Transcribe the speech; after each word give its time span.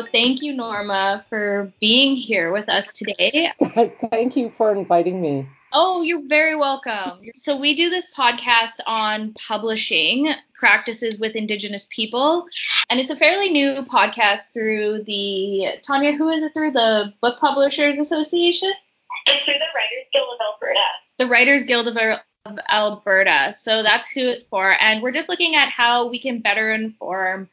So 0.00 0.06
thank 0.06 0.40
you, 0.40 0.54
Norma, 0.54 1.26
for 1.28 1.70
being 1.78 2.16
here 2.16 2.52
with 2.52 2.70
us 2.70 2.90
today. 2.90 3.52
Thank 4.10 4.34
you 4.34 4.50
for 4.56 4.72
inviting 4.72 5.20
me. 5.20 5.46
Oh, 5.74 6.00
you're 6.00 6.26
very 6.26 6.56
welcome. 6.56 7.18
So, 7.34 7.54
we 7.54 7.74
do 7.74 7.90
this 7.90 8.06
podcast 8.16 8.80
on 8.86 9.34
publishing 9.34 10.32
practices 10.54 11.18
with 11.18 11.36
Indigenous 11.36 11.86
people, 11.90 12.46
and 12.88 12.98
it's 12.98 13.10
a 13.10 13.16
fairly 13.16 13.50
new 13.50 13.84
podcast 13.84 14.54
through 14.54 15.02
the 15.04 15.72
Tanya. 15.82 16.12
Who 16.12 16.30
is 16.30 16.44
it 16.44 16.54
through 16.54 16.70
the 16.70 17.12
Book 17.20 17.38
Publishers 17.38 17.98
Association? 17.98 18.72
It's 19.26 19.44
through 19.44 19.52
the 19.52 19.66
Writers 19.74 20.06
Guild 20.14 20.28
of 20.32 20.40
Alberta. 20.54 20.86
The 21.18 21.26
Writers 21.26 21.64
Guild 21.64 21.88
of, 21.88 21.98
of 22.46 22.58
Alberta. 22.70 23.52
So 23.52 23.82
that's 23.82 24.08
who 24.08 24.30
it's 24.30 24.44
for, 24.44 24.80
and 24.80 25.02
we're 25.02 25.12
just 25.12 25.28
looking 25.28 25.56
at 25.56 25.68
how 25.68 26.08
we 26.08 26.18
can 26.18 26.40
better 26.40 26.72
inform 26.72 27.50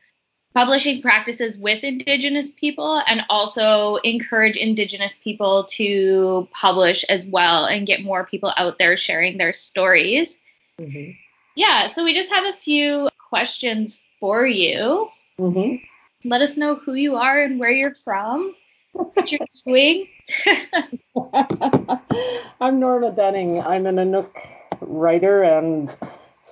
publishing 0.58 1.04
practices 1.04 1.56
with 1.58 1.84
Indigenous 1.84 2.50
people 2.50 3.00
and 3.06 3.24
also 3.30 3.98
encourage 3.98 4.58
Indigenous 4.58 5.20
people 5.24 5.66
to 5.66 6.48
publish 6.52 7.04
as 7.10 7.28
well 7.28 7.66
and 7.66 7.86
get 7.86 8.04
more 8.04 8.26
people 8.26 8.52
out 8.58 8.80
there 8.80 8.98
sharing 8.98 9.38
their 9.38 9.54
stories. 9.54 10.42
Mm-hmm. 10.82 11.12
Yeah, 11.56 11.90
so 11.90 12.04
we 12.04 12.16
just 12.16 12.32
have 12.32 12.44
a 12.44 12.58
few 12.58 13.08
questions 13.30 14.02
for 14.20 14.48
you. 14.48 15.10
Mm-hmm. 15.40 15.76
Let 16.28 16.42
us 16.42 16.58
know 16.58 16.74
who 16.74 16.96
you 16.96 17.18
are 17.18 17.40
and 17.40 17.60
where 17.60 17.70
you're 17.70 17.94
from, 17.94 18.56
what 18.94 19.32
you're 19.32 19.46
doing. 19.64 20.08
I'm 22.60 22.80
Norma 22.80 23.12
Dunning. 23.12 23.62
I'm 23.62 23.86
an 23.86 23.98
Inuk 23.98 24.32
writer 24.82 25.44
and 25.44 25.94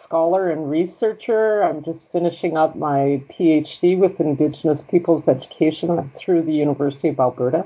scholar 0.05 0.51
and 0.51 0.69
researcher. 0.69 1.63
I'm 1.63 1.83
just 1.83 2.11
finishing 2.11 2.55
up 2.55 2.75
my 2.75 3.23
PhD 3.27 3.97
with 3.97 4.19
Indigenous 4.19 4.83
Peoples 4.83 5.27
Education 5.27 6.11
through 6.15 6.43
the 6.43 6.53
University 6.53 7.07
of 7.07 7.19
Alberta. 7.19 7.65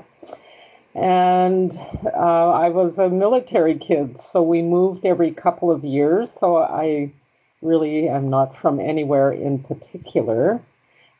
And 0.94 1.78
uh, 2.06 2.50
I 2.66 2.70
was 2.70 2.98
a 2.98 3.10
military 3.10 3.74
kid, 3.74 4.18
so 4.18 4.42
we 4.42 4.62
moved 4.62 5.04
every 5.04 5.32
couple 5.32 5.70
of 5.70 5.84
years. 5.84 6.32
So 6.32 6.56
I 6.56 7.12
really 7.60 8.08
am 8.08 8.30
not 8.30 8.56
from 8.56 8.80
anywhere 8.80 9.30
in 9.30 9.58
particular 9.58 10.62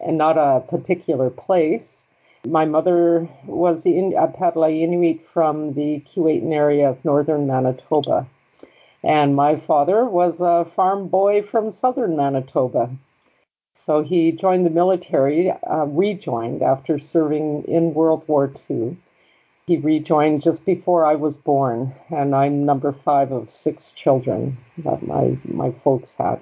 and 0.01 0.17
not 0.17 0.39
a 0.39 0.61
particular 0.67 1.29
place. 1.29 2.07
My 2.47 2.65
mother 2.65 3.29
was 3.45 3.85
in, 3.85 4.15
a 4.17 4.27
Padla 4.27 4.73
Inuit 4.73 5.27
from 5.27 5.75
the 5.75 6.01
Keewatin 6.07 6.55
area 6.55 6.89
of 6.89 7.05
northern 7.05 7.47
Manitoba. 7.47 8.27
And 9.03 9.35
my 9.35 9.57
father 9.57 10.05
was 10.05 10.41
a 10.41 10.65
farm 10.65 11.09
boy 11.09 11.43
from 11.43 11.73
southern 11.73 12.17
Manitoba. 12.17 12.91
So 13.75 14.03
he 14.03 14.33
joined 14.33 14.67
the 14.67 14.71
military, 14.71 15.51
uh, 15.51 15.87
rejoined 15.87 16.63
after 16.63 16.99
serving 16.99 17.65
in 17.65 17.95
World 17.95 18.25
War 18.29 18.53
II. 18.69 18.99
He 19.67 19.79
rejoined 19.79 20.43
just 20.43 20.67
before 20.67 21.07
I 21.07 21.15
was 21.15 21.39
born, 21.39 21.95
and 22.11 22.35
I'm 22.35 22.67
number 22.67 22.93
five 22.93 23.33
of 23.33 23.49
six 23.49 23.93
children 23.93 24.59
that 24.79 25.07
my, 25.07 25.39
my 25.45 25.71
folks 25.71 26.15
had. 26.15 26.41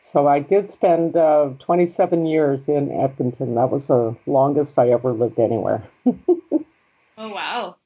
So 0.00 0.28
I 0.28 0.40
did 0.40 0.70
spend 0.70 1.16
uh, 1.16 1.50
27 1.58 2.26
years 2.26 2.68
in 2.68 2.92
Edmonton. 2.92 3.54
That 3.54 3.70
was 3.70 3.88
the 3.88 4.14
longest 4.26 4.78
I 4.78 4.90
ever 4.90 5.12
lived 5.12 5.38
anywhere. 5.38 5.82
oh 6.06 6.60
wow! 7.18 7.76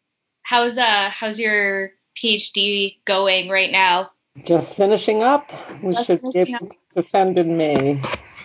How's 0.43 0.77
uh 0.77 1.09
how's 1.11 1.39
your 1.41 1.93
PhD 2.17 2.99
going 3.05 3.49
right 3.49 3.71
now? 3.71 4.11
Just 4.45 4.77
finishing 4.77 5.23
up. 5.23 5.51
We 5.83 5.95
Just 5.95 6.07
should 6.07 6.23
be 6.23 6.39
able 6.41 6.69
to 6.69 6.77
defend 6.95 7.39
in 7.39 7.57
May. 7.57 8.01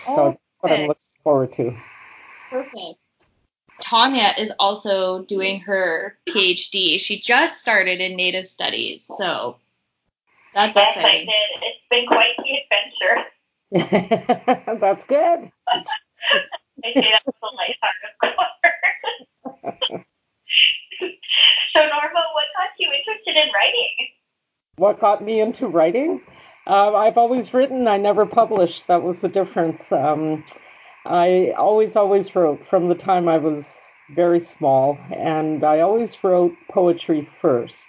Oh, 0.08 0.16
so 0.16 0.28
that's 0.28 0.40
what 0.60 0.72
I'm 0.72 0.88
looking 0.88 1.02
forward 1.22 1.52
to. 1.54 1.76
Perfect. 2.50 2.98
Tanya 3.80 4.32
is 4.38 4.52
also 4.58 5.22
doing 5.24 5.60
her 5.60 6.18
PhD. 6.26 6.98
She 6.98 7.20
just 7.20 7.58
started 7.60 8.00
in 8.00 8.16
Native 8.16 8.48
Studies, 8.48 9.04
so 9.18 9.58
that's 10.54 10.76
yes, 10.76 10.96
exciting. 10.96 11.28
I 11.28 11.32
did. 11.32 11.62
It's 11.62 11.84
been 11.90 12.06
quite 12.06 12.36
the 12.38 12.58
adventure. 12.62 13.24
that's 14.80 15.04
good. 15.04 15.50
I 15.68 16.92
say 16.94 17.10
that 17.10 17.22
with 17.26 17.34
a 17.42 17.46
lighthearted, 17.54 18.10
of 18.22 19.86
course. 19.90 20.06
So, 21.72 21.82
Norma, 21.82 22.22
what 22.32 22.46
got 22.56 22.70
you 22.78 22.90
interested 22.90 23.36
in 23.36 23.52
writing? 23.52 23.90
What 24.76 24.98
got 24.98 25.22
me 25.22 25.40
into 25.40 25.66
writing? 25.66 26.22
Uh, 26.66 26.94
I've 26.94 27.18
always 27.18 27.52
written. 27.52 27.86
I 27.86 27.98
never 27.98 28.24
published. 28.24 28.86
That 28.86 29.02
was 29.02 29.20
the 29.20 29.28
difference. 29.28 29.92
Um, 29.92 30.42
I 31.04 31.52
always, 31.56 31.94
always 31.94 32.34
wrote 32.34 32.66
from 32.66 32.88
the 32.88 32.94
time 32.94 33.28
I 33.28 33.36
was 33.36 33.78
very 34.14 34.40
small, 34.40 34.98
and 35.14 35.64
I 35.64 35.80
always 35.80 36.24
wrote 36.24 36.54
poetry 36.70 37.22
first. 37.22 37.86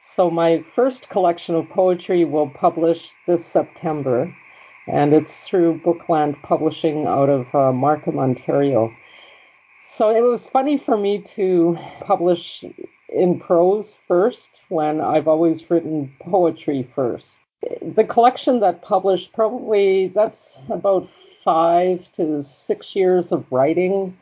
So 0.00 0.30
my 0.30 0.62
first 0.62 1.08
collection 1.08 1.54
of 1.54 1.68
poetry 1.68 2.24
will 2.24 2.48
publish 2.48 3.12
this 3.26 3.44
September, 3.44 4.34
and 4.88 5.12
it's 5.12 5.46
through 5.46 5.80
Bookland 5.84 6.42
Publishing 6.42 7.06
out 7.06 7.28
of 7.28 7.54
uh, 7.54 7.72
Markham, 7.72 8.18
Ontario. 8.18 8.92
So 9.94 10.08
it 10.08 10.22
was 10.22 10.48
funny 10.48 10.78
for 10.78 10.96
me 10.96 11.18
to 11.36 11.78
publish 12.00 12.64
in 13.10 13.38
prose 13.38 13.98
first 14.08 14.64
when 14.70 15.02
I've 15.02 15.28
always 15.28 15.70
written 15.70 16.10
poetry 16.18 16.82
first. 16.82 17.38
The 17.82 18.04
collection 18.04 18.60
that 18.60 18.80
published 18.80 19.34
probably 19.34 20.06
that's 20.06 20.62
about 20.70 21.10
five 21.10 22.10
to 22.12 22.42
six 22.42 22.96
years 22.96 23.32
of 23.32 23.44
writing 23.52 24.16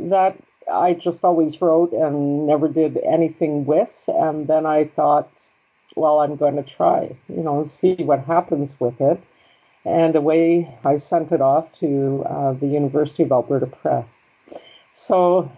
that 0.00 0.36
I 0.70 0.94
just 0.94 1.24
always 1.24 1.62
wrote 1.62 1.92
and 1.92 2.48
never 2.48 2.66
did 2.66 2.96
anything 2.96 3.66
with. 3.66 4.08
And 4.08 4.48
then 4.48 4.66
I 4.66 4.82
thought, 4.82 5.30
well, 5.94 6.18
I'm 6.18 6.34
going 6.34 6.56
to 6.56 6.64
try, 6.64 7.16
you 7.28 7.44
know, 7.44 7.60
and 7.60 7.70
see 7.70 7.94
what 7.94 8.24
happens 8.24 8.80
with 8.80 9.00
it. 9.00 9.22
And 9.84 10.16
away 10.16 10.76
I 10.84 10.96
sent 10.96 11.30
it 11.30 11.40
off 11.40 11.70
to 11.74 12.24
uh, 12.28 12.52
the 12.54 12.66
University 12.66 13.22
of 13.22 13.30
Alberta 13.30 13.68
Press. 13.68 14.23
So 15.06 15.50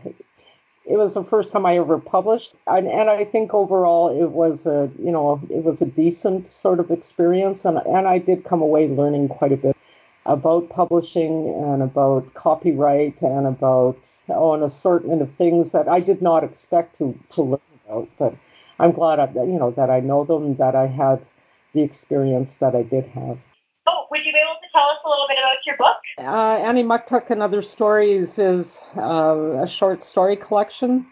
it 0.85 0.97
was 0.97 1.15
the 1.15 1.23
first 1.23 1.53
time 1.53 1.67
I 1.67 1.79
ever 1.79 1.99
published, 1.99 2.55
and, 2.67 2.89
and, 2.89 3.09
I 3.09 3.25
think 3.25 3.55
overall 3.55 4.09
it 4.11 4.31
was 4.31 4.67
a 4.67 4.91
you 4.99 5.13
know 5.13 5.41
it 5.49 5.63
was 5.63 5.81
a 5.81 5.87
decent 5.87 6.51
sort 6.51 6.81
of 6.81 6.91
experience, 6.91 7.65
and 7.65 7.79
and 7.79 8.09
I 8.09 8.19
did 8.19 8.43
come 8.43 8.61
away 8.61 8.89
learning 8.89 9.29
quite 9.29 9.53
a 9.53 9.57
bit 9.57 9.77
about 10.25 10.69
publishing 10.69 11.55
and 11.65 11.81
about 11.81 12.35
copyright 12.35 13.23
and 13.23 13.47
about 13.47 13.99
oh 14.29 14.55
an 14.55 14.65
assortment 14.65 15.23
of 15.23 15.31
things 15.33 15.71
that 15.71 15.87
I 15.87 16.01
did 16.01 16.21
not 16.23 16.43
expect 16.43 16.99
to 16.99 17.17
to 17.31 17.43
learn 17.43 17.71
about, 17.85 18.09
but 18.19 18.35
I'm 18.81 18.91
glad 18.91 19.21
I, 19.21 19.27
you 19.33 19.61
know 19.61 19.71
that 19.73 19.91
I 19.91 20.01
know 20.01 20.25
them, 20.25 20.57
that 20.57 20.75
I 20.75 20.89
had 20.89 21.25
the 21.73 21.83
experience 21.83 22.57
that 22.57 22.75
I 22.75 22.83
did 22.83 23.07
have. 23.07 23.39
Oh, 23.87 24.07
would 24.11 24.25
you 24.25 24.33
be 24.33 24.41
able 24.41 24.59
to 24.61 24.66
tell 24.77 24.91
us 24.91 24.99
a 25.05 25.09
little 25.09 25.27
bit 25.27 25.39
about 25.39 25.65
your 25.65 25.77
book? 25.77 25.97
Uh, 26.19 26.57
Annie 26.69 26.83
Muktuk 26.83 27.31
and 27.31 27.43
Other 27.43 27.63
Stories 27.63 28.39
is 28.39 28.81
uh, 28.97 29.63
a 29.63 29.67
short 29.67 30.03
story 30.03 30.37
collection, 30.37 31.07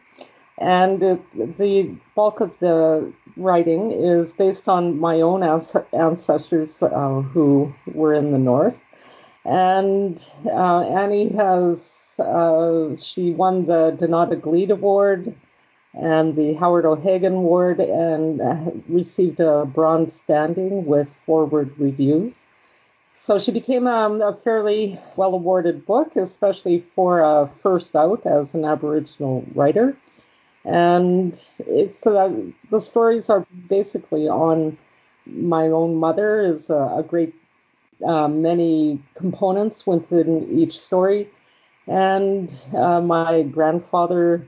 and 0.59 1.03
it, 1.03 1.57
the 1.57 1.95
bulk 2.15 2.41
of 2.41 2.59
the 2.59 3.11
writing 3.37 3.91
is 3.91 4.33
based 4.35 4.69
on 4.69 4.99
my 5.01 5.21
own 5.23 5.43
ancestors 5.93 6.83
uh, 6.83 7.21
who 7.33 7.73
were 7.87 8.13
in 8.13 8.33
the 8.33 8.39
north. 8.39 8.85
And 9.47 10.23
uh, 10.47 10.81
Annie 10.83 11.31
has, 11.31 12.19
uh, 12.19 12.97
she 12.97 13.33
won 13.33 13.65
the 13.65 13.93
Danuta 13.99 14.41
Gleed 14.41 14.71
Award 14.71 15.35
and 15.95 16.35
the 16.35 16.55
Howard 16.55 16.87
O'Hagan 16.87 17.35
Award 17.35 17.79
and 17.81 18.41
uh, 18.41 18.71
received 18.89 19.41
a 19.41 19.65
bronze 19.65 20.13
standing 20.13 20.87
with 20.87 21.09
Foreword 21.09 21.73
Reviews. 21.79 22.47
So 23.25 23.39
she 23.39 23.53
became 23.53 23.87
um, 23.87 24.21
a 24.21 24.37
fairly 24.37 24.99
well 25.17 25.33
awarded 25.33 25.87
book, 25.87 26.15
especially 26.15 26.79
for 26.79 27.23
a 27.23 27.47
first 27.47 27.97
out 27.97 28.27
as 28.27 28.55
an 28.55 28.67
Aboriginal 28.67 29.47
writer. 29.55 29.97
And 30.67 31.33
it's 31.61 32.07
uh, 32.07 32.31
the 32.71 32.81
stories 32.81 33.31
are 33.31 33.47
basically 33.67 34.29
on 34.29 34.77
my 35.25 35.69
own 35.69 35.97
mother 35.97 36.43
is 36.43 36.69
a, 36.69 36.97
a 36.99 37.03
great 37.03 37.35
uh, 38.07 38.29
many 38.29 39.03
components 39.15 39.87
within 39.87 40.47
each 40.59 40.79
story, 40.79 41.31
and 41.87 42.53
uh, 42.77 43.01
my 43.01 43.43
grandfather 43.45 44.47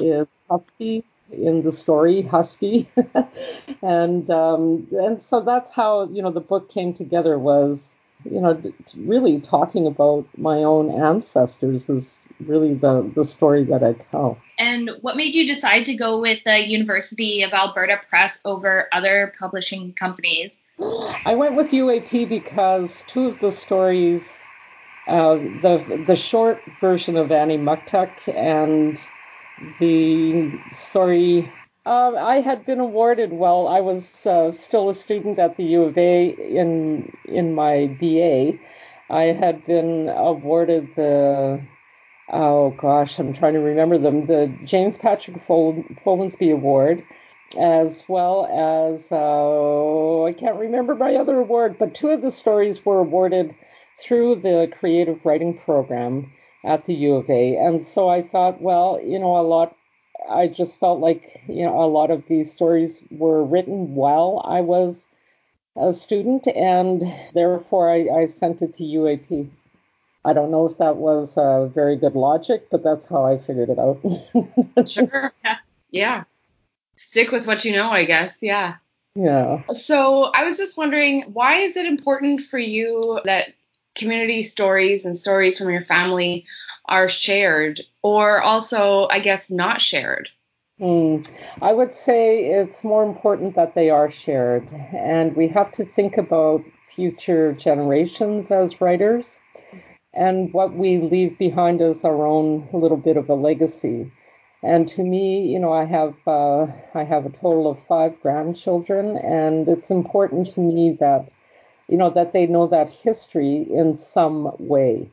is 0.00 0.26
Husky 0.50 1.04
in 1.30 1.62
the 1.62 1.72
story, 1.72 2.22
Husky, 2.22 2.90
and 3.82 4.28
um, 4.30 4.88
and 4.92 5.22
so 5.22 5.40
that's 5.42 5.74
how 5.74 6.08
you 6.08 6.22
know 6.22 6.32
the 6.32 6.40
book 6.52 6.68
came 6.68 6.92
together 6.92 7.38
was 7.38 7.95
you 8.30 8.40
know, 8.40 8.60
really 8.96 9.40
talking 9.40 9.86
about 9.86 10.26
my 10.36 10.62
own 10.62 10.90
ancestors 10.90 11.88
is 11.88 12.28
really 12.40 12.74
the, 12.74 13.10
the 13.14 13.24
story 13.24 13.64
that 13.64 13.82
I 13.82 13.92
tell. 13.94 14.38
And 14.58 14.90
what 15.00 15.16
made 15.16 15.34
you 15.34 15.46
decide 15.46 15.84
to 15.86 15.94
go 15.94 16.20
with 16.20 16.38
the 16.44 16.66
University 16.66 17.42
of 17.42 17.52
Alberta 17.52 18.00
Press 18.08 18.40
over 18.44 18.88
other 18.92 19.32
publishing 19.38 19.92
companies? 19.94 20.60
I 21.24 21.34
went 21.34 21.54
with 21.54 21.70
UAP 21.70 22.28
because 22.28 23.04
two 23.08 23.26
of 23.28 23.38
the 23.40 23.50
stories 23.50 24.32
Uh, 25.06 25.36
the 25.62 26.02
the 26.04 26.16
short 26.16 26.58
version 26.80 27.16
of 27.16 27.30
Annie 27.30 27.58
Muktuk 27.58 28.10
and 28.34 28.98
the 29.78 30.50
story. 30.72 31.48
Uh, 31.86 32.16
I 32.16 32.40
had 32.40 32.66
been 32.66 32.80
awarded 32.80 33.32
while 33.32 33.68
I 33.68 33.80
was 33.80 34.26
uh, 34.26 34.50
still 34.50 34.88
a 34.88 34.94
student 34.94 35.38
at 35.38 35.56
the 35.56 35.64
U 35.64 35.84
of 35.84 35.96
A 35.96 36.26
in 36.26 37.12
in 37.24 37.54
my 37.54 37.86
BA. 37.86 38.58
I 39.08 39.22
had 39.26 39.64
been 39.66 40.08
awarded 40.08 40.88
the 40.96 41.60
oh 42.28 42.70
gosh, 42.70 43.18
I'm 43.20 43.32
trying 43.32 43.54
to 43.54 43.60
remember 43.60 43.98
them 43.98 44.26
the 44.26 44.52
James 44.64 44.96
Patrick 44.96 45.38
Fol- 45.38 45.84
Award, 46.04 47.04
as 47.56 48.04
well 48.08 48.46
as 48.46 49.06
uh, 49.12 50.24
I 50.24 50.32
can't 50.32 50.58
remember 50.58 50.96
my 50.96 51.14
other 51.14 51.38
award, 51.38 51.76
but 51.78 51.94
two 51.94 52.08
of 52.08 52.20
the 52.20 52.32
stories 52.32 52.84
were 52.84 52.98
awarded 52.98 53.54
through 53.96 54.36
the 54.36 54.72
creative 54.78 55.24
writing 55.24 55.56
program 55.56 56.32
at 56.64 56.84
the 56.86 56.94
U 56.94 57.14
of 57.14 57.30
A. 57.30 57.56
And 57.56 57.84
so 57.84 58.08
I 58.08 58.22
thought, 58.22 58.60
well, 58.60 59.00
you 59.02 59.20
know, 59.20 59.36
a 59.38 59.42
lot, 59.42 59.75
I 60.28 60.48
just 60.48 60.78
felt 60.78 61.00
like, 61.00 61.42
you 61.48 61.64
know, 61.64 61.82
a 61.82 61.86
lot 61.86 62.10
of 62.10 62.26
these 62.26 62.52
stories 62.52 63.02
were 63.10 63.44
written 63.44 63.94
while 63.94 64.42
I 64.44 64.60
was 64.60 65.06
a 65.76 65.92
student, 65.92 66.46
and 66.48 67.02
therefore 67.34 67.90
I, 67.90 68.22
I 68.22 68.26
sent 68.26 68.62
it 68.62 68.74
to 68.74 68.84
UAP. 68.84 69.48
I 70.24 70.32
don't 70.32 70.50
know 70.50 70.66
if 70.66 70.78
that 70.78 70.96
was 70.96 71.36
a 71.36 71.70
very 71.72 71.96
good 71.96 72.14
logic, 72.14 72.68
but 72.70 72.82
that's 72.82 73.06
how 73.06 73.24
I 73.24 73.38
figured 73.38 73.68
it 73.70 73.78
out. 73.78 74.88
sure. 74.88 75.32
Yeah. 75.44 75.56
yeah. 75.90 76.24
Stick 76.96 77.30
with 77.30 77.46
what 77.46 77.64
you 77.64 77.72
know, 77.72 77.90
I 77.90 78.04
guess. 78.04 78.38
Yeah. 78.42 78.76
Yeah. 79.14 79.62
So 79.68 80.30
I 80.34 80.44
was 80.44 80.56
just 80.56 80.76
wondering, 80.76 81.22
why 81.32 81.56
is 81.56 81.76
it 81.76 81.86
important 81.86 82.40
for 82.40 82.58
you 82.58 83.20
that 83.24 83.48
community 83.94 84.42
stories 84.42 85.04
and 85.04 85.16
stories 85.16 85.58
from 85.58 85.70
your 85.70 85.80
family 85.80 86.44
are 86.88 87.08
shared 87.08 87.80
or 88.02 88.40
also, 88.40 89.08
I 89.10 89.20
guess, 89.20 89.50
not 89.50 89.80
shared? 89.80 90.28
Hmm. 90.78 91.20
I 91.62 91.72
would 91.72 91.94
say 91.94 92.46
it's 92.46 92.84
more 92.84 93.02
important 93.02 93.54
that 93.56 93.74
they 93.74 93.90
are 93.90 94.10
shared. 94.10 94.68
And 94.92 95.34
we 95.34 95.48
have 95.48 95.72
to 95.72 95.84
think 95.84 96.18
about 96.18 96.62
future 96.88 97.52
generations 97.52 98.50
as 98.50 98.80
writers 98.80 99.40
and 100.12 100.52
what 100.52 100.74
we 100.74 100.98
leave 100.98 101.38
behind 101.38 101.80
as 101.80 102.04
our 102.04 102.26
own 102.26 102.68
little 102.72 102.96
bit 102.96 103.16
of 103.16 103.28
a 103.28 103.34
legacy. 103.34 104.12
And 104.62 104.88
to 104.88 105.02
me, 105.02 105.46
you 105.46 105.58
know, 105.58 105.72
I 105.72 105.84
have 105.84 106.14
uh, 106.26 106.66
I 106.94 107.04
have 107.04 107.26
a 107.26 107.30
total 107.30 107.70
of 107.70 107.78
five 107.86 108.20
grandchildren, 108.20 109.16
and 109.18 109.68
it's 109.68 109.90
important 109.90 110.48
to 110.54 110.60
me 110.60 110.96
that 110.98 111.30
you 111.88 111.96
know, 111.96 112.10
that 112.10 112.32
they 112.32 112.46
know 112.46 112.66
that 112.66 112.90
history 112.90 113.66
in 113.70 113.96
some 113.96 114.52
way. 114.58 115.10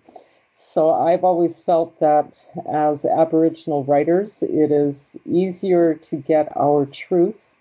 So 0.74 0.90
I've 0.90 1.24
always 1.24 1.62
felt 1.62 2.00
that 2.00 2.44
as 2.68 3.06
Aboriginal 3.06 3.84
writers, 3.84 4.42
it 4.42 4.72
is 4.72 5.16
easier 5.24 5.94
to 5.94 6.16
get 6.16 6.52
our 6.58 6.88
truth 6.88 7.52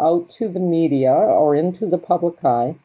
out 0.00 0.30
to 0.38 0.48
the 0.48 0.58
media 0.58 1.12
or 1.12 1.54
into 1.54 1.84
the 1.84 1.98
public 1.98 2.42
eye 2.42 2.76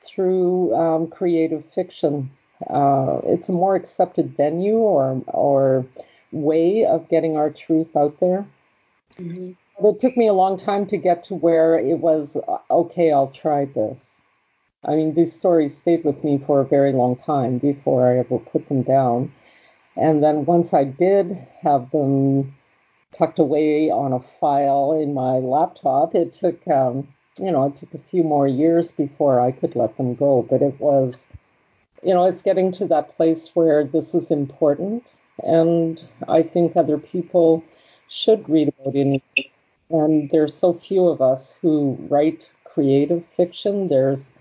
through 0.00 0.74
um, 0.74 1.06
creative 1.06 1.64
fiction. 1.64 2.32
Uh, 2.68 3.20
it's 3.22 3.48
a 3.48 3.52
more 3.52 3.76
accepted 3.76 4.36
venue 4.36 4.78
or 4.78 5.22
or 5.28 5.86
way 6.32 6.84
of 6.84 7.08
getting 7.08 7.36
our 7.36 7.50
truth 7.50 7.94
out 7.94 8.18
there. 8.18 8.44
Mm-hmm. 9.18 9.52
It 9.86 10.00
took 10.00 10.16
me 10.16 10.26
a 10.26 10.32
long 10.32 10.56
time 10.56 10.84
to 10.86 10.96
get 10.96 11.22
to 11.24 11.36
where 11.36 11.78
it 11.78 12.00
was 12.00 12.36
okay. 12.68 13.12
I'll 13.12 13.28
try 13.28 13.66
this. 13.66 14.11
I 14.84 14.96
mean, 14.96 15.14
these 15.14 15.32
stories 15.32 15.76
stayed 15.76 16.04
with 16.04 16.24
me 16.24 16.38
for 16.38 16.60
a 16.60 16.64
very 16.66 16.92
long 16.92 17.16
time 17.16 17.58
before 17.58 18.08
I 18.08 18.18
ever 18.18 18.38
put 18.38 18.68
them 18.68 18.82
down. 18.82 19.32
And 19.96 20.22
then 20.22 20.44
once 20.44 20.74
I 20.74 20.84
did 20.84 21.38
have 21.60 21.90
them 21.92 22.54
tucked 23.12 23.38
away 23.38 23.90
on 23.90 24.12
a 24.12 24.20
file 24.20 24.92
in 24.92 25.14
my 25.14 25.38
laptop, 25.38 26.14
it 26.14 26.32
took, 26.32 26.66
um, 26.66 27.06
you 27.38 27.50
know, 27.50 27.66
it 27.66 27.76
took 27.76 27.94
a 27.94 27.98
few 27.98 28.24
more 28.24 28.48
years 28.48 28.90
before 28.90 29.40
I 29.40 29.52
could 29.52 29.76
let 29.76 29.96
them 29.96 30.14
go. 30.14 30.42
But 30.42 30.62
it 30.62 30.80
was, 30.80 31.26
you 32.02 32.12
know, 32.12 32.24
it's 32.24 32.42
getting 32.42 32.72
to 32.72 32.86
that 32.86 33.12
place 33.12 33.54
where 33.54 33.84
this 33.84 34.14
is 34.14 34.30
important. 34.30 35.04
And 35.44 36.02
I 36.28 36.42
think 36.42 36.76
other 36.76 36.98
people 36.98 37.62
should 38.08 38.48
read 38.48 38.74
about 38.80 38.96
it. 38.96 39.22
And 39.90 40.28
there's 40.30 40.54
so 40.54 40.72
few 40.72 41.06
of 41.06 41.20
us 41.20 41.54
who 41.60 41.96
write 42.08 42.50
creative 42.64 43.24
fiction. 43.26 43.88
There's 43.88 44.31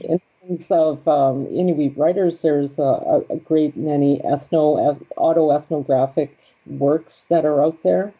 in 0.00 0.20
terms 0.46 0.70
of 0.70 1.06
um, 1.08 1.46
Inuit 1.46 1.96
writers, 1.96 2.42
there's 2.42 2.78
a, 2.78 3.22
a 3.30 3.36
great 3.36 3.76
many 3.76 4.18
ethno 4.20 5.00
autoethnographic 5.16 6.30
works 6.66 7.24
that 7.24 7.44
are 7.44 7.62
out 7.62 7.82
there. 7.82 8.12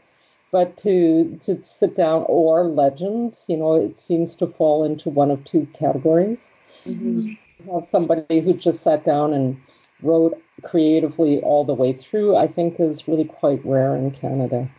But 0.52 0.76
to 0.78 1.38
to 1.42 1.62
sit 1.64 1.96
down 1.96 2.24
or 2.28 2.64
legends, 2.64 3.46
you 3.48 3.56
know, 3.56 3.74
it 3.74 3.98
seems 3.98 4.34
to 4.36 4.46
fall 4.46 4.84
into 4.84 5.10
one 5.10 5.30
of 5.30 5.44
two 5.44 5.66
categories. 5.74 6.50
Mm-hmm. 6.84 7.32
Have 7.72 7.88
somebody 7.90 8.40
who 8.40 8.54
just 8.54 8.82
sat 8.82 9.04
down 9.04 9.34
and 9.34 9.60
wrote 10.02 10.40
creatively 10.62 11.40
all 11.40 11.64
the 11.64 11.74
way 11.74 11.92
through, 11.92 12.36
I 12.36 12.46
think, 12.46 12.78
is 12.78 13.08
really 13.08 13.24
quite 13.24 13.64
rare 13.64 13.96
in 13.96 14.10
Canada. 14.12 14.70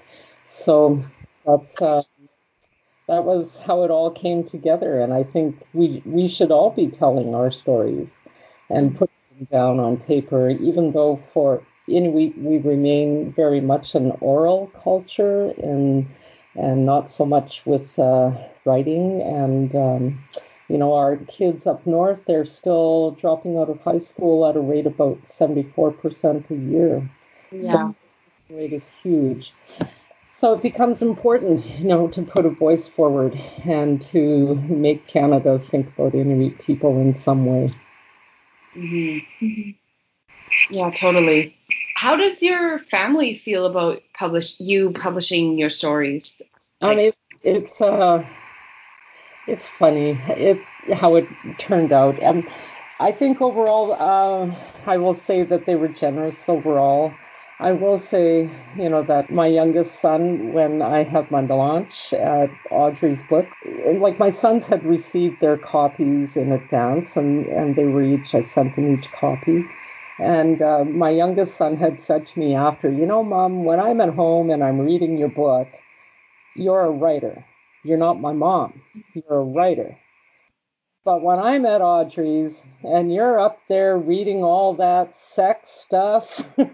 So 0.47 1.03
that's 1.45 1.81
uh, 1.81 2.01
that 3.07 3.23
was 3.23 3.57
how 3.57 3.83
it 3.83 3.91
all 3.91 4.11
came 4.11 4.43
together. 4.43 4.99
And 4.99 5.13
I 5.13 5.23
think 5.23 5.61
we 5.73 6.01
we 6.05 6.27
should 6.27 6.51
all 6.51 6.71
be 6.71 6.87
telling 6.87 7.33
our 7.33 7.51
stories 7.51 8.19
and 8.69 8.95
putting 8.97 9.15
them 9.37 9.47
down 9.51 9.79
on 9.79 9.97
paper, 9.97 10.49
even 10.49 10.91
though 10.91 11.17
for 11.33 11.63
Inuit 11.87 12.37
we 12.37 12.57
remain 12.57 13.31
very 13.31 13.61
much 13.61 13.95
an 13.95 14.11
oral 14.19 14.67
culture 14.67 15.53
and 15.63 16.05
and 16.55 16.85
not 16.85 17.11
so 17.11 17.25
much 17.25 17.65
with 17.65 17.97
uh, 17.97 18.31
writing. 18.65 19.21
And 19.21 19.73
um, 19.75 20.23
you 20.67 20.77
know, 20.77 20.93
our 20.93 21.15
kids 21.15 21.65
up 21.65 21.85
north 21.87 22.25
they're 22.25 22.45
still 22.45 23.11
dropping 23.11 23.57
out 23.57 23.69
of 23.69 23.79
high 23.81 23.99
school 23.99 24.45
at 24.45 24.57
a 24.57 24.59
rate 24.59 24.85
about 24.85 25.17
74% 25.27 26.49
a 26.49 26.55
year. 26.55 27.09
Yeah. 27.51 27.71
So 27.71 27.95
rate 28.49 28.73
is 28.73 28.91
huge. 29.01 29.53
So 30.37 30.53
it 30.53 30.61
becomes 30.61 31.01
important, 31.01 31.65
you 31.79 31.85
know, 31.85 32.09
to 32.09 32.21
put 32.21 32.45
a 32.45 32.51
voice 32.51 32.87
forward 32.87 33.33
and 33.65 33.99
to 34.13 34.53
make 34.53 35.07
Canada 35.07 35.57
think 35.57 35.87
about 35.87 36.13
Inuit 36.13 36.59
people 36.59 37.01
in 37.01 37.15
some 37.15 37.47
way. 37.47 37.73
Mm-hmm. 38.75 39.43
Mm-hmm. 39.45 40.75
Yeah, 40.75 40.91
totally. 40.91 41.57
How 41.95 42.17
does 42.17 42.43
your 42.43 42.77
family 42.77 43.33
feel 43.33 43.65
about 43.65 43.97
publish 44.13 44.59
you 44.59 44.91
publishing 44.91 45.57
your 45.57 45.71
stories? 45.71 46.39
Um, 46.83 46.89
like- 46.89 46.97
um, 46.97 47.03
it's 47.05 47.19
it's 47.43 47.81
uh, 47.81 48.23
it's 49.47 49.65
funny 49.65 50.21
it 50.27 50.59
how 50.93 51.15
it 51.15 51.27
turned 51.57 51.91
out. 51.91 52.21
Um, 52.23 52.47
I 52.99 53.11
think 53.11 53.41
overall, 53.41 53.91
uh, 53.91 54.55
I 54.85 54.97
will 54.97 55.15
say 55.15 55.41
that 55.45 55.65
they 55.65 55.73
were 55.73 55.87
generous 55.87 56.47
overall. 56.47 57.15
I 57.59 57.71
will 57.71 57.97
say, 57.97 58.49
you 58.77 58.89
know, 58.89 59.01
that 59.03 59.31
my 59.31 59.47
youngest 59.47 59.99
son, 59.99 60.53
when 60.53 60.81
I 60.83 61.03
had 61.03 61.31
my 61.31 61.41
launch 61.41 62.13
at 62.13 62.51
Audrey's 62.69 63.23
book, 63.23 63.47
like 63.65 64.19
my 64.19 64.29
sons 64.29 64.67
had 64.67 64.85
received 64.85 65.39
their 65.41 65.57
copies 65.57 66.37
in 66.37 66.51
advance, 66.51 67.17
and, 67.17 67.47
and 67.47 67.75
they 67.75 67.85
were 67.85 68.03
each, 68.03 68.35
I 68.35 68.41
sent 68.41 68.75
them 68.75 68.93
each 68.93 69.11
copy. 69.11 69.65
And 70.19 70.61
uh, 70.61 70.83
my 70.83 71.09
youngest 71.09 71.55
son 71.55 71.77
had 71.77 71.99
said 71.99 72.27
to 72.27 72.39
me 72.39 72.55
after, 72.55 72.91
you 72.91 73.07
know, 73.07 73.23
mom, 73.23 73.65
when 73.65 73.79
I'm 73.79 74.01
at 74.01 74.13
home 74.13 74.51
and 74.51 74.63
I'm 74.63 74.79
reading 74.79 75.17
your 75.17 75.29
book, 75.29 75.67
you're 76.55 76.85
a 76.85 76.91
writer. 76.91 77.43
You're 77.83 77.97
not 77.97 78.21
my 78.21 78.33
mom. 78.33 78.81
You're 79.13 79.39
a 79.39 79.43
writer. 79.43 79.97
But 81.07 81.21
when 81.21 81.39
I'm 81.39 81.65
at 81.65 81.79
Audrey's 81.79 82.65
and 82.83 83.13
you're 83.13 83.39
up 83.39 83.59
there 83.69 83.97
reading 83.97 84.43
all 84.43 84.73
that 84.73 85.15
sex 85.15 85.69
stuff, 85.69 86.45
I 86.59 86.67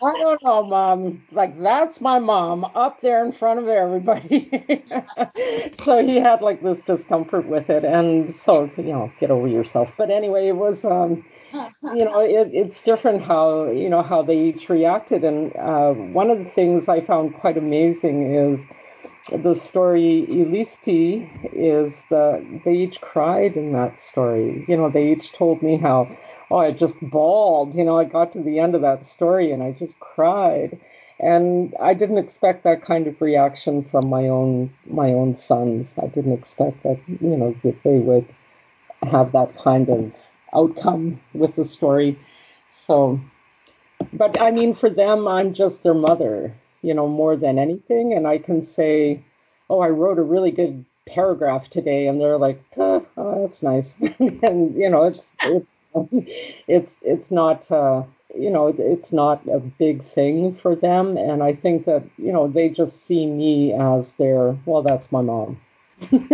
don't 0.00 0.42
know, 0.42 0.62
mom. 0.62 1.22
Like, 1.30 1.60
that's 1.60 2.00
my 2.00 2.18
mom 2.18 2.64
up 2.74 3.02
there 3.02 3.22
in 3.22 3.32
front 3.32 3.60
of 3.60 3.68
everybody. 3.68 4.50
so 5.82 6.02
he 6.02 6.16
had 6.16 6.40
like 6.40 6.62
this 6.62 6.82
discomfort 6.84 7.46
with 7.48 7.68
it. 7.68 7.84
And 7.84 8.34
so, 8.34 8.70
you 8.78 8.84
know, 8.84 9.12
get 9.20 9.30
over 9.30 9.46
yourself. 9.46 9.92
But 9.98 10.10
anyway, 10.10 10.48
it 10.48 10.56
was, 10.56 10.86
um, 10.86 11.22
you 11.82 12.06
know, 12.06 12.20
it, 12.20 12.48
it's 12.54 12.80
different 12.80 13.24
how, 13.24 13.70
you 13.70 13.90
know, 13.90 14.02
how 14.02 14.22
they 14.22 14.38
each 14.38 14.70
reacted. 14.70 15.22
And 15.22 15.54
uh, 15.56 15.92
one 15.92 16.30
of 16.30 16.38
the 16.38 16.46
things 16.46 16.88
I 16.88 17.02
found 17.02 17.34
quite 17.34 17.58
amazing 17.58 18.34
is, 18.34 18.62
the 19.32 19.54
story 19.54 20.24
P 20.84 21.30
is 21.52 22.04
that 22.10 22.62
they 22.64 22.74
each 22.74 23.00
cried 23.00 23.56
in 23.56 23.72
that 23.72 24.00
story. 24.00 24.64
You 24.68 24.76
know, 24.76 24.88
they 24.88 25.12
each 25.12 25.32
told 25.32 25.62
me 25.62 25.76
how, 25.76 26.08
oh, 26.50 26.58
I 26.58 26.70
just 26.70 27.00
bawled. 27.00 27.74
You 27.74 27.84
know, 27.84 27.98
I 27.98 28.04
got 28.04 28.32
to 28.32 28.40
the 28.40 28.60
end 28.60 28.74
of 28.74 28.82
that 28.82 29.04
story 29.04 29.50
and 29.50 29.62
I 29.62 29.72
just 29.72 29.98
cried. 29.98 30.78
And 31.18 31.74
I 31.80 31.94
didn't 31.94 32.18
expect 32.18 32.64
that 32.64 32.82
kind 32.82 33.06
of 33.06 33.20
reaction 33.20 33.82
from 33.82 34.08
my 34.08 34.28
own 34.28 34.70
my 34.86 35.12
own 35.12 35.34
sons. 35.36 35.92
I 36.00 36.06
didn't 36.06 36.34
expect 36.34 36.82
that, 36.82 37.00
you 37.08 37.36
know, 37.36 37.56
that 37.62 37.82
they 37.82 37.98
would 37.98 38.26
have 39.02 39.32
that 39.32 39.56
kind 39.56 39.88
of 39.88 40.14
outcome 40.54 41.20
with 41.32 41.56
the 41.56 41.64
story. 41.64 42.18
So, 42.70 43.20
but 44.12 44.40
I 44.40 44.50
mean, 44.50 44.74
for 44.74 44.90
them, 44.90 45.26
I'm 45.26 45.54
just 45.54 45.82
their 45.82 45.94
mother, 45.94 46.54
you 46.82 46.94
know, 46.94 47.08
more 47.08 47.36
than 47.36 47.58
anything. 47.58 48.12
And 48.12 48.26
I 48.26 48.38
can 48.38 48.62
say, 48.62 49.24
oh, 49.70 49.80
I 49.80 49.88
wrote 49.88 50.18
a 50.18 50.22
really 50.22 50.50
good 50.50 50.84
paragraph 51.06 51.70
today, 51.70 52.06
and 52.06 52.20
they're 52.20 52.38
like, 52.38 52.62
oh, 52.76 53.06
that's 53.16 53.62
nice. 53.62 53.96
and 54.18 54.74
you 54.74 54.90
know, 54.90 55.04
it's 55.04 55.32
it's 55.42 55.66
it's 56.66 56.96
it's 57.02 57.30
not. 57.30 57.70
Uh, 57.70 58.04
you 58.38 58.50
know, 58.50 58.74
it's 58.76 59.12
not 59.12 59.46
a 59.48 59.58
big 59.58 60.04
thing 60.04 60.54
for 60.54 60.76
them. 60.76 61.16
And 61.16 61.42
I 61.42 61.54
think 61.54 61.86
that, 61.86 62.04
you 62.18 62.32
know, 62.32 62.48
they 62.48 62.68
just 62.68 63.04
see 63.04 63.26
me 63.26 63.72
as 63.72 64.14
their, 64.14 64.56
well, 64.66 64.82
that's 64.82 65.10
my 65.10 65.22
mom. 65.22 65.58
you 66.10 66.28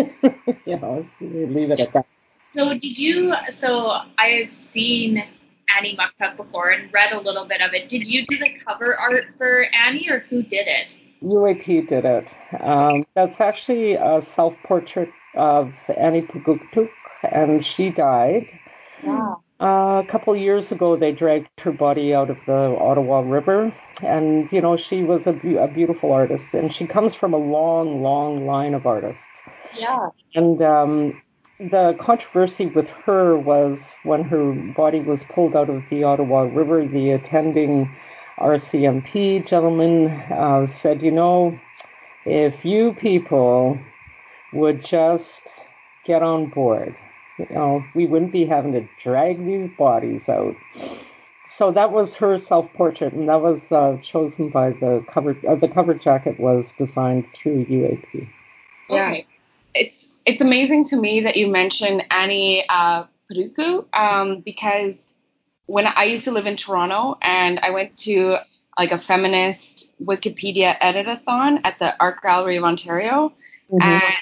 know, 0.67 1.05
leave 1.21 1.71
it 1.71 1.81
at 1.81 1.93
that. 1.93 2.07
So 2.55 2.75
did 2.75 2.99
you? 2.99 3.35
So 3.51 3.97
I've 4.19 4.53
seen 4.53 5.25
Annie 5.77 5.97
Muktuk 5.97 6.37
before 6.37 6.71
and 6.71 6.93
read 6.93 7.13
a 7.13 7.21
little 7.21 7.45
bit 7.45 7.61
of 7.61 7.75
it. 7.75 7.89
Did 7.89 8.07
you 8.07 8.25
do 8.27 8.39
the 8.39 8.51
cover 8.67 8.97
art 8.99 9.35
for 9.37 9.65
Annie, 9.85 10.09
or 10.11 10.21
who 10.21 10.43
did 10.43 10.67
it? 10.67 10.97
UAP 11.23 11.87
did 11.87 12.05
it. 12.05 12.35
Um, 12.61 13.05
that's 13.15 13.41
actually 13.41 13.95
a 13.95 14.21
self-portrait 14.21 15.11
of 15.35 15.73
Annie 15.97 16.23
Pootoogook, 16.23 16.91
and 17.23 17.65
she 17.65 17.91
died. 17.91 18.49
Wow. 19.03 19.43
Uh, 19.61 20.03
a 20.03 20.07
couple 20.09 20.35
years 20.35 20.73
ago, 20.73 20.97
they 20.97 21.13
dragged 21.13 21.49
her 21.61 21.71
body 21.71 22.13
out 22.13 22.31
of 22.31 22.39
the 22.47 22.77
Ottawa 22.81 23.21
River, 23.21 23.73
and 24.03 24.51
you 24.51 24.61
know 24.61 24.77
she 24.77 25.05
was 25.05 25.29
a, 25.29 25.31
a 25.31 25.69
beautiful 25.69 26.13
artist, 26.13 26.53
and 26.53 26.75
she 26.75 26.85
comes 26.85 27.15
from 27.15 27.33
a 27.33 27.37
long, 27.37 28.03
long 28.03 28.45
line 28.45 28.75
of 28.75 28.87
artists. 28.87 29.25
Yeah. 29.75 30.09
And 30.35 30.61
um, 30.63 31.23
the 31.71 31.95
controversy 31.99 32.67
with 32.67 32.89
her 32.89 33.37
was 33.37 33.99
when 34.03 34.25
her 34.25 34.53
body 34.53 35.01
was 35.01 35.25
pulled 35.25 35.55
out 35.55 35.71
of 35.71 35.89
the 35.89 36.03
Ottawa 36.03 36.43
River, 36.43 36.85
the 36.85 37.11
attending 37.11 37.89
RCMP 38.39 39.47
gentleman 39.47 40.09
uh, 40.31 40.67
said, 40.67 41.03
you 41.03 41.13
know, 41.13 41.59
if 42.25 42.65
you 42.65 42.95
people 42.95 43.79
would 44.53 44.83
just 44.83 45.65
get 46.05 46.23
on 46.23 46.47
board, 46.47 46.97
you 47.39 47.47
know, 47.51 47.85
we 47.95 48.07
wouldn't 48.07 48.33
be 48.33 48.45
having 48.45 48.73
to 48.73 48.87
drag 48.99 49.45
these 49.45 49.69
bodies 49.69 50.29
out. 50.29 50.57
So 51.49 51.71
that 51.71 51.93
was 51.93 52.15
her 52.17 52.39
self-portrait, 52.39 53.13
and 53.13 53.29
that 53.29 53.41
was 53.41 53.61
uh, 53.71 53.99
chosen 54.03 54.49
by 54.49 54.71
the 54.71 55.05
cover. 55.07 55.37
Uh, 55.47 55.55
the 55.55 55.69
cover 55.69 55.95
jacket 55.95 56.41
was 56.41 56.73
designed 56.73 57.31
through 57.33 57.67
UAP. 57.67 58.27
Yeah, 58.89 59.13
it's 59.13 59.32
it's 60.27 60.41
amazing 60.41 60.85
to 60.87 60.97
me 60.97 61.21
that 61.23 61.37
you 61.37 61.49
mentioned 61.49 62.05
Annie 62.11 62.65
uh, 62.69 63.05
Pootoogook 63.31 63.95
um, 63.97 64.41
because 64.41 65.15
when 65.67 65.87
I 65.87 66.05
used 66.05 66.25
to 66.25 66.33
live 66.33 66.47
in 66.47 66.57
Toronto 66.57 67.19
and 67.23 67.59
I 67.61 67.71
went 67.71 67.97
to 68.01 68.37
like 68.79 68.93
a 68.93 68.99
feminist 68.99 69.95
Wikipedia 70.03 70.79
editathon 70.79 71.61
at 71.65 71.79
the 71.79 71.95
Art 72.01 72.23
Gallery 72.23 72.57
of 72.57 72.65
Ontario, 72.65 73.33
mm-hmm. 73.71 73.83
and 73.83 74.15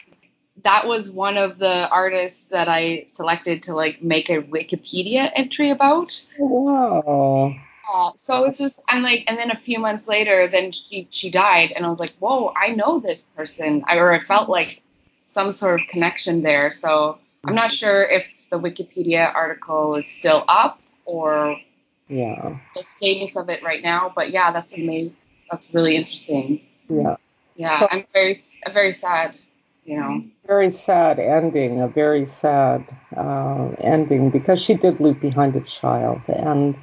that 0.64 0.86
was 0.86 1.10
one 1.10 1.36
of 1.36 1.58
the 1.58 1.88
artists 1.90 2.46
that 2.46 2.68
I 2.68 3.06
selected 3.06 3.62
to 3.64 3.74
like 3.74 4.02
make 4.02 4.28
a 4.28 4.42
Wikipedia 4.42 5.30
entry 5.34 5.70
about. 5.70 6.10
Wow. 6.38 7.54
Uh, 7.92 8.12
so 8.16 8.44
it's 8.44 8.58
just 8.58 8.80
I'm 8.88 9.02
like, 9.02 9.24
and 9.28 9.38
then 9.38 9.50
a 9.50 9.56
few 9.56 9.78
months 9.78 10.08
later, 10.08 10.46
then 10.46 10.72
she 10.72 11.06
she 11.10 11.30
died, 11.30 11.70
and 11.76 11.86
I 11.86 11.90
was 11.90 11.98
like, 11.98 12.12
whoa, 12.18 12.52
I 12.56 12.70
know 12.70 13.00
this 13.00 13.22
person, 13.36 13.84
I, 13.86 13.96
or 13.96 14.12
I 14.12 14.18
felt 14.18 14.48
like 14.48 14.82
some 15.30 15.52
sort 15.52 15.80
of 15.80 15.86
connection 15.86 16.42
there. 16.42 16.70
So 16.70 17.18
I'm 17.44 17.54
not 17.54 17.72
sure 17.72 18.02
if 18.02 18.48
the 18.50 18.58
Wikipedia 18.58 19.32
article 19.34 19.96
is 19.96 20.06
still 20.06 20.44
up 20.48 20.80
or 21.06 21.56
yeah 22.08 22.58
the 22.74 22.82
status 22.82 23.36
of 23.36 23.48
it 23.48 23.62
right 23.62 23.82
now. 23.82 24.12
But 24.14 24.30
yeah, 24.30 24.50
that's 24.50 24.74
amazing. 24.74 25.16
That's 25.50 25.72
really 25.72 25.96
interesting. 25.96 26.60
Yeah. 26.88 27.16
Yeah, 27.56 27.80
so, 27.80 27.88
I'm 27.90 28.04
very 28.12 28.36
very 28.72 28.92
sad. 28.92 29.36
You 29.84 29.98
know. 29.98 30.24
Very 30.46 30.70
sad 30.70 31.18
ending. 31.18 31.80
A 31.80 31.88
very 31.88 32.26
sad 32.26 32.84
uh, 33.16 33.70
ending 33.78 34.30
because 34.30 34.60
she 34.60 34.74
did 34.74 35.00
leave 35.00 35.20
behind 35.20 35.56
a 35.56 35.60
child 35.60 36.20
and. 36.28 36.76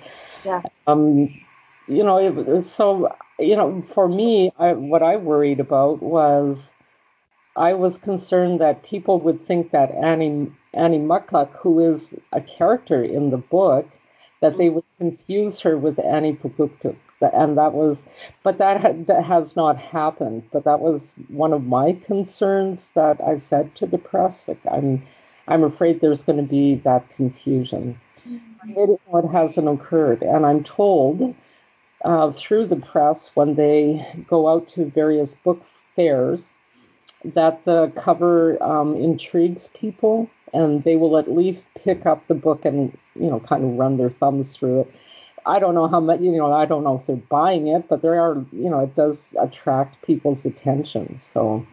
Yeah. 0.46 0.62
Um, 0.86 1.34
you 1.88 2.04
know, 2.04 2.18
it, 2.18 2.64
so 2.64 3.14
you 3.40 3.56
know, 3.56 3.82
for 3.94 4.08
me, 4.08 4.52
I, 4.58 4.74
what 4.74 5.04
I 5.04 5.18
worried 5.18 5.60
about 5.60 6.02
was 6.02 6.72
I 7.58 7.74
was 7.74 7.98
concerned 7.98 8.62
that 8.62 8.84
people 8.84 9.20
would 9.22 9.44
think 9.44 9.72
that 9.72 9.92
Annie 9.92 10.52
Annie 10.74 11.00
Muktuk, 11.00 11.50
who 11.58 11.80
is 11.80 12.14
a 12.32 12.40
character 12.40 13.04
in 13.04 13.32
the 13.32 13.38
book, 13.38 13.90
that 14.42 14.58
they 14.58 14.70
would 14.70 14.84
confuse 15.00 15.60
her 15.62 15.78
with 15.78 16.00
Annie 16.00 16.36
Pootoogook. 16.36 16.96
And 17.20 17.58
that 17.58 17.74
was, 17.74 18.04
but 18.44 18.60
that, 18.60 18.80
ha- 18.80 18.94
that 19.08 19.24
has 19.24 19.56
not 19.56 19.80
happened. 19.80 20.44
But 20.52 20.66
that 20.66 20.82
was 20.82 21.16
one 21.30 21.52
of 21.52 21.66
my 21.66 21.94
concerns 21.94 22.90
that 22.94 23.20
I 23.22 23.40
said 23.40 23.74
to 23.76 23.88
the 23.88 23.98
press. 23.98 24.48
Like, 24.48 24.62
I'm, 24.72 25.02
I'm 25.48 25.64
afraid 25.64 26.00
there's 26.00 26.24
going 26.24 26.38
to 26.38 26.44
be 26.44 26.76
that 26.76 27.10
confusion. 27.10 28.00
Mm-hmm. 28.28 28.78
It, 28.78 29.00
it 29.16 29.28
hasn't 29.30 29.68
occurred. 29.68 30.22
And 30.22 30.46
I'm 30.46 30.64
told 30.64 31.34
uh, 32.06 32.32
through 32.34 32.68
the 32.68 32.76
press 32.76 33.36
when 33.36 33.56
they 33.56 34.06
go 34.28 34.48
out 34.48 34.68
to 34.70 34.86
various 34.86 35.34
book 35.34 35.66
fairs 35.96 36.52
that 37.34 37.64
the 37.66 37.92
cover 37.96 38.62
um, 38.64 38.96
intrigues 38.96 39.70
people 39.70 40.30
and 40.54 40.84
they 40.84 40.96
will 40.96 41.18
at 41.18 41.30
least 41.32 41.68
pick 41.76 42.06
up 42.06 42.26
the 42.28 42.34
book 42.34 42.66
and 42.66 42.98
you 43.16 43.30
know 43.30 43.40
kind 43.40 43.64
of 43.64 43.72
run 43.72 43.98
their 43.98 44.10
thumbs 44.10 44.56
through 44.56 44.82
it. 44.82 44.96
I 45.46 45.60
don't 45.60 45.76
know 45.76 45.88
how 45.88 46.00
much 46.00 46.20
you 46.20 46.32
know 46.38 46.52
i 46.52 46.66
don't 46.66 46.84
know 46.84 46.96
if 46.96 47.06
they're 47.06 47.16
buying 47.16 47.68
it 47.68 47.88
but 47.88 48.02
there 48.02 48.20
are 48.20 48.46
you 48.52 48.70
know 48.70 48.82
it 48.82 48.96
does 48.96 49.36
attract 49.40 50.02
people's 50.04 50.46
attention. 50.46 51.20
So 51.22 51.66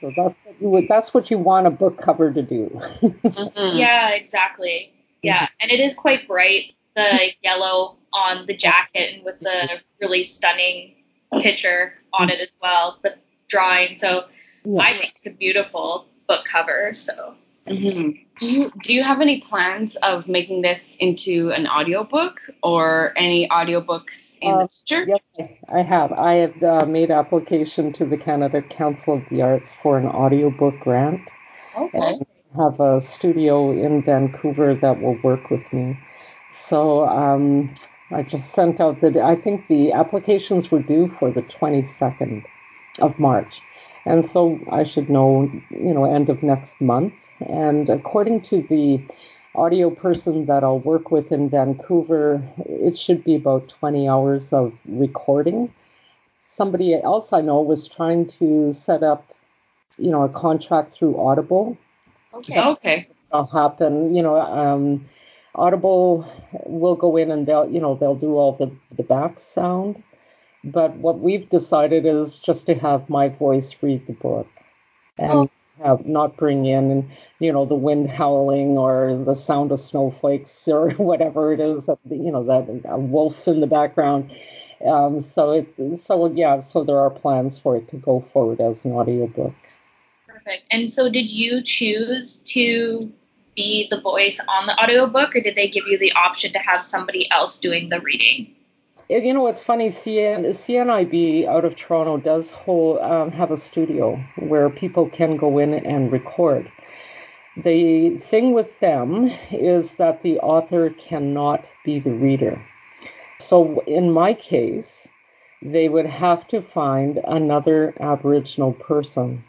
so 0.00 0.12
that's 0.16 0.34
what 0.44 0.60
you 0.60 0.68
would 0.70 0.88
that's 0.88 1.14
what 1.14 1.30
you 1.30 1.38
want 1.38 1.66
a 1.66 1.70
book 1.70 1.98
cover 1.98 2.32
to 2.32 2.42
do. 2.42 2.68
Mm-hmm. 3.02 3.76
yeah 3.76 4.10
exactly. 4.10 4.92
Yeah 5.22 5.48
and 5.60 5.70
it 5.70 5.80
is 5.80 5.94
quite 5.94 6.26
bright 6.26 6.74
the 6.94 7.30
yellow 7.42 7.96
on 8.12 8.44
the 8.46 8.54
jacket 8.54 9.14
and 9.14 9.24
with 9.24 9.40
the 9.40 9.80
really 10.00 10.22
stunning 10.22 10.94
picture 11.40 11.94
on 12.12 12.28
it 12.28 12.40
as 12.40 12.50
well 12.60 12.98
the 13.02 13.14
drawing. 13.52 13.94
So 13.94 14.24
yeah. 14.64 14.80
I 14.80 14.98
think 14.98 15.14
it's 15.16 15.34
a 15.34 15.36
beautiful 15.36 16.06
book 16.28 16.44
cover. 16.44 16.92
So. 16.92 17.34
Mm-hmm. 17.66 18.10
Do 18.40 18.50
you 18.50 18.72
do 18.82 18.92
you 18.92 19.04
have 19.04 19.20
any 19.20 19.40
plans 19.40 19.94
of 19.96 20.26
making 20.26 20.62
this 20.62 20.96
into 20.96 21.52
an 21.52 21.68
audiobook 21.68 22.40
or 22.60 23.12
any 23.14 23.48
audiobooks 23.48 24.36
in 24.40 24.52
uh, 24.52 24.58
the 24.62 24.68
future? 24.68 25.06
Yes, 25.06 25.48
I 25.68 25.82
have. 25.82 26.10
I 26.10 26.34
have 26.34 26.62
uh, 26.62 26.86
made 26.86 27.12
application 27.12 27.92
to 27.92 28.04
the 28.04 28.16
Canada 28.16 28.62
Council 28.62 29.14
of 29.14 29.28
the 29.30 29.42
Arts 29.42 29.72
for 29.72 29.96
an 29.96 30.06
audiobook 30.06 30.80
grant. 30.80 31.30
Okay. 31.76 31.98
And 31.98 32.26
have 32.56 32.80
a 32.80 33.00
studio 33.00 33.70
in 33.70 34.02
Vancouver 34.02 34.74
that 34.74 35.00
will 35.00 35.18
work 35.22 35.50
with 35.50 35.72
me. 35.72 35.98
So 36.52 37.08
um, 37.08 37.72
I 38.10 38.22
just 38.22 38.50
sent 38.50 38.80
out 38.80 39.00
the. 39.00 39.22
I 39.22 39.36
think 39.36 39.68
the 39.68 39.92
applications 39.92 40.70
were 40.70 40.82
due 40.82 41.06
for 41.06 41.30
the 41.30 41.42
22nd 41.42 42.44
of 43.00 43.18
March. 43.18 43.62
And 44.04 44.24
so 44.24 44.58
I 44.70 44.84
should 44.84 45.08
know, 45.08 45.50
you 45.70 45.94
know, 45.94 46.04
end 46.04 46.28
of 46.28 46.42
next 46.42 46.80
month. 46.80 47.14
And 47.48 47.88
according 47.88 48.42
to 48.42 48.62
the 48.62 49.00
audio 49.54 49.90
person 49.90 50.46
that 50.46 50.64
I'll 50.64 50.80
work 50.80 51.10
with 51.10 51.30
in 51.30 51.48
Vancouver, 51.48 52.42
it 52.66 52.98
should 52.98 53.22
be 53.22 53.36
about 53.36 53.68
20 53.68 54.08
hours 54.08 54.52
of 54.52 54.72
recording. 54.86 55.72
Somebody 56.48 56.94
else 56.94 57.32
I 57.32 57.40
know 57.40 57.60
was 57.60 57.88
trying 57.88 58.26
to 58.38 58.72
set 58.72 59.02
up, 59.02 59.34
you 59.98 60.10
know, 60.10 60.22
a 60.22 60.28
contract 60.28 60.92
through 60.92 61.18
Audible. 61.18 61.76
Okay. 62.34 62.60
Okay. 62.60 63.08
That'll 63.30 63.46
happen. 63.46 64.14
You 64.14 64.22
know, 64.22 64.40
um, 64.40 65.08
Audible 65.54 66.26
will 66.66 66.96
go 66.96 67.16
in 67.16 67.30
and 67.30 67.46
they'll, 67.46 67.68
you 67.70 67.80
know, 67.80 67.94
they'll 67.94 68.14
do 68.16 68.36
all 68.36 68.52
the 68.52 68.70
the 68.96 69.02
back 69.02 69.38
sound 69.38 70.02
but 70.64 70.94
what 70.96 71.18
we've 71.18 71.48
decided 71.48 72.06
is 72.06 72.38
just 72.38 72.66
to 72.66 72.74
have 72.74 73.10
my 73.10 73.28
voice 73.28 73.74
read 73.82 74.06
the 74.06 74.12
book 74.12 74.46
and 75.18 75.32
oh. 75.32 75.50
have 75.82 76.06
not 76.06 76.36
bring 76.36 76.66
in, 76.66 77.10
you 77.40 77.52
know, 77.52 77.64
the 77.64 77.74
wind 77.74 78.08
howling 78.10 78.78
or 78.78 79.16
the 79.16 79.34
sound 79.34 79.72
of 79.72 79.80
snowflakes 79.80 80.68
or 80.68 80.90
whatever 80.92 81.52
it 81.52 81.60
is, 81.60 81.88
you 82.08 82.30
know, 82.30 82.44
that 82.44 82.82
a 82.84 82.98
wolf 82.98 83.48
in 83.48 83.60
the 83.60 83.66
background. 83.66 84.30
Um, 84.86 85.20
so 85.20 85.52
it, 85.52 85.98
so 85.98 86.26
yeah, 86.32 86.58
so 86.58 86.82
there 86.82 86.98
are 86.98 87.10
plans 87.10 87.58
for 87.58 87.76
it 87.76 87.88
to 87.88 87.96
go 87.96 88.24
forward 88.32 88.60
as 88.60 88.84
an 88.84 88.92
audiobook. 88.92 89.54
Perfect. 90.26 90.66
And 90.72 90.90
so 90.90 91.08
did 91.08 91.30
you 91.30 91.62
choose 91.62 92.38
to 92.46 93.00
be 93.54 93.86
the 93.90 94.00
voice 94.00 94.40
on 94.48 94.66
the 94.66 94.82
audiobook 94.82 95.36
or 95.36 95.40
did 95.40 95.56
they 95.56 95.68
give 95.68 95.86
you 95.86 95.98
the 95.98 96.12
option 96.12 96.50
to 96.50 96.58
have 96.58 96.78
somebody 96.78 97.30
else 97.30 97.58
doing 97.58 97.90
the 97.90 98.00
reading? 98.00 98.54
You 99.20 99.34
know 99.34 99.42
what's 99.42 99.62
funny 99.62 99.88
CN, 99.88 100.46
cnib 100.46 101.46
out 101.46 101.64
of 101.64 101.76
toronto 101.76 102.16
does 102.16 102.52
hold 102.52 102.98
um, 103.00 103.30
have 103.30 103.50
a 103.50 103.56
studio 103.56 104.16
where 104.36 104.70
people 104.70 105.08
can 105.10 105.36
go 105.36 105.58
in 105.58 105.74
and 105.74 106.10
record 106.10 106.70
The 107.56 108.16
thing 108.18 108.54
with 108.54 108.80
them 108.80 109.30
is 109.50 109.96
that 109.96 110.22
the 110.22 110.40
author 110.40 110.90
cannot 110.90 111.66
be 111.84 112.00
the 112.00 112.12
reader. 112.12 112.64
So 113.38 113.80
in 113.80 114.10
my 114.10 114.32
case, 114.32 115.06
they 115.60 115.90
would 115.90 116.06
have 116.06 116.48
to 116.48 116.62
find 116.62 117.18
another 117.18 117.94
Aboriginal 118.00 118.72
person. 118.72 119.44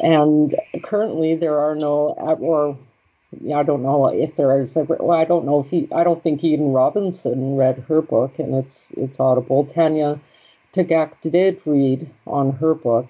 And 0.00 0.54
currently 0.84 1.34
there 1.34 1.58
are 1.58 1.74
no, 1.74 2.10
or 2.40 2.78
I 3.32 3.62
don't 3.62 3.82
know 3.82 4.06
if 4.06 4.36
there 4.36 4.60
is. 4.60 4.74
Well, 4.76 5.10
I 5.12 5.24
don't 5.24 5.46
know 5.46 5.60
if 5.60 5.70
he. 5.70 5.88
I 5.92 6.04
don't 6.04 6.22
think 6.22 6.42
Eden 6.44 6.72
Robinson 6.72 7.56
read 7.56 7.84
her 7.88 8.02
book, 8.02 8.38
and 8.38 8.54
it's 8.54 8.90
it's 8.96 9.20
audible. 9.20 9.64
Tanya 9.66 10.18
Tagaq 10.72 11.12
did 11.22 11.60
read 11.66 12.10
on 12.26 12.52
her 12.52 12.74
book, 12.74 13.06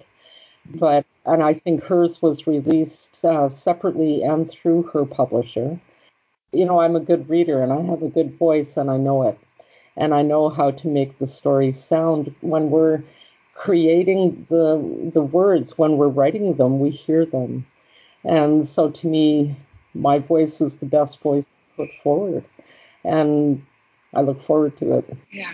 but 0.67 1.07
and 1.27 1.43
I 1.43 1.55
think 1.55 1.85
hers 1.85 2.23
was 2.23 2.47
released 2.47 3.25
uh, 3.25 3.49
separately 3.49 4.23
and 4.23 4.51
through 4.51 4.85
her 4.95 5.05
publisher. 5.05 5.81
You 6.53 6.65
know, 6.67 6.81
I'm 6.81 6.97
a 6.97 7.01
good 7.01 7.29
reader 7.29 7.63
and 7.63 7.73
I 7.73 7.83
have 7.83 8.03
a 8.03 8.09
good 8.09 8.39
voice 8.39 8.77
and 8.77 8.91
I 8.91 8.97
know 8.97 9.29
it. 9.29 9.39
And 9.97 10.15
I 10.15 10.23
know 10.23 10.49
how 10.49 10.71
to 10.73 10.89
make 10.89 11.19
the 11.19 11.27
story 11.27 11.73
sound 11.73 12.35
when 12.41 12.71
we're 12.71 13.03
creating 13.55 14.47
the 14.49 15.11
the 15.13 15.23
words 15.23 15.77
when 15.79 15.97
we're 15.97 16.09
writing 16.09 16.55
them, 16.55 16.81
we 16.81 16.91
hear 16.91 17.27
them. 17.27 17.67
And 18.25 18.67
so 18.67 18.91
to 18.91 19.07
me, 19.07 19.57
my 19.95 20.19
voice 20.19 20.61
is 20.61 20.79
the 20.79 20.87
best 20.87 21.21
voice 21.21 21.45
to 21.45 21.51
put 21.77 21.95
forward. 22.03 22.45
And 23.05 23.65
I 24.15 24.23
look 24.23 24.41
forward 24.41 24.77
to 24.79 24.99
it. 24.99 25.17
Yeah 25.31 25.53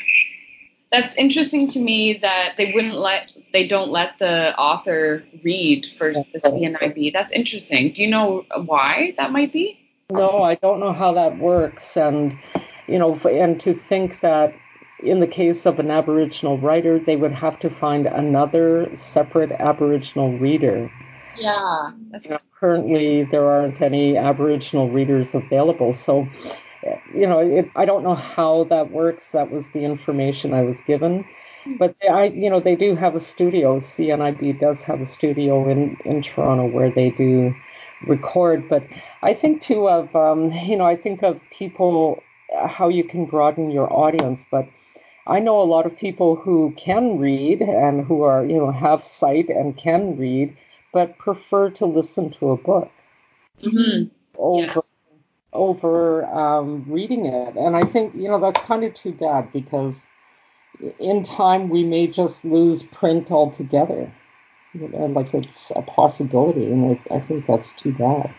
that's 0.94 1.16
interesting 1.16 1.66
to 1.68 1.80
me 1.80 2.14
that 2.14 2.54
they 2.56 2.72
wouldn't 2.72 2.94
let 2.94 3.36
they 3.52 3.66
don't 3.66 3.90
let 3.90 4.18
the 4.18 4.56
author 4.56 5.24
read 5.42 5.86
for 5.98 6.12
the 6.12 6.24
CNIB. 6.34 7.12
That's 7.12 7.30
interesting. 7.36 7.92
Do 7.92 8.02
you 8.02 8.08
know 8.08 8.44
why 8.64 9.14
that 9.16 9.32
might 9.32 9.52
be? 9.52 9.80
No, 10.10 10.42
I 10.42 10.54
don't 10.54 10.80
know 10.80 10.92
how 10.92 11.12
that 11.14 11.38
works, 11.38 11.96
and 11.96 12.38
you 12.86 12.98
know, 12.98 13.16
and 13.28 13.60
to 13.62 13.74
think 13.74 14.20
that 14.20 14.54
in 15.00 15.20
the 15.20 15.26
case 15.26 15.66
of 15.66 15.78
an 15.80 15.90
Aboriginal 15.90 16.58
writer, 16.58 16.98
they 16.98 17.16
would 17.16 17.32
have 17.32 17.58
to 17.60 17.70
find 17.70 18.06
another 18.06 18.94
separate 18.96 19.50
Aboriginal 19.50 20.38
reader. 20.38 20.90
Yeah. 21.36 21.92
You 22.22 22.30
know, 22.30 22.38
currently, 22.58 23.24
there 23.24 23.46
aren't 23.46 23.80
any 23.80 24.16
Aboriginal 24.16 24.88
readers 24.90 25.34
available, 25.34 25.92
so 25.92 26.28
you 27.14 27.26
know, 27.26 27.38
it, 27.40 27.70
I 27.76 27.84
don't 27.84 28.02
know 28.02 28.14
how 28.14 28.64
that 28.64 28.90
works. 28.90 29.30
That 29.30 29.50
was 29.50 29.66
the 29.68 29.84
information 29.84 30.52
I 30.52 30.62
was 30.62 30.80
given. 30.82 31.24
But 31.78 31.96
they, 32.00 32.08
I, 32.08 32.24
you 32.24 32.50
know, 32.50 32.60
they 32.60 32.76
do 32.76 32.94
have 32.94 33.14
a 33.14 33.20
studio. 33.20 33.80
CNIB 33.80 34.60
does 34.60 34.82
have 34.84 35.00
a 35.00 35.06
studio 35.06 35.68
in, 35.68 35.96
in 36.04 36.20
Toronto 36.20 36.66
where 36.66 36.90
they 36.90 37.10
do 37.10 37.54
record. 38.06 38.68
But 38.68 38.86
I 39.22 39.32
think 39.32 39.62
too 39.62 39.88
of, 39.88 40.14
um, 40.14 40.50
you 40.50 40.76
know, 40.76 40.84
I 40.84 40.96
think 40.96 41.22
of 41.22 41.40
people, 41.50 42.22
how 42.66 42.88
you 42.88 43.02
can 43.02 43.24
broaden 43.24 43.70
your 43.70 43.90
audience. 43.90 44.46
But 44.50 44.68
I 45.26 45.40
know 45.40 45.60
a 45.62 45.64
lot 45.64 45.86
of 45.86 45.96
people 45.96 46.36
who 46.36 46.74
can 46.76 47.18
read 47.18 47.62
and 47.62 48.04
who 48.04 48.22
are, 48.22 48.44
you 48.44 48.58
know, 48.58 48.70
have 48.70 49.02
sight 49.02 49.48
and 49.48 49.74
can 49.74 50.18
read, 50.18 50.54
but 50.94 51.18
prefer 51.18 51.68
to 51.68 51.84
listen 51.84 52.30
to 52.30 52.50
a 52.52 52.56
book 52.56 52.90
mm-hmm. 53.62 54.04
over 54.38 54.62
yes 54.62 54.92
over 55.54 56.26
um, 56.26 56.84
reading 56.88 57.26
it. 57.26 57.56
And 57.56 57.76
I 57.76 57.82
think, 57.82 58.14
you 58.14 58.28
know, 58.28 58.40
that's 58.40 58.60
kind 58.66 58.84
of 58.84 58.92
too 58.92 59.12
bad 59.12 59.52
because 59.52 60.06
in 60.98 61.22
time 61.22 61.68
we 61.68 61.84
may 61.84 62.08
just 62.08 62.44
lose 62.44 62.82
print 62.82 63.30
altogether. 63.30 64.12
You 64.72 64.88
know, 64.88 65.06
like 65.06 65.32
it's 65.32 65.70
a 65.76 65.82
possibility, 65.82 66.64
and 66.66 66.98
I 67.08 67.20
think 67.20 67.46
that's 67.46 67.72
too 67.72 67.92
bad. 67.92 68.34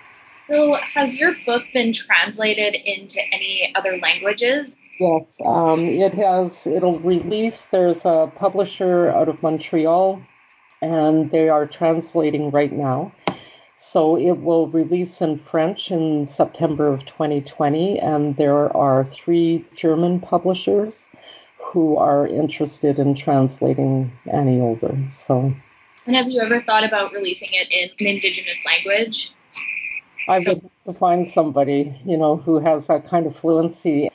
So, 0.50 0.78
has 0.94 1.18
your 1.18 1.34
book 1.46 1.64
been 1.74 1.94
translated 1.94 2.76
into 2.76 3.22
any 3.32 3.74
other 3.74 3.98
languages? 4.00 4.76
Yes, 5.00 5.40
um, 5.46 5.86
it 5.86 6.14
has. 6.16 6.68
It'll 6.68 7.00
release. 7.00 7.68
There's 7.68 8.04
a 8.04 8.30
publisher 8.36 9.08
out 9.12 9.30
of 9.30 9.42
Montreal, 9.42 10.22
and 10.86 11.32
they 11.32 11.50
are 11.50 11.66
translating 11.66 12.52
right 12.52 12.72
now. 12.72 13.12
So 13.78 14.18
it 14.18 14.42
will 14.42 14.68
release 14.68 15.22
in 15.22 15.38
French 15.38 15.92
in 15.92 16.28
September 16.28 16.88
of 16.88 17.06
2020, 17.06 18.00
and 18.00 18.36
there 18.36 18.76
are 18.76 19.04
three 19.04 19.66
German 19.76 20.20
publishers 20.20 21.08
who 21.58 21.98
are 21.98 22.26
interested 22.26 23.00
in 23.00 23.16
translating 23.16 24.12
Annie 24.32 24.62
Older. 24.62 24.96
So. 25.12 25.54
And 26.06 26.16
have 26.16 26.30
you 26.30 26.40
ever 26.42 26.62
thought 26.62 26.84
about 26.84 27.12
releasing 27.12 27.50
it 27.52 27.68
in 27.72 27.90
an 28.00 28.16
Indigenous 28.16 28.64
language? 28.66 29.32
I 30.28 30.40
would 30.40 30.70
to 30.86 30.94
find 30.94 31.28
somebody, 31.28 32.00
you 32.06 32.18
know, 32.18 32.38
who 32.38 32.60
has 32.60 32.88
that 32.88 33.08
kind 33.08 33.26
of 33.26 33.36
fluency. 33.36 34.10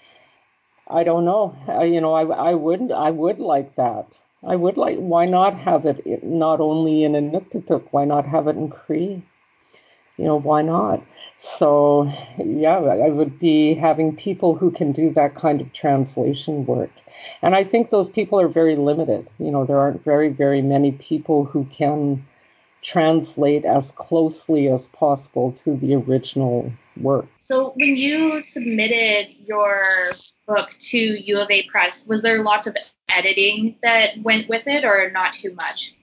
I 0.89 1.05
don't 1.05 1.25
know. 1.25 1.57
I, 1.69 1.85
you 1.85 2.01
know, 2.01 2.15
I, 2.15 2.51
I 2.51 2.55
would 2.55 2.91
I 2.91 3.11
would 3.11 3.39
like 3.39 3.77
that. 3.77 4.07
I 4.43 4.57
would 4.57 4.77
like. 4.77 4.99
Why 4.99 5.27
not 5.27 5.59
have 5.59 5.85
it 5.87 6.25
not 6.25 6.61
only 6.61 7.05
in 7.05 7.13
Inuktitut? 7.13 7.89
Why 7.91 8.05
not 8.05 8.27
have 8.27 8.49
it 8.49 8.57
in 8.57 8.69
Cree? 8.71 9.23
you 10.21 10.27
know, 10.27 10.39
why 10.39 10.61
not? 10.61 11.03
So, 11.39 12.13
yeah, 12.37 12.77
I 12.77 13.09
would 13.09 13.39
be 13.39 13.73
having 13.73 14.15
people 14.15 14.55
who 14.55 14.71
can 14.71 14.93
do 14.93 15.11
that 15.15 15.35
kind 15.35 15.63
of 15.63 15.73
translation 15.73 16.67
work. 16.67 16.91
And 17.41 17.55
I 17.55 17.65
think 17.65 17.89
those 17.89 18.11
people 18.11 18.39
are 18.39 18.49
very 18.49 18.77
limited. 18.77 19.27
You 19.39 19.51
know, 19.51 19.65
there 19.65 19.79
aren't 19.79 20.05
very, 20.05 20.29
very 20.29 20.61
many 20.61 20.93
people 20.93 21.47
who 21.47 21.65
can 21.73 22.27
translate 22.83 23.65
as 23.65 23.93
closely 23.93 24.69
as 24.69 24.89
possible 24.89 25.53
to 25.53 25.75
the 25.75 25.95
original 25.95 26.71
work. 27.01 27.27
So, 27.39 27.71
when 27.77 27.97
you 27.97 28.43
submitted 28.43 29.35
your 29.39 29.81
book 30.47 30.69
to 30.91 30.99
U 30.99 31.41
of 31.41 31.51
A 31.51 31.63
Press, 31.63 32.07
was 32.07 32.21
there 32.21 32.43
lots 32.43 32.67
of 32.67 32.77
editing 33.15 33.77
that 33.83 34.19
went 34.23 34.49
with 34.49 34.67
it 34.67 34.85
or 34.85 35.11
not 35.11 35.33
too 35.33 35.53
much? 35.55 35.95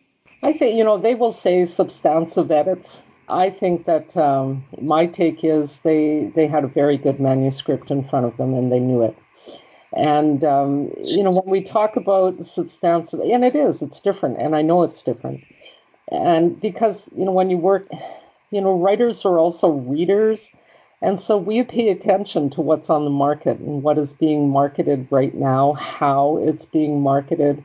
I 0.43 0.53
think, 0.53 0.77
you 0.77 0.83
know, 0.83 0.97
they 0.97 1.15
will 1.15 1.31
say 1.31 1.65
substantive 1.65 2.51
edits 2.51 3.03
I 3.29 3.49
think 3.49 3.85
that 3.85 4.15
um, 4.15 4.65
my 4.81 5.05
take 5.05 5.43
is 5.43 5.79
they 5.79 6.31
they 6.33 6.47
had 6.47 6.63
a 6.63 6.67
very 6.67 6.97
good 6.97 7.19
manuscript 7.19 7.91
in 7.91 8.07
front 8.07 8.25
of 8.25 8.37
them 8.37 8.53
and 8.53 8.71
they 8.71 8.79
knew 8.79 9.03
it. 9.03 9.17
And 9.93 10.43
um, 10.43 10.91
you 10.97 11.23
know 11.23 11.31
when 11.31 11.49
we 11.49 11.61
talk 11.61 11.95
about 11.95 12.43
substantive, 12.45 13.19
and 13.19 13.43
it 13.43 13.55
is, 13.55 13.81
it's 13.81 13.99
different, 13.99 14.39
and 14.39 14.55
I 14.55 14.61
know 14.61 14.83
it's 14.83 15.03
different. 15.03 15.43
And 16.09 16.59
because 16.59 17.09
you 17.15 17.25
know 17.25 17.31
when 17.31 17.49
you 17.49 17.57
work, 17.57 17.89
you 18.51 18.61
know 18.61 18.77
writers 18.77 19.25
are 19.25 19.39
also 19.39 19.71
readers, 19.71 20.49
and 21.01 21.19
so 21.19 21.37
we 21.37 21.63
pay 21.63 21.89
attention 21.89 22.49
to 22.51 22.61
what's 22.61 22.89
on 22.89 23.03
the 23.03 23.11
market 23.11 23.59
and 23.59 23.83
what 23.83 23.97
is 23.97 24.13
being 24.13 24.49
marketed 24.49 25.07
right 25.11 25.33
now, 25.33 25.73
how 25.73 26.37
it's 26.37 26.65
being 26.65 27.01
marketed 27.01 27.63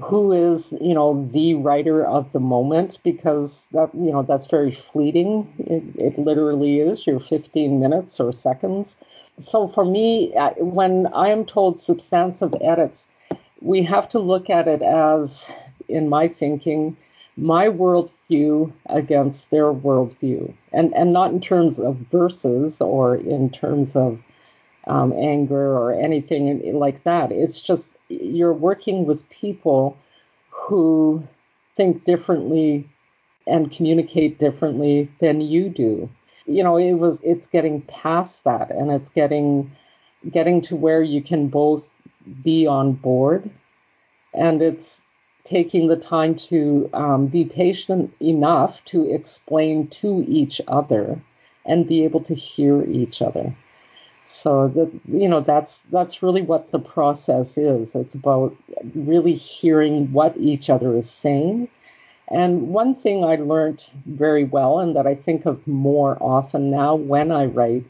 who 0.00 0.32
is 0.32 0.72
you 0.80 0.94
know 0.94 1.28
the 1.32 1.54
writer 1.54 2.04
of 2.04 2.32
the 2.32 2.40
moment 2.40 2.98
because 3.04 3.66
that 3.72 3.94
you 3.94 4.10
know 4.10 4.22
that's 4.22 4.46
very 4.46 4.72
fleeting. 4.72 5.52
It, 5.58 6.14
it 6.14 6.18
literally 6.18 6.80
is 6.80 7.06
your 7.06 7.20
15 7.20 7.78
minutes 7.78 8.18
or 8.18 8.32
seconds. 8.32 8.94
So 9.40 9.68
for 9.68 9.84
me 9.84 10.32
when 10.58 11.06
i 11.14 11.28
am 11.28 11.44
told 11.44 11.80
substantive 11.80 12.54
edits 12.60 13.08
we 13.60 13.82
have 13.82 14.08
to 14.10 14.18
look 14.18 14.50
at 14.50 14.68
it 14.68 14.82
as 14.82 15.50
in 15.88 16.08
my 16.08 16.28
thinking 16.28 16.96
my 17.36 17.66
worldview 17.66 18.72
against 18.86 19.50
their 19.50 19.72
worldview. 19.72 20.52
And 20.72 20.94
and 20.94 21.12
not 21.12 21.32
in 21.32 21.40
terms 21.40 21.78
of 21.78 21.96
verses 22.10 22.80
or 22.80 23.16
in 23.16 23.50
terms 23.50 23.96
of 23.96 24.22
um, 24.86 25.12
anger 25.12 25.76
or 25.76 25.92
anything 25.92 26.74
like 26.74 27.04
that. 27.04 27.32
It's 27.32 27.60
just 27.62 27.96
you're 28.08 28.52
working 28.52 29.06
with 29.06 29.28
people 29.30 29.96
who 30.50 31.26
think 31.74 32.04
differently 32.04 32.88
and 33.46 33.70
communicate 33.70 34.38
differently 34.38 35.10
than 35.20 35.40
you 35.40 35.68
do. 35.68 36.08
You 36.46 36.62
know, 36.62 36.76
it 36.76 36.94
was 36.94 37.20
it's 37.22 37.46
getting 37.46 37.82
past 37.82 38.44
that 38.44 38.70
and 38.70 38.90
it's 38.90 39.10
getting 39.10 39.70
getting 40.30 40.60
to 40.62 40.76
where 40.76 41.02
you 41.02 41.22
can 41.22 41.48
both 41.48 41.90
be 42.42 42.66
on 42.66 42.92
board. 42.92 43.50
And 44.34 44.62
it's 44.62 45.01
taking 45.52 45.86
the 45.86 45.96
time 45.96 46.34
to 46.34 46.88
um, 46.94 47.26
be 47.26 47.44
patient 47.44 48.10
enough 48.20 48.82
to 48.86 48.98
explain 49.12 49.86
to 49.86 50.24
each 50.26 50.62
other 50.66 51.20
and 51.66 51.86
be 51.86 52.04
able 52.04 52.20
to 52.20 52.34
hear 52.34 52.82
each 52.84 53.20
other. 53.20 53.54
So 54.24 54.68
that 54.68 54.90
you 55.06 55.28
know 55.28 55.40
that's 55.40 55.80
that's 55.90 56.22
really 56.22 56.40
what 56.40 56.70
the 56.70 56.78
process 56.78 57.58
is. 57.58 57.94
It's 57.94 58.14
about 58.14 58.56
really 58.94 59.34
hearing 59.34 60.10
what 60.12 60.34
each 60.38 60.70
other 60.70 60.96
is 60.96 61.10
saying. 61.10 61.68
And 62.28 62.68
one 62.68 62.94
thing 62.94 63.22
I 63.22 63.36
learned 63.36 63.84
very 64.06 64.44
well 64.44 64.78
and 64.78 64.96
that 64.96 65.06
I 65.06 65.14
think 65.14 65.44
of 65.44 65.66
more 65.66 66.16
often 66.18 66.70
now 66.70 66.94
when 66.94 67.30
I 67.30 67.44
write 67.44 67.84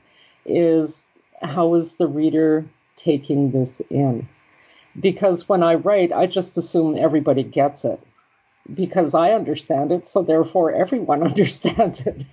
is 0.44 1.04
how 1.42 1.74
is 1.74 1.94
the 1.94 2.08
reader 2.08 2.64
taking 2.96 3.52
this 3.52 3.80
in? 3.88 4.26
Because 4.98 5.48
when 5.48 5.62
I 5.62 5.74
write, 5.74 6.12
I 6.12 6.26
just 6.26 6.56
assume 6.56 6.96
everybody 6.96 7.42
gets 7.42 7.84
it 7.84 8.00
because 8.72 9.14
I 9.14 9.32
understand 9.32 9.92
it, 9.92 10.06
so 10.06 10.22
therefore 10.22 10.72
everyone 10.72 11.22
understands 11.28 12.00
it. 12.02 12.24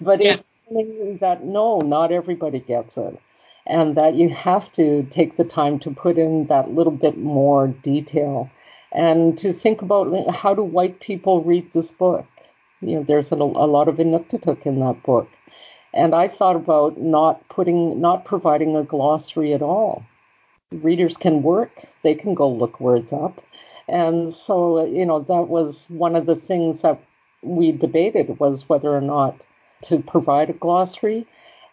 But 0.00 0.20
yeah. 0.22 0.36
learning 0.70 1.18
that 1.20 1.44
no, 1.44 1.78
not 1.80 2.12
everybody 2.12 2.60
gets 2.60 2.96
it. 2.96 3.18
And 3.66 3.96
that 3.96 4.14
you 4.14 4.30
have 4.30 4.72
to 4.72 5.02
take 5.10 5.36
the 5.36 5.44
time 5.44 5.78
to 5.80 5.90
put 5.90 6.16
in 6.16 6.46
that 6.46 6.70
little 6.70 6.92
bit 6.92 7.18
more 7.18 7.68
detail 7.68 8.50
and 8.92 9.36
to 9.38 9.52
think 9.52 9.82
about 9.82 10.34
how 10.34 10.54
do 10.54 10.62
white 10.62 11.00
people 11.00 11.42
read 11.44 11.70
this 11.74 11.90
book. 11.90 12.26
You 12.80 12.96
know, 12.96 13.02
there's 13.02 13.30
a, 13.30 13.34
a 13.34 13.36
lot 13.36 13.88
of 13.88 13.96
Inuktitut 13.96 14.64
in 14.64 14.80
that 14.80 15.02
book. 15.02 15.28
And 15.92 16.14
I 16.14 16.28
thought 16.28 16.56
about 16.56 16.98
not 16.98 17.46
putting, 17.50 18.00
not 18.00 18.24
providing 18.24 18.74
a 18.74 18.84
glossary 18.84 19.52
at 19.52 19.60
all. 19.60 20.04
Readers 20.70 21.16
can 21.16 21.42
work, 21.42 21.84
they 22.02 22.14
can 22.14 22.34
go 22.34 22.48
look 22.50 22.80
words 22.80 23.12
up. 23.12 23.40
And 23.88 24.32
so, 24.32 24.84
you 24.84 25.06
know, 25.06 25.20
that 25.20 25.48
was 25.48 25.86
one 25.88 26.14
of 26.14 26.26
the 26.26 26.36
things 26.36 26.82
that 26.82 27.00
we 27.42 27.72
debated 27.72 28.38
was 28.38 28.68
whether 28.68 28.94
or 28.94 29.00
not 29.00 29.40
to 29.82 30.00
provide 30.00 30.50
a 30.50 30.54
glossary, 30.54 31.26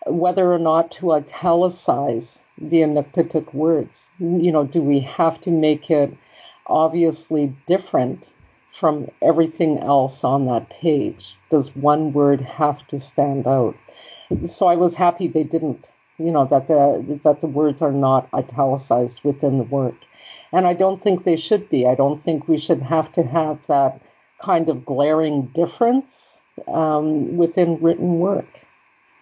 whether 0.06 0.54
or 0.54 0.60
not 0.60 0.92
to 0.92 1.12
italicize 1.12 2.40
the 2.58 2.78
Inuktitut 2.78 3.54
words. 3.54 4.06
You 4.20 4.52
know, 4.52 4.66
do 4.66 4.82
we 4.82 5.02
have 5.02 5.42
to 5.42 5.52
make 5.52 5.92
it 5.92 6.16
obviously 6.68 7.54
different 7.66 8.32
from 8.72 9.10
everything 9.22 9.80
else 9.80 10.24
on 10.24 10.46
that 10.46 10.70
page? 10.70 11.36
Does 11.50 11.76
one 11.76 12.14
word 12.14 12.42
have 12.42 12.86
to 12.88 13.00
stand 13.00 13.48
out? 13.48 13.76
So 14.48 14.68
I 14.68 14.76
was 14.76 14.96
happy 14.96 15.28
they 15.28 15.44
didn't, 15.44 15.86
you 16.18 16.32
know, 16.32 16.46
that 16.46 16.68
the 16.68 17.20
that 17.24 17.42
the 17.42 17.48
words 17.48 17.82
are 17.82 17.92
not 17.92 18.30
italicized 18.34 19.24
within 19.24 19.58
the 19.58 19.64
work. 19.64 19.96
And 20.52 20.66
I 20.66 20.74
don't 20.74 21.02
think 21.02 21.24
they 21.24 21.36
should 21.36 21.70
be. 21.70 21.86
I 21.86 21.96
don't 21.96 22.22
think 22.22 22.48
we 22.48 22.58
should 22.58 22.82
have 22.82 23.12
to 23.14 23.24
have 23.24 23.66
that 23.68 24.02
kind 24.42 24.70
of 24.70 24.86
glaring 24.86 25.48
difference 25.48 26.40
um, 26.68 27.36
within 27.36 27.82
written 27.82 28.20
work. 28.20 28.48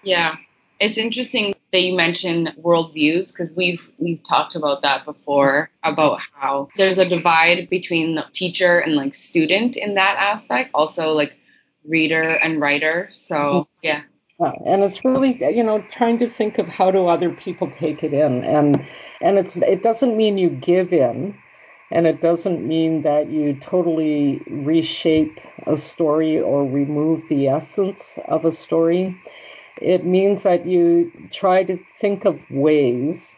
Yeah, 0.03 0.35
it's 0.79 0.97
interesting 0.97 1.55
that 1.71 1.81
you 1.81 1.95
mentioned 1.95 2.53
worldviews 2.61 3.29
because 3.29 3.51
we've 3.55 3.89
we've 3.97 4.21
talked 4.23 4.55
about 4.55 4.81
that 4.83 5.05
before 5.05 5.71
about 5.83 6.19
how 6.33 6.67
there's 6.77 6.97
a 6.99 7.07
divide 7.07 7.69
between 7.69 8.15
the 8.15 8.25
teacher 8.33 8.79
and 8.79 8.95
like 8.95 9.15
student 9.15 9.75
in 9.75 9.95
that 9.95 10.17
aspect, 10.19 10.71
also 10.73 11.13
like 11.13 11.35
reader 11.85 12.21
and 12.21 12.61
writer. 12.61 13.09
So 13.11 13.67
yeah. 13.81 14.03
And 14.65 14.83
it's 14.83 15.03
really, 15.05 15.37
you 15.55 15.63
know, 15.63 15.81
trying 15.89 16.19
to 16.19 16.27
think 16.27 16.57
of 16.57 16.67
how 16.67 16.91
do 16.91 17.07
other 17.07 17.29
people 17.29 17.69
take 17.69 18.03
it 18.03 18.13
in, 18.13 18.43
and 18.43 18.85
and 19.21 19.37
it's 19.37 19.55
it 19.57 19.83
doesn't 19.83 20.17
mean 20.17 20.37
you 20.37 20.49
give 20.49 20.93
in, 20.93 21.37
and 21.91 22.07
it 22.07 22.21
doesn't 22.21 22.67
mean 22.67 23.01
that 23.03 23.29
you 23.29 23.53
totally 23.55 24.41
reshape 24.47 25.39
a 25.67 25.77
story 25.77 26.39
or 26.39 26.65
remove 26.65 27.27
the 27.29 27.47
essence 27.47 28.19
of 28.25 28.45
a 28.45 28.51
story. 28.51 29.15
It 29.81 30.05
means 30.05 30.43
that 30.43 30.65
you 30.65 31.11
try 31.31 31.63
to 31.63 31.77
think 31.99 32.25
of 32.25 32.49
ways 32.51 33.35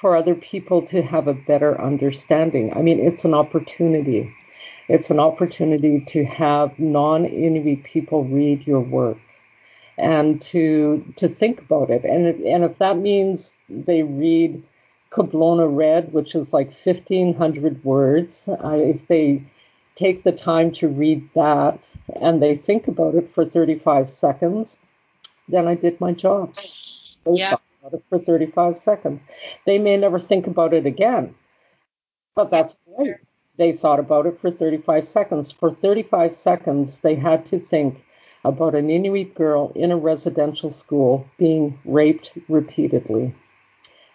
for 0.00 0.16
other 0.16 0.34
people 0.34 0.82
to 0.82 1.02
have 1.02 1.28
a 1.28 1.34
better 1.34 1.80
understanding. 1.80 2.72
I 2.74 2.82
mean, 2.82 3.00
it's 3.00 3.24
an 3.24 3.34
opportunity. 3.34 4.34
It's 4.88 5.10
an 5.10 5.20
opportunity 5.20 6.00
to 6.08 6.24
have 6.24 6.78
non-Inuit 6.78 7.84
people 7.84 8.24
read 8.24 8.66
your 8.66 8.80
work 8.80 9.18
and 10.00 10.40
to 10.40 11.04
to 11.16 11.28
think 11.28 11.60
about 11.60 11.90
it. 11.90 12.04
And 12.04 12.26
if, 12.26 12.36
and 12.44 12.64
if 12.64 12.78
that 12.78 12.96
means 12.96 13.54
they 13.68 14.02
read 14.02 14.62
Kablona 15.10 15.68
Red, 15.74 16.12
which 16.12 16.34
is 16.34 16.52
like 16.52 16.72
1,500 16.72 17.84
words. 17.84 18.48
Uh, 18.48 18.74
if 18.74 19.06
they 19.08 19.42
take 19.96 20.22
the 20.22 20.32
time 20.32 20.70
to 20.70 20.88
read 20.88 21.28
that 21.34 21.92
and 22.20 22.40
they 22.40 22.56
think 22.56 22.88
about 22.88 23.14
it 23.14 23.30
for 23.30 23.44
35 23.44 24.08
seconds, 24.08 24.78
then 25.48 25.66
I 25.66 25.74
did 25.74 26.00
my 26.00 26.12
job. 26.12 26.54
They 27.24 27.32
yeah. 27.32 27.50
thought 27.50 27.62
about 27.80 27.94
it 27.94 28.04
for 28.08 28.18
35 28.18 28.76
seconds. 28.76 29.20
They 29.66 29.78
may 29.78 29.96
never 29.96 30.18
think 30.18 30.46
about 30.46 30.72
it 30.72 30.86
again, 30.86 31.34
but 32.36 32.50
that's 32.50 32.76
great. 32.96 33.16
They 33.56 33.72
thought 33.72 33.98
about 33.98 34.26
it 34.26 34.40
for 34.40 34.50
35 34.50 35.06
seconds. 35.06 35.52
For 35.52 35.70
35 35.70 36.34
seconds, 36.34 37.00
they 37.00 37.16
had 37.16 37.44
to 37.46 37.58
think 37.58 38.02
about 38.44 38.74
an 38.74 38.90
Inuit 38.90 39.34
girl 39.34 39.72
in 39.74 39.90
a 39.90 39.96
residential 39.96 40.70
school 40.70 41.26
being 41.38 41.78
raped 41.84 42.32
repeatedly 42.48 43.34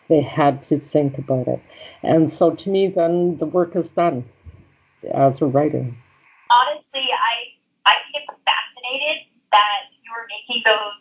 they 0.08 0.22
had 0.22 0.64
to 0.66 0.78
think 0.78 1.18
about 1.18 1.48
it. 1.48 1.62
And 2.04 2.30
so 2.30 2.54
to 2.54 2.70
me, 2.70 2.88
then 2.88 3.38
the 3.38 3.46
work 3.46 3.76
is 3.76 3.90
done 3.90 4.26
as 5.12 5.42
a 5.42 5.46
writer. 5.46 5.86
Honestly, 6.52 7.08
I 7.10 7.34
I 7.86 7.96
get 8.14 8.26
fascinated 8.46 9.26
that 9.52 9.90
you 10.04 10.12
were 10.14 10.28
making 10.30 10.62
those 10.66 10.94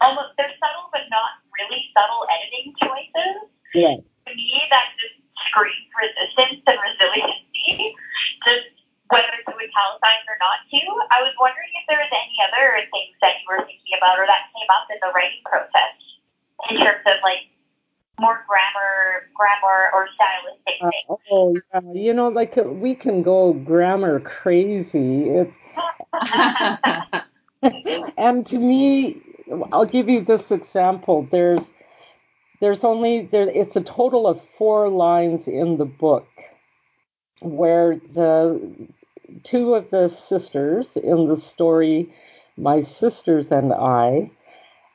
almost 0.00 0.32
they're 0.36 0.52
subtle 0.60 0.88
but 0.92 1.02
not 1.10 1.44
really 1.52 1.84
subtle 1.92 2.24
editing 2.32 2.72
choices. 2.80 3.50
Yeah. 3.74 3.96
To 4.26 4.34
me, 4.34 4.62
that 4.70 4.96
just 4.96 5.20
screams 5.48 5.92
resistance 5.92 6.62
and 6.66 6.78
resiliency. 6.80 7.94
Just 8.46 8.77
whether 9.10 9.32
to 9.32 9.52
italicize 9.52 10.24
or 10.28 10.38
not 10.40 10.60
to. 10.68 10.80
I 11.10 11.24
was 11.24 11.32
wondering 11.40 11.72
if 11.80 11.84
there 11.88 11.98
was 11.98 12.12
any 12.12 12.36
other 12.44 12.84
things 12.92 13.16
that 13.20 13.40
you 13.40 13.46
were 13.48 13.64
thinking 13.64 13.96
about 13.96 14.18
or 14.20 14.26
that 14.28 14.52
came 14.52 14.68
up 14.68 14.88
in 14.92 14.98
the 15.00 15.10
writing 15.14 15.42
process 15.44 15.96
in 16.70 16.76
terms 16.76 17.04
of 17.06 17.20
like 17.22 17.48
more 18.20 18.44
grammar, 18.46 19.30
grammar 19.32 19.90
or 19.94 20.08
stylistic 20.14 20.76
uh, 20.82 20.90
things. 20.90 21.20
oh 21.30 21.54
yeah, 21.54 21.92
you 21.94 22.12
know, 22.12 22.28
like 22.28 22.58
uh, 22.58 22.62
we 22.62 22.94
can 22.94 23.22
go 23.22 23.52
grammar 23.52 24.20
crazy. 24.20 25.30
It's 25.30 25.52
and 28.18 28.46
to 28.46 28.58
me, 28.58 29.22
I'll 29.72 29.86
give 29.86 30.08
you 30.08 30.20
this 30.20 30.50
example. 30.50 31.26
There's 31.30 31.70
there's 32.60 32.84
only 32.84 33.26
there. 33.26 33.48
It's 33.48 33.76
a 33.76 33.80
total 33.80 34.26
of 34.26 34.40
four 34.56 34.88
lines 34.88 35.46
in 35.46 35.76
the 35.76 35.84
book 35.84 36.26
where 37.40 37.96
the 37.96 38.88
two 39.42 39.74
of 39.74 39.90
the 39.90 40.08
sisters 40.08 40.96
in 40.96 41.28
the 41.28 41.36
story, 41.36 42.12
my 42.56 42.82
sisters 42.82 43.50
and 43.50 43.72
I, 43.72 44.30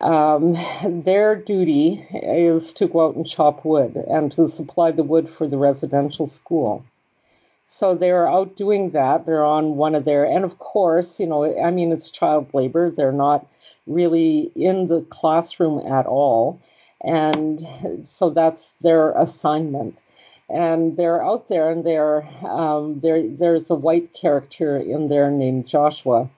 um, 0.02 0.58
their 1.04 1.36
duty 1.36 2.06
is 2.12 2.74
to 2.74 2.88
go 2.88 3.08
out 3.08 3.16
and 3.16 3.28
chop 3.28 3.64
wood 3.64 3.96
and 3.96 4.32
to 4.34 4.48
supply 4.48 4.92
the 4.92 5.04
wood 5.04 5.30
for 5.30 5.48
the 5.48 5.58
residential 5.58 6.28
school. 6.28 6.86
So 7.70 7.96
they're 7.96 8.30
out 8.30 8.56
doing 8.56 8.92
that. 8.92 9.26
They're 9.26 9.46
on 9.46 9.78
one 9.78 9.96
of 9.96 10.06
their, 10.06 10.26
and 10.26 10.46
of 10.46 10.60
course, 10.60 11.20
you 11.20 11.26
know, 11.26 11.60
I 11.60 11.72
mean, 11.72 11.92
it's 11.92 12.10
child 12.10 12.54
labor. 12.54 12.92
They're 12.92 13.12
not 13.12 13.48
really 13.88 14.52
in 14.56 14.88
the 14.88 15.02
classroom 15.02 15.80
at 15.88 16.06
all. 16.06 16.62
And 17.02 17.66
so 18.06 18.30
that's 18.30 18.74
their 18.82 19.12
assignment. 19.14 19.98
And 20.54 20.98
they're 20.98 21.26
out 21.26 21.50
there, 21.50 21.72
and 21.72 21.84
they're, 21.84 22.22
um, 22.46 23.00
there, 23.00 23.28
there's 23.28 23.72
a 23.72 23.76
white 23.76 24.14
character 24.14 24.78
in 24.78 25.10
there 25.10 25.32
named 25.32 25.66
Joshua. 25.66 26.30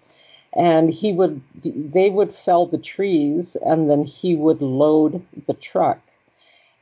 And 0.54 0.90
he 0.90 1.12
would 1.12 1.42
they 1.64 2.10
would 2.10 2.34
fell 2.34 2.66
the 2.66 2.78
trees 2.78 3.58
and 3.58 3.90
then 3.90 4.06
he 4.06 4.38
would 4.38 4.62
load 4.62 5.22
the 5.48 5.54
truck. 5.54 6.00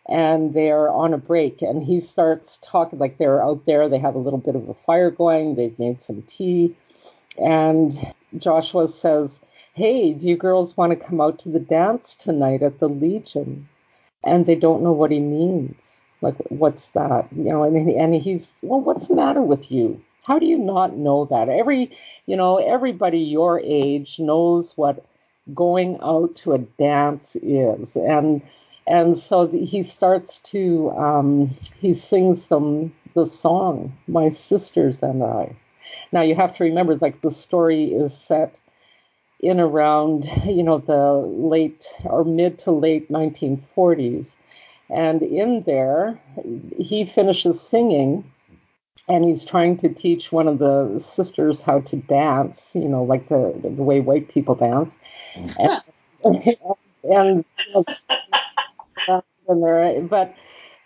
And 0.07 0.53
they're 0.53 0.91
on 0.91 1.15
a 1.15 1.17
break 1.17 1.63
and 1.63 1.81
he 1.81 1.99
starts 2.01 2.59
talking 2.61 2.99
like 2.99 3.17
they're 3.17 3.41
out 3.41 3.65
there 3.65 3.89
they 3.89 3.97
have 3.97 4.13
a 4.13 4.19
little 4.19 4.37
bit 4.37 4.55
of 4.55 4.69
a 4.69 4.75
fire 4.75 5.09
going 5.09 5.55
they've 5.55 5.79
made 5.79 6.03
some 6.03 6.21
tea. 6.23 6.75
And 7.41 8.13
joshua 8.37 8.87
says 8.89 9.41
hey 9.73 10.13
do 10.13 10.27
you 10.27 10.37
girls 10.37 10.77
want 10.77 10.91
to 10.91 11.07
come 11.07 11.19
out 11.19 11.39
to 11.39 11.49
the 11.49 11.59
dance 11.59 12.13
tonight 12.13 12.61
at 12.61 12.77
the 12.77 12.89
legion? 12.89 13.67
And 14.23 14.45
they 14.45 14.55
don't 14.55 14.83
know 14.83 14.91
what 14.91 15.09
he 15.09 15.19
means 15.19 15.75
like 16.23 16.35
what's 16.49 16.89
that 16.91 17.27
you 17.35 17.43
know 17.51 17.63
and, 17.63 17.89
and 17.89 18.15
he's 18.15 18.59
well 18.63 18.81
what's 18.81 19.07
the 19.07 19.15
matter 19.15 19.41
with 19.41 19.71
you 19.71 20.01
how 20.23 20.39
do 20.39 20.45
you 20.45 20.57
not 20.57 20.95
know 20.95 21.25
that? 21.25 21.49
Every, 21.49 21.91
you 22.25 22.37
know, 22.37 22.57
everybody 22.57 23.19
your 23.19 23.59
age 23.59 24.19
knows 24.19 24.75
what 24.77 25.05
going 25.53 25.99
out 26.01 26.35
to 26.37 26.53
a 26.53 26.59
dance 26.59 27.35
is, 27.41 27.95
and 27.97 28.41
and 28.87 29.17
so 29.17 29.47
he 29.47 29.83
starts 29.83 30.39
to 30.39 30.91
um, 30.91 31.49
he 31.79 31.93
sings 31.93 32.47
them 32.47 32.93
the 33.13 33.25
song 33.25 33.97
"My 34.07 34.29
Sisters 34.29 35.03
and 35.03 35.23
I." 35.23 35.55
Now 36.13 36.21
you 36.21 36.35
have 36.35 36.55
to 36.55 36.63
remember, 36.63 36.95
like 36.95 37.21
the 37.21 37.29
story 37.29 37.93
is 37.93 38.17
set 38.17 38.57
in 39.41 39.59
around 39.59 40.25
you 40.45 40.63
know 40.63 40.77
the 40.77 41.15
late 41.15 41.85
or 42.05 42.23
mid 42.23 42.59
to 42.59 42.71
late 42.71 43.11
1940s, 43.11 44.35
and 44.93 45.21
in 45.21 45.63
there 45.63 46.19
he 46.77 47.05
finishes 47.05 47.59
singing 47.61 48.23
and 49.07 49.25
he's 49.25 49.43
trying 49.43 49.77
to 49.77 49.89
teach 49.89 50.31
one 50.31 50.47
of 50.47 50.59
the 50.59 50.97
sisters 50.99 51.61
how 51.61 51.81
to 51.81 51.97
dance, 51.97 52.71
you 52.73 52.87
know, 52.87 53.03
like 53.03 53.27
the 53.27 53.53
the 53.63 53.83
way 53.83 53.99
white 53.99 54.29
people 54.29 54.55
dance, 54.55 54.93
and 55.35 55.81
and, 57.03 57.45
and 59.47 59.63
there, 59.63 60.01
but 60.03 60.35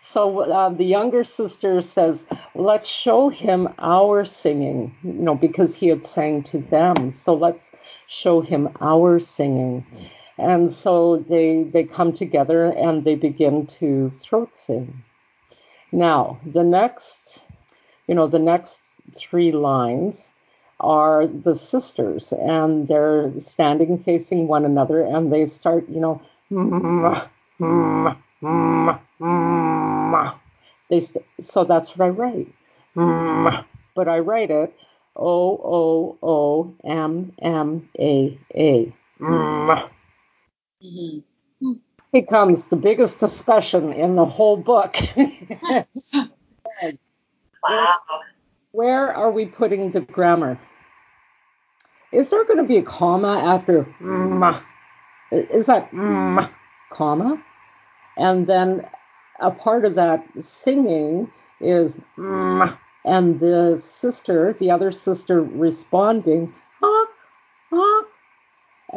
so 0.00 0.40
uh, 0.40 0.70
the 0.70 0.84
younger 0.84 1.22
sister 1.22 1.80
says, 1.82 2.24
let's 2.54 2.88
show 2.88 3.28
him 3.28 3.68
our 3.78 4.24
singing, 4.24 4.96
you 5.02 5.12
know, 5.12 5.34
because 5.34 5.76
he 5.76 5.88
had 5.88 6.06
sang 6.06 6.42
to 6.44 6.58
them. 6.58 7.12
So 7.12 7.34
let's 7.34 7.70
show 8.06 8.40
him 8.40 8.70
our 8.80 9.20
singing. 9.20 9.84
And 10.38 10.72
so 10.72 11.16
they 11.18 11.64
they 11.64 11.84
come 11.84 12.12
together 12.12 12.66
and 12.66 13.04
they 13.04 13.16
begin 13.16 13.66
to 13.80 14.10
throat 14.10 14.50
sing. 14.56 15.02
Now, 15.92 16.38
the 16.46 16.64
next, 16.64 17.44
you 18.06 18.14
know, 18.14 18.26
the 18.26 18.38
next 18.38 18.82
three 19.14 19.52
lines 19.52 20.32
are 20.80 21.26
the 21.26 21.56
sisters 21.56 22.32
and 22.32 22.86
they're 22.88 23.32
standing 23.40 23.98
facing 23.98 24.46
one 24.48 24.64
another 24.64 25.02
and 25.02 25.32
they 25.32 25.46
start, 25.46 25.88
you 25.88 26.00
know, 26.00 26.22
mmm, 26.52 27.28
mmm, 27.60 28.16
mmm, 28.42 29.00
mmm. 29.20 30.34
they 30.90 31.00
st- 31.00 31.24
so 31.40 31.64
that's 31.64 31.96
what 31.96 32.06
I 32.06 32.10
write. 32.10 32.48
But 33.94 34.08
I 34.08 34.20
write 34.20 34.50
it 34.50 34.74
O 35.16 35.58
O 35.78 36.18
O 36.22 36.74
M 36.84 37.32
M 37.42 37.88
A 37.98 38.38
A. 38.54 38.92
Mm-hmm. 40.84 41.72
Becomes 42.12 42.68
the 42.68 42.76
biggest 42.76 43.20
discussion 43.20 43.92
in 43.92 44.16
the 44.16 44.24
whole 44.24 44.56
book. 44.56 44.96
wow. 47.62 47.94
Where 48.72 49.12
are 49.14 49.30
we 49.30 49.46
putting 49.46 49.90
the 49.90 50.00
grammar? 50.00 50.58
Is 52.12 52.30
there 52.30 52.44
going 52.44 52.58
to 52.58 52.64
be 52.64 52.78
a 52.78 52.82
comma 52.82 53.38
after 53.38 53.84
mm, 54.00 54.62
is 55.32 55.66
that 55.66 55.90
mm, 55.90 56.50
comma? 56.90 57.42
And 58.16 58.46
then 58.46 58.86
a 59.40 59.50
part 59.50 59.84
of 59.84 59.96
that 59.96 60.24
singing 60.40 61.30
is 61.60 61.98
mm, 62.16 62.78
and 63.04 63.40
the 63.40 63.78
sister, 63.80 64.56
the 64.58 64.70
other 64.70 64.92
sister 64.92 65.42
responding. 65.42 66.54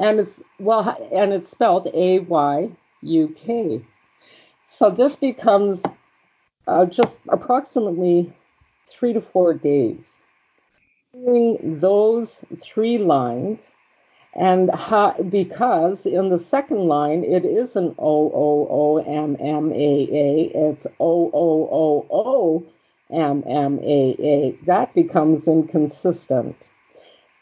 And 0.02 0.20
it's 0.20 0.42
well 0.60 0.98
and 1.14 1.32
it's 1.32 1.48
spelled 1.48 1.88
A 1.94 2.20
Y 2.20 2.72
U 3.04 3.28
K. 3.38 3.86
So 4.68 4.90
this 4.90 5.16
becomes 5.16 5.84
uh, 6.68 6.86
just 6.86 7.20
approximately 7.30 8.34
three 8.90 9.14
to 9.14 9.22
four 9.22 9.54
days. 9.54 10.18
Doing 11.14 11.78
those 11.80 12.44
three 12.60 12.98
lines, 12.98 13.60
and 14.34 14.72
because 15.30 16.08
in 16.08 16.30
the 16.30 16.40
second 16.40 16.88
line 16.88 17.24
it 17.24 17.46
isn't 17.46 17.96
O 18.00 18.32
O 18.34 18.68
O 18.70 18.98
M 18.98 19.38
M 19.40 19.72
A 19.72 19.76
A, 19.76 20.52
it's 20.72 20.88
O 21.00 21.30
O 21.32 21.70
O 21.82 22.08
O 22.10 22.66
M 23.12 23.44
M 23.46 23.80
A 23.84 24.16
A. 24.20 24.52
That 24.66 24.96
becomes 24.96 25.48
inconsistent. 25.48 26.56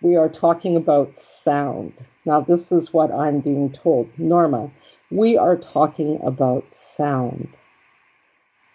We 0.01 0.15
are 0.15 0.29
talking 0.29 0.77
about 0.77 1.17
sound. 1.17 1.93
Now, 2.25 2.39
this 2.39 2.71
is 2.71 2.93
what 2.93 3.11
I'm 3.11 3.41
being 3.41 3.71
told. 3.71 4.09
Norma, 4.17 4.71
we 5.11 5.37
are 5.37 5.57
talking 5.57 6.21
about 6.23 6.63
sound. 6.73 7.49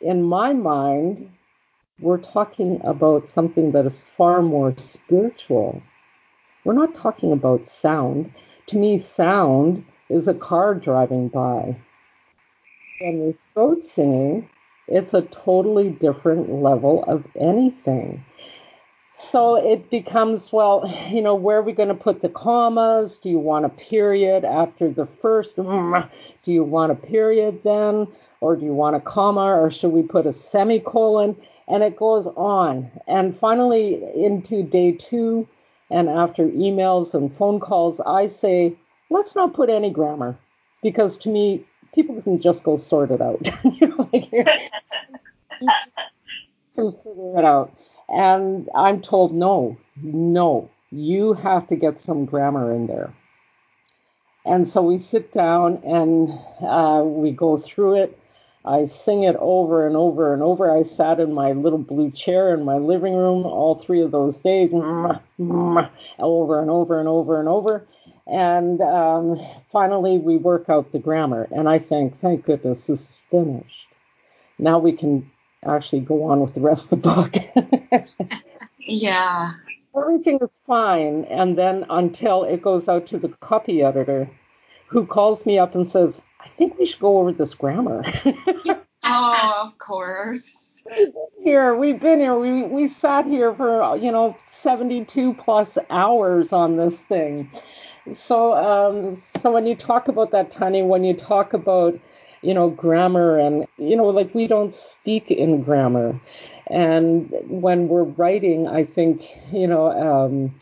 In 0.02 0.22
my 0.22 0.52
mind, 0.52 1.30
we're 1.98 2.18
talking 2.18 2.80
about 2.84 3.28
something 3.28 3.72
that 3.72 3.87
is 3.87 4.02
far 4.02 4.42
more 4.42 4.74
spiritual. 4.78 5.82
We're 6.64 6.74
not 6.74 6.94
talking 6.94 7.32
about 7.32 7.66
sound. 7.66 8.34
To 8.66 8.78
me, 8.78 8.98
sound 8.98 9.87
is 10.10 10.28
a 10.28 10.34
car 10.34 10.74
driving 10.74 11.28
by. 11.28 11.76
When 13.00 13.22
you're 13.22 13.34
throat 13.54 13.84
singing, 13.84 14.50
it's 14.88 15.14
a 15.14 15.22
totally 15.22 15.88
different 15.90 16.50
level 16.52 17.04
of 17.04 17.26
anything. 17.34 18.24
So 19.30 19.56
it 19.56 19.90
becomes, 19.90 20.52
well, 20.52 20.84
you 21.10 21.22
know, 21.22 21.34
where 21.34 21.58
are 21.58 21.62
we 21.62 21.72
going 21.72 21.88
to 21.88 21.94
put 21.94 22.22
the 22.22 22.28
commas? 22.28 23.18
Do 23.18 23.30
you 23.30 23.38
want 23.38 23.64
a 23.64 23.70
period 23.70 24.44
after 24.44 24.90
the 24.90 25.06
first? 25.06 25.56
Do 25.56 26.08
you 26.44 26.64
want 26.64 26.92
a 26.92 26.94
period 26.94 27.62
then? 27.64 28.08
Or 28.40 28.56
do 28.56 28.64
you 28.64 28.74
want 28.74 28.96
a 28.96 29.00
comma? 29.00 29.60
Or 29.60 29.70
should 29.70 29.92
we 29.92 30.02
put 30.02 30.26
a 30.26 30.32
semicolon? 30.32 31.37
and 31.68 31.82
it 31.82 31.96
goes 31.96 32.26
on. 32.26 32.90
And 33.06 33.37
finally, 33.37 34.02
into 34.14 34.62
day 34.62 34.92
two, 34.92 35.48
and 35.90 36.08
after 36.08 36.46
emails 36.48 37.14
and 37.14 37.34
phone 37.34 37.60
calls, 37.60 38.00
I 38.00 38.26
say, 38.26 38.76
let's 39.10 39.34
not 39.34 39.54
put 39.54 39.70
any 39.70 39.90
grammar 39.90 40.38
because 40.82 41.18
to 41.18 41.28
me, 41.28 41.64
people 41.94 42.20
can 42.22 42.40
just 42.40 42.64
go 42.64 42.76
sort 42.76 43.10
it 43.10 43.20
out. 43.20 43.46
you 43.64 43.88
know, 43.88 44.08
like, 44.12 44.32
you 44.32 44.48
can 46.74 46.92
figure 46.92 47.38
it 47.38 47.44
out. 47.44 47.72
And 48.09 48.69
I'm 48.75 49.01
told, 49.01 49.33
no, 49.33 49.77
no, 50.03 50.71
you 50.90 51.35
have 51.35 51.69
to 51.69 51.77
get 51.77 52.01
some 52.01 52.25
grammar 52.25 52.73
in 52.73 52.87
there. 52.87 53.12
And 54.47 54.69
so 54.69 54.83
we 54.83 54.99
sit 54.99 55.33
down 55.33 55.83
and 55.85 56.31
uh, 56.61 57.03
we 57.05 57.31
go 57.31 57.57
through 57.57 58.03
it 58.03 58.19
I 58.64 58.87
sing 58.87 59.25
it 59.25 59.37
over 59.38 59.87
and 59.87 59.95
over 59.95 60.33
and 60.33 60.43
over. 60.43 60.71
I 60.71 60.83
sat 60.85 61.21
in 61.21 61.35
my 61.35 61.53
little 61.53 61.79
blue 61.79 62.11
chair 62.11 62.55
in 62.55 62.64
my 62.64 62.79
living 62.79 63.14
room 63.14 63.45
all 63.45 63.75
three 63.75 64.01
of 64.01 64.11
those 64.11 64.38
days, 64.38 64.73
over 64.73 65.21
and 65.38 66.71
over 66.71 66.99
and 66.99 67.09
over 67.09 67.40
and 67.40 67.49
over. 67.49 67.87
And 68.27 68.81
um, 68.81 69.38
finally, 69.71 70.17
we 70.17 70.38
work 70.38 70.71
out 70.71 70.93
the 70.93 70.99
grammar. 70.99 71.47
And 71.51 71.69
I 71.69 71.79
think, 71.79 72.17
thank 72.17 72.47
goodness, 72.47 72.87
this 72.87 73.01
is 73.01 73.21
finished. 73.31 73.87
Now 74.59 74.79
we 74.79 74.93
can 74.93 75.31
actually 75.66 76.00
go 76.00 76.24
on 76.24 76.40
with 76.40 76.55
the 76.55 76.61
rest 76.61 76.92
of 76.92 77.03
the 77.03 77.09
book. 77.09 78.09
yeah. 78.79 79.53
Everything 79.96 80.38
is 80.42 80.50
fine. 80.66 81.24
And 81.24 81.57
then 81.57 81.87
until 81.88 82.44
it 82.44 82.62
goes 82.62 82.88
out 82.88 83.07
to 83.09 83.18
the 83.18 83.29
copy 83.29 83.83
editor, 83.83 84.29
who 84.87 85.07
calls 85.07 85.46
me 85.46 85.59
up 85.59 85.74
and 85.74 85.87
says, 85.87 86.22
I 86.40 86.48
think 86.48 86.79
we 86.79 86.87
should 86.87 87.00
go 87.00 87.18
over 87.18 87.33
this 87.33 87.55
grammar. 87.55 88.05
oh, 89.05 89.62
of 89.64 89.79
course. 89.79 90.83
Here, 91.42 91.74
we've 91.74 91.98
been 91.98 92.20
here. 92.20 92.38
We 92.38 92.62
we 92.62 92.88
sat 92.88 93.24
here 93.24 93.55
for 93.55 93.96
you 93.96 94.12
know 94.12 94.37
72 94.46 95.33
plus 95.35 95.79
hours 95.88 96.53
on 96.53 96.77
this 96.77 97.00
thing. 97.00 97.50
So 98.12 98.55
um, 98.55 99.16
so 99.16 99.50
when 99.50 99.66
you 99.66 99.74
talk 99.74 100.09
about 100.09 100.31
that, 100.33 100.50
Tanya, 100.50 100.85
when 100.85 101.03
you 101.03 101.14
talk 101.14 101.55
about 101.55 101.98
you 102.44 102.54
know 102.54 102.70
grammar 102.70 103.38
and 103.38 103.66
you 103.78 103.96
know 103.96 104.07
like 104.07 104.35
we 104.35 104.46
don't 104.46 104.74
speak 104.74 105.30
in 105.30 105.62
grammar, 105.62 106.20
and 106.68 107.33
when 107.48 107.88
we're 107.88 108.04
writing, 108.04 108.68
I 108.68 108.85
think 108.85 109.22
you 109.52 109.66
know 109.66 109.90
um, 109.90 110.54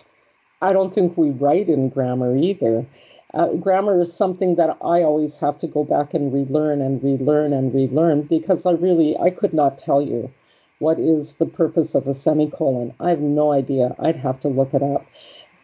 I 0.60 0.72
don't 0.72 0.94
think 0.94 1.16
we 1.16 1.30
write 1.30 1.68
in 1.68 1.88
grammar 1.88 2.36
either 2.36 2.86
uh, 3.34 3.48
grammar 3.54 4.00
is 4.00 4.12
something 4.12 4.56
that 4.56 4.76
I 4.82 5.02
always 5.02 5.38
have 5.38 5.58
to 5.60 5.66
go 5.66 5.84
back 5.84 6.12
and 6.14 6.32
relearn 6.32 6.82
and 6.82 7.02
relearn 7.02 7.52
and 7.52 7.74
relearn 7.74 8.22
because 8.22 8.66
I 8.66 8.72
really 8.72 9.16
I 9.18 9.30
could 9.30 9.54
not 9.54 9.78
tell 9.78 10.02
you 10.02 10.30
what 10.78 10.98
is 10.98 11.36
the 11.36 11.46
purpose 11.46 11.94
of 11.94 12.06
a 12.06 12.14
semicolon. 12.14 12.92
I 13.00 13.10
have 13.10 13.20
no 13.20 13.52
idea. 13.52 13.94
I'd 13.98 14.16
have 14.16 14.40
to 14.42 14.48
look 14.48 14.74
it 14.74 14.82
up, 14.82 15.06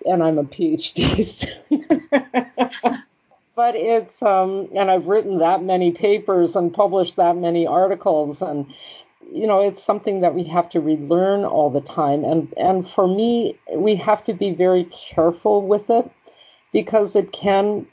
and 0.07 0.23
I'm 0.23 0.39
a 0.39 0.45
PhD 0.45 1.25
student. 1.71 2.99
but 3.59 3.75
it's 3.75 4.23
um, 4.23 4.69
and 4.73 4.89
I've 4.89 5.09
written 5.09 5.39
that 5.39 5.65
many 5.65 5.91
papers 5.91 6.55
and 6.55 6.73
published 6.73 7.17
that 7.17 7.37
many 7.37 7.67
articles 7.67 8.41
and 8.41 8.73
you 9.33 9.49
know 9.49 9.63
it's 9.63 9.83
something 9.83 10.21
that 10.21 10.33
we 10.33 10.45
have 10.45 10.69
to 10.71 10.81
relearn 10.81 11.45
all 11.45 11.69
the 11.69 11.81
time. 11.81 12.25
And 12.25 12.55
and 12.57 12.87
for 12.87 13.09
me 13.09 13.59
we 13.75 13.97
have 13.97 14.23
to 14.27 14.33
be 14.33 14.53
very 14.53 14.85
careful 14.85 15.67
with 15.67 15.91
it 15.91 16.09
because 16.73 17.17
it 17.17 17.33
can 17.33 17.85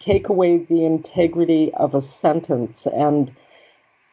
take 0.00 0.30
away 0.30 0.58
the 0.58 0.84
integrity 0.84 1.72
of 1.74 1.94
a 1.94 2.02
sentence. 2.02 2.84
And 2.84 3.30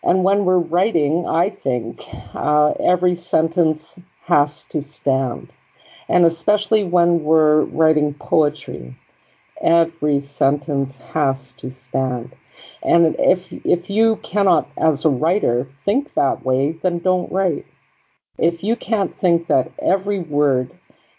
and 0.04 0.24
when 0.24 0.46
we're 0.46 0.70
writing 0.76 1.26
i 1.26 1.50
think 1.50 2.04
uh, 2.36 2.74
every 2.80 3.16
sentence 3.16 3.96
has 4.26 4.66
to 4.66 4.84
stand. 4.84 5.52
And 6.08 6.28
especially 6.28 6.84
when 6.84 7.24
we're 7.24 7.62
writing 7.64 8.14
poetry 8.14 8.96
every 9.62 10.22
sentence 10.22 10.98
has 11.14 11.52
to 11.54 11.72
stand. 11.72 12.36
And 12.84 13.16
if 13.20 13.52
if 13.66 13.90
you 13.90 14.18
cannot 14.18 14.70
as 14.78 15.06
a 15.06 15.10
writer 15.10 15.66
think 15.86 16.14
that 16.14 16.46
way 16.46 16.74
then 16.84 17.00
don't 17.00 17.32
write. 17.32 17.66
If 18.38 18.64
you 18.64 18.76
can't 18.76 19.18
think 19.18 19.48
that 19.48 19.72
every 19.80 20.20
word 20.20 20.72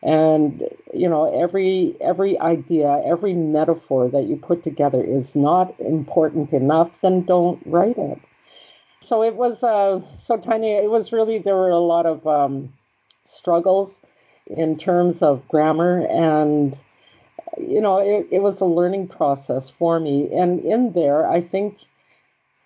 and 0.02 0.68
you 0.92 1.09
know 1.09 1.24
every 1.33 1.96
every 2.00 2.38
idea 2.38 3.02
every 3.05 3.35
metaphor 3.35 4.09
that 4.09 4.24
you 4.24 4.37
put 4.37 4.64
together 4.64 5.02
is 5.02 5.37
not 5.37 5.78
important 5.78 6.52
enough 6.52 7.00
then 7.00 7.22
don't 7.22 7.62
write 7.66 7.98
it. 7.98 8.18
So 9.00 9.22
it 9.22 9.35
was 9.35 9.62
uh, 9.62 10.00
so 10.18 10.37
tiny 10.37 10.72
it 10.72 10.90
was 10.90 11.12
really 11.12 11.38
there 11.38 11.57
were 11.57 11.70
a 11.70 11.78
lot 11.78 12.07
of 12.07 12.26
um, 12.26 12.72
struggles 13.24 13.94
in 14.46 14.76
terms 14.76 15.22
of 15.22 15.46
grammar 15.48 16.07
and 16.07 16.76
you 17.59 17.81
know 17.81 17.99
it, 17.99 18.29
it 18.31 18.41
was 18.41 18.61
a 18.61 18.67
learning 18.67 19.09
process 19.09 19.71
for 19.71 19.99
me 20.01 20.33
and 20.33 20.61
in 20.61 20.93
there 20.93 21.29
i 21.29 21.41
think 21.41 21.79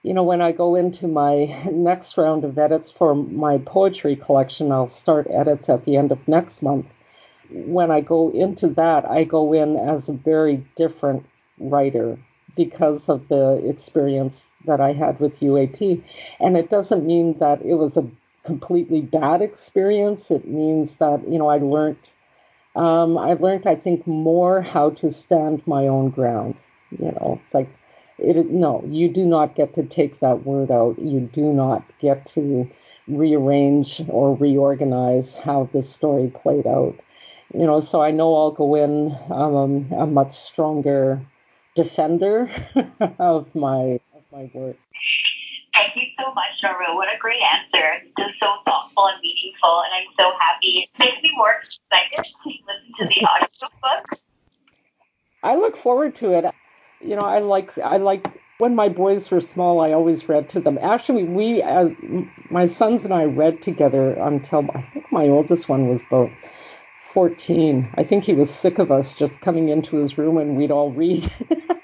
you 0.02 0.14
know 0.14 0.22
when 0.22 0.40
i 0.40 0.52
go 0.52 0.74
into 0.74 1.08
my 1.08 1.44
next 1.72 2.16
round 2.16 2.44
of 2.44 2.58
edits 2.58 2.90
for 2.90 3.14
my 3.14 3.58
poetry 3.58 4.16
collection 4.16 4.72
i'll 4.72 4.88
start 4.88 5.26
edits 5.30 5.68
at 5.68 5.84
the 5.84 5.96
end 5.96 6.12
of 6.12 6.28
next 6.28 6.62
month 6.62 6.86
when 7.50 7.90
I 7.90 8.00
go 8.00 8.30
into 8.30 8.68
that, 8.68 9.08
I 9.08 9.24
go 9.24 9.52
in 9.52 9.76
as 9.76 10.08
a 10.08 10.12
very 10.12 10.64
different 10.76 11.26
writer 11.58 12.18
because 12.56 13.08
of 13.08 13.28
the 13.28 13.62
experience 13.68 14.46
that 14.64 14.80
I 14.80 14.92
had 14.92 15.20
with 15.20 15.40
UAP. 15.40 16.02
And 16.40 16.56
it 16.56 16.70
doesn't 16.70 17.06
mean 17.06 17.38
that 17.38 17.62
it 17.62 17.74
was 17.74 17.96
a 17.96 18.08
completely 18.44 19.00
bad 19.00 19.42
experience. 19.42 20.30
It 20.30 20.46
means 20.46 20.96
that, 20.96 21.28
you 21.28 21.38
know, 21.38 21.48
I 21.48 21.58
learned, 21.58 21.98
um, 22.76 23.16
I 23.16 23.32
learned, 23.32 23.66
I 23.66 23.74
think, 23.74 24.06
more 24.06 24.60
how 24.60 24.90
to 24.90 25.10
stand 25.10 25.66
my 25.66 25.88
own 25.88 26.10
ground. 26.10 26.54
You 26.90 27.12
know, 27.12 27.40
like, 27.52 27.68
it, 28.18 28.50
no, 28.50 28.84
you 28.86 29.08
do 29.08 29.24
not 29.26 29.54
get 29.54 29.74
to 29.74 29.82
take 29.82 30.20
that 30.20 30.44
word 30.44 30.70
out. 30.70 30.98
You 30.98 31.20
do 31.20 31.52
not 31.52 31.82
get 31.98 32.26
to 32.26 32.68
rearrange 33.08 34.02
or 34.08 34.36
reorganize 34.36 35.36
how 35.36 35.68
this 35.72 35.88
story 35.88 36.30
played 36.42 36.66
out. 36.66 36.94
You 37.54 37.64
know, 37.66 37.80
so 37.80 38.02
I 38.02 38.10
know 38.10 38.36
I'll 38.36 38.50
go 38.50 38.74
in 38.74 39.16
um, 39.30 39.90
a 39.92 40.06
much 40.06 40.34
stronger 40.34 41.20
defender 41.74 42.50
of 43.18 43.54
my 43.54 44.00
of 44.14 44.22
my 44.32 44.50
work. 44.52 44.76
You 45.96 46.02
so 46.20 46.34
much, 46.34 46.62
Norma. 46.62 46.94
What 46.94 47.08
a 47.08 47.18
great 47.18 47.40
answer. 47.40 48.04
Just 48.18 48.38
so 48.38 48.56
thoughtful 48.66 49.06
and 49.06 49.18
meaningful, 49.22 49.82
and 49.82 49.94
I'm 49.94 50.12
so 50.18 50.30
happy. 50.38 50.80
It 50.80 50.90
makes 50.98 51.22
me 51.22 51.32
more 51.34 51.54
excited 51.54 52.22
to 52.22 52.50
listen 52.50 52.92
to 52.98 53.06
the 53.06 53.26
audiobook. 53.26 54.04
I 55.42 55.56
look 55.56 55.74
forward 55.74 56.14
to 56.16 56.32
it. 56.32 56.54
You 57.00 57.16
know, 57.16 57.22
I 57.22 57.38
like 57.38 57.78
I 57.78 57.96
like 57.96 58.26
when 58.58 58.74
my 58.74 58.90
boys 58.90 59.30
were 59.30 59.40
small, 59.40 59.80
I 59.80 59.92
always 59.92 60.28
read 60.28 60.50
to 60.50 60.60
them. 60.60 60.78
Actually, 60.82 61.24
we, 61.24 61.62
as 61.62 61.92
my 62.50 62.66
sons 62.66 63.06
and 63.06 63.14
I, 63.14 63.24
read 63.24 63.62
together 63.62 64.12
until 64.12 64.68
I 64.74 64.82
think 64.82 65.10
my 65.10 65.28
oldest 65.28 65.66
one 65.66 65.88
was 65.88 66.02
about 66.02 66.30
14. 67.04 67.88
I 67.94 68.02
think 68.04 68.24
he 68.24 68.34
was 68.34 68.50
sick 68.50 68.78
of 68.78 68.92
us 68.92 69.14
just 69.14 69.40
coming 69.40 69.70
into 69.70 69.96
his 69.96 70.18
room 70.18 70.36
and 70.36 70.56
we'd 70.56 70.70
all 70.70 70.92
read. 70.92 71.30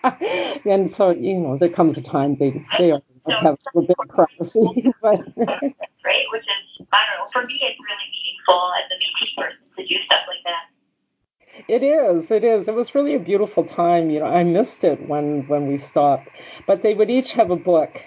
and 0.67 0.91
so, 0.91 1.11
you 1.11 1.41
know, 1.41 1.57
there 1.57 1.71
comes 1.71 1.97
a 1.97 2.03
time 2.03 2.37
they 2.37 2.63
they 2.79 2.93
have 3.29 3.55
a 3.55 3.79
little 3.79 3.87
bit 3.89 3.97
of 3.99 4.09
privacy. 4.09 4.93
but 5.03 5.21
right, 5.37 6.27
which 6.33 6.43
is 6.43 6.87
I 6.93 7.03
don't 7.09 7.19
know. 7.19 7.27
For 7.33 7.45
me, 7.45 7.61
it's 7.63 7.79
really 7.79 8.09
meaningful 8.11 8.73
as 8.79 8.91
a 8.91 8.97
Métis 8.97 9.37
person 9.37 9.59
to 9.77 9.87
do 9.87 9.97
stuff 10.05 10.23
like 10.29 10.43
that. 10.45 11.65
It 11.69 11.83
is. 11.83 12.31
It 12.31 12.45
is. 12.45 12.69
It 12.69 12.75
was 12.75 12.95
really 12.95 13.15
a 13.15 13.21
beautiful 13.21 13.65
time. 13.65 14.11
You 14.11 14.21
know, 14.21 14.27
I 14.27 14.43
missed 14.43 14.85
it 14.85 15.09
when 15.09 15.47
when 15.49 15.67
we 15.69 15.79
stopped. 15.79 16.29
But 16.67 16.83
they 16.83 16.95
would 16.95 17.11
each 17.11 17.33
have 17.33 17.51
a 17.51 17.57
book, 17.57 18.03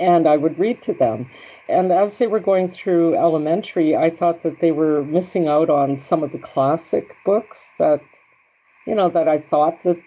and 0.00 0.26
I 0.26 0.36
would 0.36 0.58
read 0.58 0.82
to 0.82 0.92
them. 0.92 1.28
And 1.68 1.92
as 1.92 2.18
they 2.18 2.26
were 2.26 2.40
going 2.40 2.68
through 2.68 3.14
elementary, 3.14 3.96
I 3.96 4.10
thought 4.10 4.42
that 4.42 4.60
they 4.60 4.72
were 4.72 5.04
missing 5.04 5.48
out 5.48 5.70
on 5.70 5.96
some 5.96 6.22
of 6.22 6.32
the 6.32 6.38
classic 6.38 7.16
books 7.24 7.70
that, 7.78 8.00
you 8.86 8.94
know, 8.94 9.08
that 9.08 9.28
I 9.28 9.38
thought 9.38 9.82
that 9.84 9.98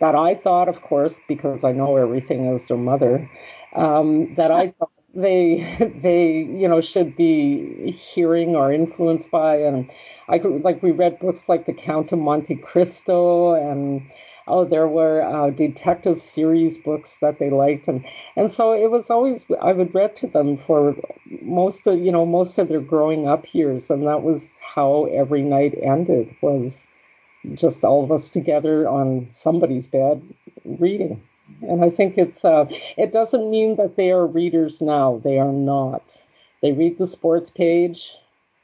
that 0.00 0.14
I 0.14 0.34
thought, 0.34 0.68
of 0.68 0.82
course, 0.82 1.20
because 1.28 1.64
I 1.64 1.72
know 1.72 1.96
everything 1.96 2.48
as 2.48 2.66
their 2.66 2.76
mother, 2.76 3.30
um, 3.74 4.34
that 4.34 4.50
I 4.50 4.68
thought 4.78 4.90
they 5.14 5.92
they 5.96 6.38
you 6.38 6.68
know 6.68 6.80
should 6.80 7.16
be 7.16 7.90
hearing 7.90 8.56
or 8.56 8.72
influenced 8.72 9.30
by. 9.30 9.56
And 9.56 9.90
I 10.28 10.38
could 10.38 10.62
like 10.64 10.82
we 10.82 10.90
read 10.90 11.18
books 11.20 11.48
like 11.48 11.66
The 11.66 11.72
Count 11.72 12.12
of 12.12 12.18
Monte 12.18 12.56
Cristo 12.56 13.54
and 13.54 14.02
oh 14.46 14.64
there 14.64 14.88
were 14.88 15.22
uh, 15.22 15.50
detective 15.50 16.18
series 16.18 16.78
books 16.78 17.18
that 17.20 17.38
they 17.38 17.50
liked. 17.50 17.88
And 17.88 18.04
and 18.36 18.50
so 18.50 18.72
it 18.72 18.90
was 18.90 19.10
always 19.10 19.44
I 19.60 19.72
would 19.72 19.94
read 19.94 20.16
to 20.16 20.26
them 20.26 20.56
for 20.56 20.96
most 21.42 21.86
of 21.86 21.98
you 21.98 22.12
know 22.12 22.24
most 22.26 22.58
of 22.58 22.68
their 22.68 22.80
growing 22.80 23.28
up 23.28 23.54
years. 23.54 23.90
And 23.90 24.06
that 24.06 24.22
was 24.22 24.52
how 24.74 25.04
every 25.12 25.42
night 25.42 25.74
ended 25.82 26.34
was 26.40 26.86
just 27.54 27.84
all 27.84 28.04
of 28.04 28.12
us 28.12 28.30
together 28.30 28.88
on 28.88 29.28
somebody's 29.32 29.86
bed 29.86 30.22
reading 30.64 31.22
and 31.62 31.84
I 31.84 31.90
think 31.90 32.16
it's 32.18 32.44
uh, 32.44 32.66
it 32.96 33.12
doesn't 33.12 33.50
mean 33.50 33.76
that 33.76 33.96
they 33.96 34.10
are 34.10 34.26
readers 34.26 34.80
now. 34.80 35.20
They 35.22 35.38
are 35.38 35.52
not. 35.52 36.02
They 36.62 36.72
read 36.72 36.98
the 36.98 37.06
sports 37.06 37.50
page. 37.50 38.16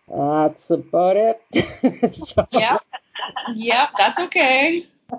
That's 0.09 0.71
about 0.71 1.17
it. 1.17 2.15
so, 2.15 2.47
yeah. 2.53 2.79
Yep, 3.55 3.91
that's 3.99 4.21
okay. 4.21 4.83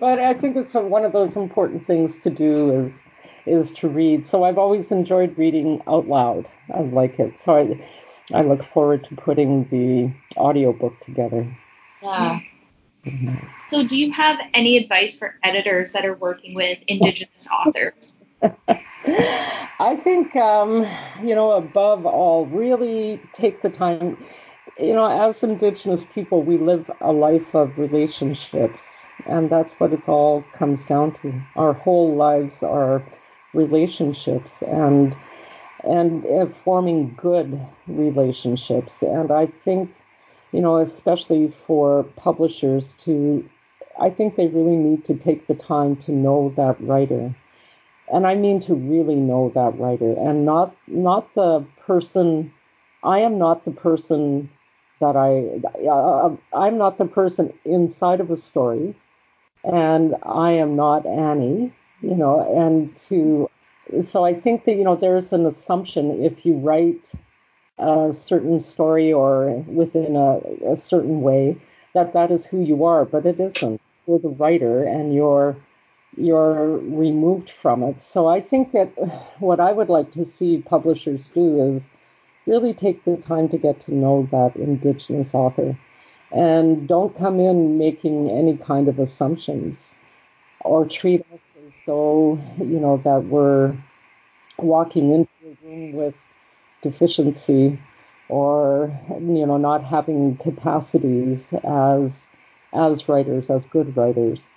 but 0.00 0.18
I 0.18 0.34
think 0.34 0.56
it's 0.56 0.74
one 0.74 1.04
of 1.04 1.12
those 1.12 1.36
important 1.36 1.86
things 1.86 2.18
to 2.20 2.30
do 2.30 2.86
is 2.86 2.94
is 3.44 3.70
to 3.72 3.88
read. 3.88 4.26
So 4.26 4.44
I've 4.44 4.58
always 4.58 4.90
enjoyed 4.90 5.36
reading 5.38 5.82
out 5.86 6.08
loud. 6.08 6.48
I 6.74 6.80
like 6.80 7.18
it. 7.18 7.38
So 7.40 7.56
I 7.56 7.84
I 8.34 8.42
look 8.42 8.64
forward 8.64 9.04
to 9.04 9.16
putting 9.16 9.68
the 9.68 10.12
audiobook 10.36 10.98
together. 11.00 11.46
Yeah. 12.06 12.40
So, 13.70 13.86
do 13.86 13.96
you 13.96 14.12
have 14.12 14.38
any 14.54 14.76
advice 14.76 15.18
for 15.18 15.34
editors 15.42 15.92
that 15.92 16.06
are 16.06 16.14
working 16.14 16.54
with 16.54 16.78
Indigenous 16.86 17.48
authors? 17.50 18.14
I 19.78 19.96
think, 20.02 20.34
um, 20.36 20.86
you 21.22 21.34
know, 21.34 21.52
above 21.52 22.06
all, 22.06 22.46
really 22.46 23.20
take 23.32 23.62
the 23.62 23.70
time. 23.70 24.16
You 24.78 24.94
know, 24.94 25.28
as 25.28 25.42
Indigenous 25.42 26.04
people, 26.04 26.42
we 26.42 26.58
live 26.58 26.90
a 27.00 27.12
life 27.12 27.54
of 27.54 27.78
relationships, 27.78 29.06
and 29.26 29.50
that's 29.50 29.74
what 29.80 29.92
it 29.92 30.08
all 30.08 30.42
comes 30.52 30.84
down 30.84 31.12
to. 31.22 31.34
Our 31.56 31.72
whole 31.72 32.14
lives 32.14 32.62
are 32.62 33.02
relationships, 33.52 34.62
and 34.62 35.16
and 35.82 36.24
uh, 36.26 36.46
forming 36.46 37.14
good 37.16 37.58
relationships. 37.86 39.02
And 39.02 39.30
I 39.30 39.46
think 39.46 39.90
you 40.52 40.60
know, 40.60 40.76
especially 40.76 41.52
for 41.66 42.04
publishers 42.16 42.94
to, 43.00 43.48
I 44.00 44.10
think 44.10 44.36
they 44.36 44.46
really 44.46 44.76
need 44.76 45.04
to 45.06 45.14
take 45.14 45.46
the 45.46 45.54
time 45.54 45.96
to 45.96 46.12
know 46.12 46.52
that 46.56 46.80
writer. 46.80 47.34
And 48.12 48.26
I 48.26 48.34
mean 48.34 48.60
to 48.60 48.74
really 48.74 49.16
know 49.16 49.50
that 49.50 49.78
writer 49.78 50.14
and 50.16 50.44
not 50.44 50.76
not 50.86 51.34
the 51.34 51.64
person 51.80 52.52
I 53.02 53.20
am 53.20 53.38
not 53.38 53.64
the 53.64 53.72
person 53.72 54.48
that 55.00 55.16
I 55.16 55.60
uh, 55.88 56.36
I'm 56.52 56.78
not 56.78 56.98
the 56.98 57.04
person 57.06 57.52
inside 57.64 58.20
of 58.20 58.30
a 58.30 58.36
story 58.36 58.94
and 59.64 60.14
I 60.22 60.52
am 60.52 60.76
not 60.76 61.04
Annie, 61.04 61.72
you 62.00 62.14
know, 62.14 62.40
and 62.56 62.96
to 63.08 63.50
so 64.06 64.24
I 64.24 64.34
think 64.34 64.64
that 64.64 64.76
you 64.76 64.84
know 64.84 64.96
there's 64.96 65.32
an 65.32 65.46
assumption 65.46 66.24
if 66.24 66.46
you 66.46 66.54
write 66.54 67.12
a 67.78 68.12
certain 68.12 68.58
story 68.60 69.12
or 69.12 69.50
within 69.66 70.16
a, 70.16 70.40
a 70.72 70.76
certain 70.76 71.20
way 71.20 71.56
that 71.94 72.12
that 72.12 72.30
is 72.30 72.46
who 72.46 72.60
you 72.60 72.84
are, 72.84 73.04
but 73.04 73.26
it 73.26 73.40
isn't. 73.40 73.80
You're 74.06 74.18
the 74.18 74.28
writer 74.28 74.84
and 74.84 75.14
you're 75.14 75.56
you're 76.16 76.78
removed 76.78 77.50
from 77.50 77.82
it. 77.82 78.00
So 78.00 78.26
I 78.26 78.40
think 78.40 78.72
that 78.72 78.86
what 79.38 79.60
I 79.60 79.72
would 79.72 79.88
like 79.88 80.12
to 80.12 80.24
see 80.24 80.62
publishers 80.62 81.28
do 81.28 81.76
is 81.76 81.88
really 82.46 82.72
take 82.72 83.04
the 83.04 83.16
time 83.16 83.48
to 83.50 83.58
get 83.58 83.80
to 83.80 83.94
know 83.94 84.28
that 84.30 84.56
indigenous 84.56 85.34
author 85.34 85.76
and 86.32 86.88
don't 86.88 87.16
come 87.16 87.40
in 87.40 87.78
making 87.78 88.30
any 88.30 88.56
kind 88.56 88.88
of 88.88 88.98
assumptions 88.98 89.96
or 90.60 90.86
treat 90.86 91.20
us 91.32 91.40
as 91.66 91.72
though 91.86 92.38
you 92.58 92.80
know 92.80 92.96
that 92.98 93.24
we're 93.24 93.74
walking 94.58 95.12
into 95.12 95.30
a 95.44 95.66
room 95.66 95.92
with 95.92 96.14
deficiency 96.88 97.78
or 98.28 98.90
you 99.10 99.46
know 99.46 99.56
not 99.56 99.82
having 99.84 100.36
capacities 100.36 101.52
as 101.64 102.26
as 102.72 103.08
writers 103.08 103.50
as 103.50 103.66
good 103.66 103.96
writers. 103.96 104.48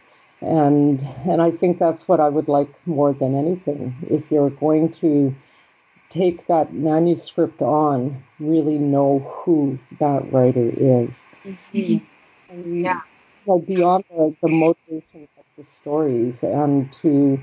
And 0.41 1.03
and 1.25 1.41
I 1.41 1.51
think 1.51 1.79
that's 1.79 2.07
what 2.07 2.19
I 2.19 2.29
would 2.29 2.47
like 2.47 2.71
more 2.85 3.13
than 3.13 3.35
anything. 3.35 3.95
If 4.09 4.31
you're 4.31 4.55
going 4.65 4.91
to 5.03 5.35
take 6.09 6.47
that 6.47 6.73
manuscript 6.73 7.61
on 7.61 8.23
really 8.39 8.79
know 8.79 9.19
who 9.19 9.77
that 9.99 10.31
writer 10.31 10.69
is. 10.75 11.25
Mm-hmm. 11.45 11.97
and, 12.49 12.81
yeah. 12.83 13.01
Know, 13.45 13.59
beyond 13.59 14.03
the, 14.09 14.35
the 14.41 14.49
motivation 14.49 15.27
of 15.37 15.45
the 15.57 15.63
stories 15.63 16.43
and 16.43 16.91
to 16.93 17.39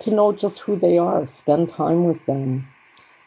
to 0.00 0.10
know 0.10 0.32
just 0.32 0.60
who 0.60 0.76
they 0.76 0.96
are 0.98 1.26
spend 1.26 1.68
time 1.70 2.04
with 2.04 2.24
them 2.26 2.66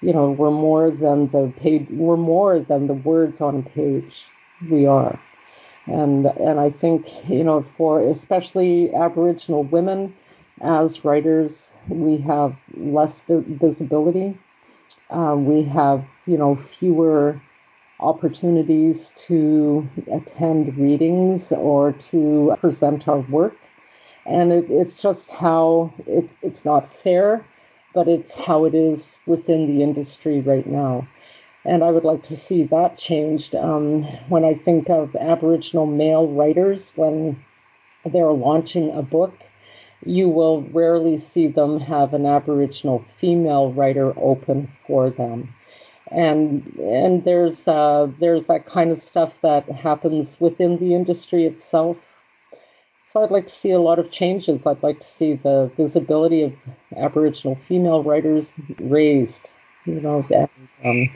you 0.01 0.13
know, 0.13 0.31
we're 0.31 0.51
more 0.51 0.91
than 0.91 1.27
the 1.29 1.51
page, 1.57 1.87
we're 1.89 2.17
more 2.17 2.59
than 2.59 2.87
the 2.87 2.93
words 2.93 3.41
on 3.41 3.57
a 3.57 3.61
page. 3.69 4.25
We 4.69 4.85
are. 4.85 5.19
And, 5.85 6.25
and 6.25 6.59
I 6.59 6.69
think, 6.69 7.07
you 7.29 7.43
know, 7.43 7.61
for 7.61 8.01
especially 8.01 8.93
Aboriginal 8.93 9.63
women 9.63 10.13
as 10.61 11.05
writers, 11.05 11.71
we 11.87 12.17
have 12.17 12.55
less 12.75 13.23
visibility. 13.27 14.37
Uh, 15.09 15.35
we 15.37 15.63
have, 15.63 16.03
you 16.25 16.37
know, 16.37 16.55
fewer 16.55 17.39
opportunities 17.99 19.11
to 19.27 19.87
attend 20.11 20.77
readings 20.77 21.51
or 21.51 21.93
to 21.93 22.55
present 22.59 23.07
our 23.07 23.19
work. 23.19 23.57
And 24.25 24.51
it, 24.51 24.69
it's 24.69 25.01
just 25.01 25.31
how 25.31 25.93
it, 26.05 26.29
it's 26.41 26.65
not 26.65 26.93
fair 26.93 27.45
but 27.97 28.07
it's 28.07 28.35
how 28.35 28.63
it 28.65 28.75
is 28.75 29.17
within 29.25 29.65
the 29.65 29.81
industry 29.81 30.39
right 30.39 30.67
now. 30.67 31.07
And 31.65 31.83
I 31.83 31.89
would 31.89 32.03
like 32.03 32.21
to 32.25 32.37
see 32.37 32.61
that 32.65 32.95
changed. 32.99 33.55
Um, 33.55 34.03
when 34.29 34.45
I 34.45 34.53
think 34.53 34.87
of 34.87 35.15
Aboriginal 35.15 35.87
male 35.87 36.27
writers, 36.27 36.93
when 36.95 37.43
they're 38.05 38.31
launching 38.31 38.91
a 38.91 39.01
book, 39.01 39.33
you 40.05 40.29
will 40.29 40.61
rarely 40.61 41.17
see 41.17 41.47
them 41.47 41.79
have 41.79 42.13
an 42.13 42.27
Aboriginal 42.27 42.99
female 42.99 43.71
writer 43.71 44.13
open 44.15 44.67
for 44.85 45.09
them. 45.09 45.51
And 46.11 46.71
and 46.79 47.23
there's 47.23 47.67
uh, 47.67 48.11
there's 48.19 48.45
that 48.45 48.67
kind 48.67 48.91
of 48.91 48.99
stuff 48.99 49.41
that 49.41 49.67
happens 49.69 50.39
within 50.39 50.77
the 50.77 50.93
industry 50.93 51.47
itself. 51.47 51.97
So 53.09 53.23
I'd 53.23 53.31
like 53.31 53.47
to 53.47 53.53
see 53.53 53.71
a 53.71 53.79
lot 53.79 53.99
of 53.99 54.11
changes. 54.11 54.65
I'd 54.65 54.83
like 54.83 54.99
to 54.99 55.07
see 55.07 55.33
the 55.33 55.71
visibility 55.77 56.43
of 56.43 56.53
Aboriginal 56.95 57.55
female 57.55 58.03
writers 58.03 58.53
raised. 58.79 59.49
You 59.85 60.01
know, 60.01 60.25
and, 60.29 60.49
um, 60.83 61.09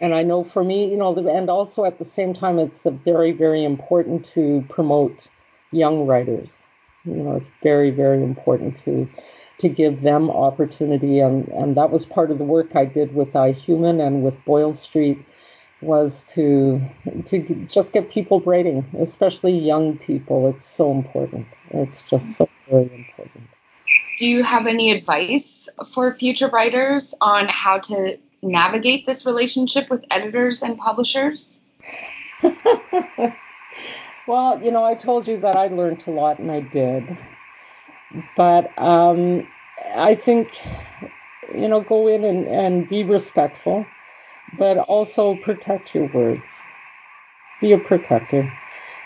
and 0.00 0.14
I 0.14 0.24
know 0.24 0.42
for 0.42 0.64
me, 0.64 0.90
you 0.90 0.96
know, 0.96 1.16
and 1.16 1.48
also 1.48 1.84
at 1.84 1.98
the 1.98 2.04
same 2.04 2.34
time, 2.34 2.58
it's 2.58 2.82
very, 2.82 3.30
very 3.30 3.64
important 3.64 4.24
to 4.34 4.64
promote 4.68 5.28
young 5.70 6.06
writers. 6.06 6.58
You 7.04 7.22
know, 7.22 7.36
it's 7.36 7.50
very, 7.62 7.90
very 7.90 8.22
important 8.22 8.82
to 8.84 9.08
to 9.58 9.68
give 9.68 10.00
them 10.00 10.30
opportunity, 10.30 11.20
and 11.20 11.46
and 11.48 11.76
that 11.76 11.90
was 11.90 12.04
part 12.04 12.30
of 12.30 12.38
the 12.38 12.44
work 12.44 12.74
I 12.74 12.86
did 12.86 13.14
with 13.14 13.32
iHuman 13.34 14.04
and 14.04 14.24
with 14.24 14.44
Boyle 14.44 14.74
Street 14.74 15.24
was 15.82 16.24
to 16.34 16.80
to 17.26 17.66
just 17.66 17.92
get 17.92 18.10
people 18.10 18.40
writing, 18.40 18.84
especially 18.98 19.58
young 19.58 19.98
people. 19.98 20.48
It's 20.50 20.66
so 20.66 20.90
important. 20.92 21.46
It's 21.70 22.02
just 22.02 22.36
so 22.36 22.48
very 22.68 22.82
important. 22.82 23.48
Do 24.18 24.26
you 24.26 24.42
have 24.42 24.66
any 24.66 24.90
advice 24.90 25.68
for 25.92 26.12
future 26.12 26.48
writers 26.48 27.14
on 27.20 27.48
how 27.48 27.78
to 27.78 28.18
navigate 28.42 29.06
this 29.06 29.24
relationship 29.24 29.88
with 29.88 30.04
editors 30.10 30.62
and 30.62 30.76
publishers? 30.76 31.60
well, 34.26 34.62
you 34.62 34.70
know, 34.70 34.84
I 34.84 34.94
told 34.94 35.26
you 35.26 35.38
that 35.38 35.56
I 35.56 35.68
learned 35.68 36.04
a 36.06 36.10
lot, 36.10 36.38
and 36.38 36.50
I 36.50 36.60
did. 36.60 37.16
But 38.36 38.76
um, 38.78 39.46
I 39.94 40.14
think, 40.14 40.60
you 41.54 41.68
know, 41.68 41.80
go 41.80 42.08
in 42.08 42.24
and, 42.24 42.46
and 42.46 42.88
be 42.88 43.04
respectful, 43.04 43.86
but 44.58 44.78
also 44.78 45.36
protect 45.36 45.94
your 45.94 46.06
words. 46.06 46.62
Be 47.60 47.72
a 47.72 47.78
protector, 47.78 48.50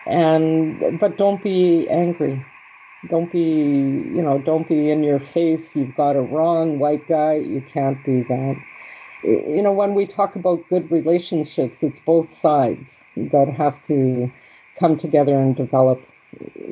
and 0.06 0.98
but 1.00 1.16
don't 1.16 1.42
be 1.42 1.88
angry. 1.88 2.44
Don't 3.08 3.30
be, 3.30 3.40
you 3.40 4.22
know, 4.22 4.38
don't 4.38 4.66
be 4.66 4.90
in 4.90 5.04
your 5.04 5.20
face. 5.20 5.76
You've 5.76 5.94
got 5.94 6.16
a 6.16 6.22
wrong, 6.22 6.78
white 6.78 7.06
guy. 7.06 7.34
You 7.34 7.60
can't 7.60 8.02
do 8.04 8.24
that 8.24 8.56
you 9.24 9.62
know, 9.62 9.72
when 9.72 9.94
we 9.94 10.06
talk 10.06 10.36
about 10.36 10.68
good 10.68 10.90
relationships, 10.90 11.82
it's 11.82 12.00
both 12.00 12.32
sides 12.32 13.04
that 13.16 13.48
have 13.48 13.82
to 13.84 14.30
come 14.76 14.96
together 14.96 15.38
and 15.38 15.56
develop 15.56 16.00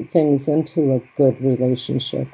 things 0.05 0.49
into 0.49 0.95
a 0.95 1.01
good 1.17 1.41
relationship. 1.43 2.29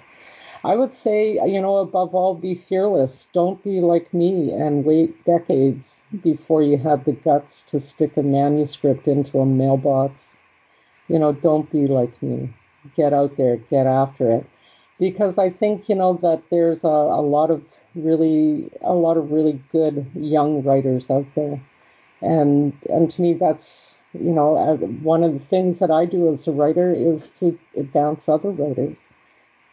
I 0.64 0.74
would 0.74 0.92
say, 0.92 1.34
you 1.46 1.60
know, 1.60 1.76
above 1.76 2.14
all, 2.14 2.34
be 2.34 2.56
fearless. 2.56 3.28
Don't 3.32 3.62
be 3.62 3.80
like 3.80 4.12
me 4.12 4.50
and 4.50 4.84
wait 4.84 5.24
decades 5.24 5.97
before 6.22 6.62
you 6.62 6.78
have 6.78 7.04
the 7.04 7.12
guts 7.12 7.62
to 7.62 7.80
stick 7.80 8.16
a 8.16 8.22
manuscript 8.22 9.06
into 9.08 9.40
a 9.40 9.46
mailbox. 9.46 10.38
You 11.08 11.18
know, 11.18 11.32
don't 11.32 11.70
be 11.70 11.86
like 11.86 12.22
me. 12.22 12.54
Get 12.94 13.12
out 13.12 13.36
there, 13.36 13.56
get 13.56 13.86
after 13.86 14.30
it. 14.30 14.46
Because 14.98 15.38
I 15.38 15.50
think, 15.50 15.88
you 15.88 15.94
know, 15.94 16.14
that 16.14 16.42
there's 16.50 16.84
a, 16.84 16.88
a 16.88 17.22
lot 17.22 17.50
of 17.50 17.62
really 17.94 18.70
a 18.80 18.94
lot 18.94 19.16
of 19.16 19.30
really 19.32 19.60
good 19.70 20.06
young 20.14 20.62
writers 20.62 21.10
out 21.10 21.26
there, 21.34 21.60
and 22.20 22.72
and 22.88 23.10
to 23.10 23.22
me 23.22 23.34
that's 23.34 24.02
you 24.12 24.32
know 24.32 24.76
one 25.02 25.24
of 25.24 25.32
the 25.32 25.38
things 25.38 25.78
that 25.80 25.90
I 25.90 26.04
do 26.04 26.32
as 26.32 26.46
a 26.48 26.52
writer 26.52 26.92
is 26.92 27.30
to 27.40 27.58
advance 27.76 28.28
other 28.28 28.50
writers, 28.50 29.06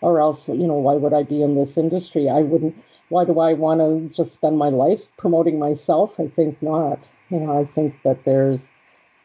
or 0.01 0.19
else 0.19 0.47
you 0.49 0.67
know 0.67 0.75
why 0.75 0.93
would 0.93 1.13
I 1.13 1.23
be 1.23 1.41
in 1.41 1.55
this 1.55 1.77
industry? 1.77 2.29
I 2.29 2.41
wouldn't. 2.41 2.75
Why 3.09 3.25
do 3.25 3.39
I 3.39 3.53
want 3.53 3.79
to 3.79 4.15
just 4.15 4.33
spend 4.33 4.57
my 4.57 4.69
life 4.69 5.07
promoting 5.17 5.59
myself? 5.59 6.19
I 6.19 6.27
think 6.27 6.61
not. 6.61 6.99
You 7.29 7.39
know, 7.39 7.59
I 7.59 7.65
think 7.65 8.01
that 8.03 8.23
there's 8.25 8.67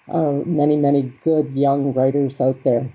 uh, 0.08 0.32
many 0.44 0.76
many 0.76 1.02
good 1.24 1.52
young 1.52 1.92
writers 1.94 2.40
out 2.40 2.62
there 2.64 2.90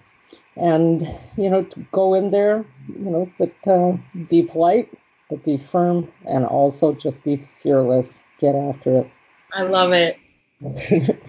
and 0.57 1.01
you 1.37 1.49
know 1.49 1.63
to 1.63 1.79
go 1.91 2.13
in 2.13 2.31
there 2.31 2.65
you 2.87 3.09
know 3.11 3.31
but 3.37 3.53
uh, 3.67 3.95
be 4.29 4.41
polite 4.41 4.89
but 5.29 5.43
be 5.43 5.57
firm 5.57 6.11
and 6.25 6.45
also 6.45 6.93
just 6.93 7.23
be 7.23 7.47
fearless. 7.61 8.21
Get 8.39 8.55
after 8.55 8.99
it. 8.99 9.11
I 9.53 9.63
love 9.63 9.93
it. 9.93 10.17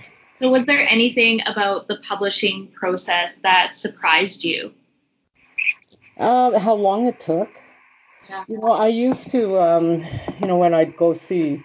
so, 0.41 0.51
was 0.51 0.67
there 0.67 0.87
anything 0.89 1.41
about 1.47 1.89
the 1.89 1.97
publishing 1.99 2.69
process 2.69 3.37
that 3.37 3.75
surprised 3.75 4.45
you? 4.45 4.73
Uh, 6.19 6.59
how 6.59 6.75
long 6.75 7.07
it 7.07 7.21
took. 7.21 7.51
You 8.49 8.59
know, 8.59 8.73
I 8.73 8.89
used 8.89 9.31
to, 9.33 9.59
um, 9.61 10.05
you 10.41 10.47
know, 10.47 10.57
when 10.57 10.75
I'd 10.75 10.97
go 10.97 11.13
see, 11.13 11.63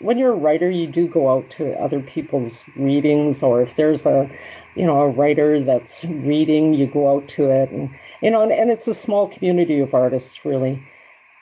when 0.00 0.18
you're 0.18 0.32
a 0.32 0.36
writer, 0.36 0.70
you 0.70 0.86
do 0.86 1.08
go 1.08 1.30
out 1.30 1.48
to 1.50 1.72
other 1.80 2.00
people's 2.00 2.64
readings, 2.76 3.42
or 3.42 3.62
if 3.62 3.76
there's 3.76 4.04
a, 4.04 4.30
you 4.74 4.86
know, 4.86 5.00
a 5.00 5.08
writer 5.08 5.60
that's 5.60 6.04
reading, 6.04 6.74
you 6.74 6.86
go 6.86 7.14
out 7.14 7.28
to 7.28 7.50
it, 7.50 7.70
and 7.70 7.90
you 8.20 8.30
know, 8.30 8.42
and, 8.42 8.52
and 8.52 8.70
it's 8.70 8.88
a 8.88 8.94
small 8.94 9.28
community 9.28 9.80
of 9.80 9.94
artists, 9.94 10.44
really. 10.44 10.82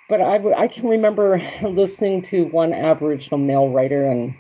But 0.09 0.21
I, 0.21 0.37
I 0.53 0.69
can 0.69 0.89
remember 0.89 1.41
listening 1.63 2.23
to 2.23 2.45
one 2.45 2.73
Aboriginal 2.73 3.39
male 3.39 3.69
writer, 3.69 4.05
and 4.05 4.35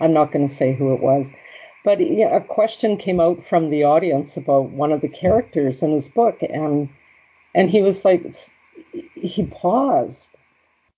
I'm 0.00 0.12
not 0.12 0.32
going 0.32 0.46
to 0.46 0.54
say 0.54 0.74
who 0.74 0.92
it 0.94 1.00
was, 1.00 1.30
but 1.84 2.00
a 2.00 2.44
question 2.46 2.96
came 2.96 3.20
out 3.20 3.42
from 3.42 3.70
the 3.70 3.84
audience 3.84 4.36
about 4.36 4.70
one 4.70 4.92
of 4.92 5.00
the 5.00 5.08
characters 5.08 5.82
in 5.82 5.92
his 5.92 6.08
book, 6.08 6.42
and 6.42 6.88
and 7.54 7.70
he 7.70 7.80
was 7.80 8.04
like, 8.04 8.22
he 9.14 9.46
paused, 9.46 10.30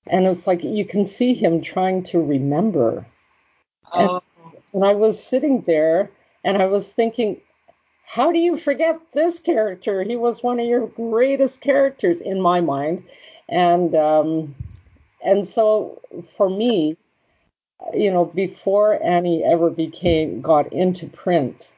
and 0.07 0.27
it's 0.27 0.47
like 0.47 0.65
you 0.65 0.85
can 0.85 1.05
see 1.05 1.35
him 1.35 1.61
trying 1.61 2.03
to 2.05 2.21
remember. 2.21 3.07
Oh. 3.93 4.23
And, 4.45 4.53
and 4.75 4.85
I 4.85 4.95
was 4.95 5.23
sitting 5.23 5.63
there, 5.63 6.11
and 6.45 6.61
I 6.61 6.67
was 6.67 6.93
thinking, 6.93 7.41
how 8.05 8.33
do 8.33 8.39
you 8.39 8.57
forget 8.57 9.01
this 9.13 9.41
character? 9.41 10.03
He 10.03 10.17
was 10.17 10.43
one 10.43 10.61
of 10.61 10.67
your 10.67 10.87
greatest 10.87 11.61
characters 11.61 12.21
in 12.21 12.41
my 12.41 12.61
mind 12.61 13.05
and 13.49 13.95
um, 13.95 14.55
and 15.25 15.47
so 15.47 16.01
for 16.37 16.51
me, 16.51 16.97
you 17.95 18.11
know, 18.11 18.27
before 18.27 19.03
Annie 19.03 19.43
ever 19.45 19.71
became 19.71 20.41
got 20.41 20.73
into 20.73 21.07
print, 21.07 21.75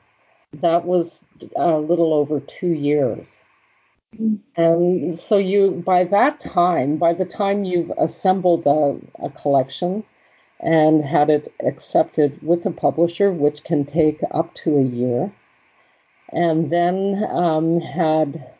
that 0.54 0.84
was 0.84 1.22
a 1.56 1.76
little 1.76 2.12
over 2.12 2.40
two 2.40 2.72
years. 2.72 3.42
And 4.56 5.16
so 5.18 5.36
you, 5.36 5.82
by 5.86 6.04
that 6.04 6.40
time, 6.40 6.96
by 6.96 7.14
the 7.14 7.24
time 7.24 7.64
you've 7.64 7.90
assembled 7.90 8.66
a, 8.66 8.98
a 9.24 9.30
collection 9.30 10.04
and 10.58 11.04
had 11.04 11.30
it 11.30 11.52
accepted 11.64 12.42
with 12.42 12.66
a 12.66 12.70
publisher, 12.70 13.30
which 13.30 13.64
can 13.64 13.84
take 13.84 14.20
up 14.32 14.52
to 14.54 14.76
a 14.78 14.82
year, 14.82 15.32
and 16.32 16.70
then 16.70 17.24
um, 17.30 17.80
had, 17.80 18.52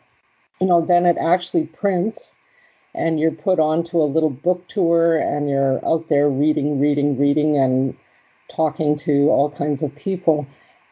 you 0.59 0.67
know, 0.67 0.83
then 0.85 1.05
it 1.05 1.17
actually 1.17 1.65
prints 1.65 2.33
and 2.93 3.19
you're 3.19 3.31
put 3.31 3.59
onto 3.59 4.01
a 4.01 4.03
little 4.03 4.29
book 4.29 4.67
tour 4.67 5.17
and 5.17 5.49
you're 5.49 5.85
out 5.85 6.09
there 6.09 6.27
reading, 6.27 6.79
reading, 6.79 7.17
reading, 7.17 7.57
and 7.57 7.95
talking 8.49 8.97
to 8.97 9.29
all 9.29 9.49
kinds 9.49 9.83
of 9.83 9.95
people. 9.95 10.45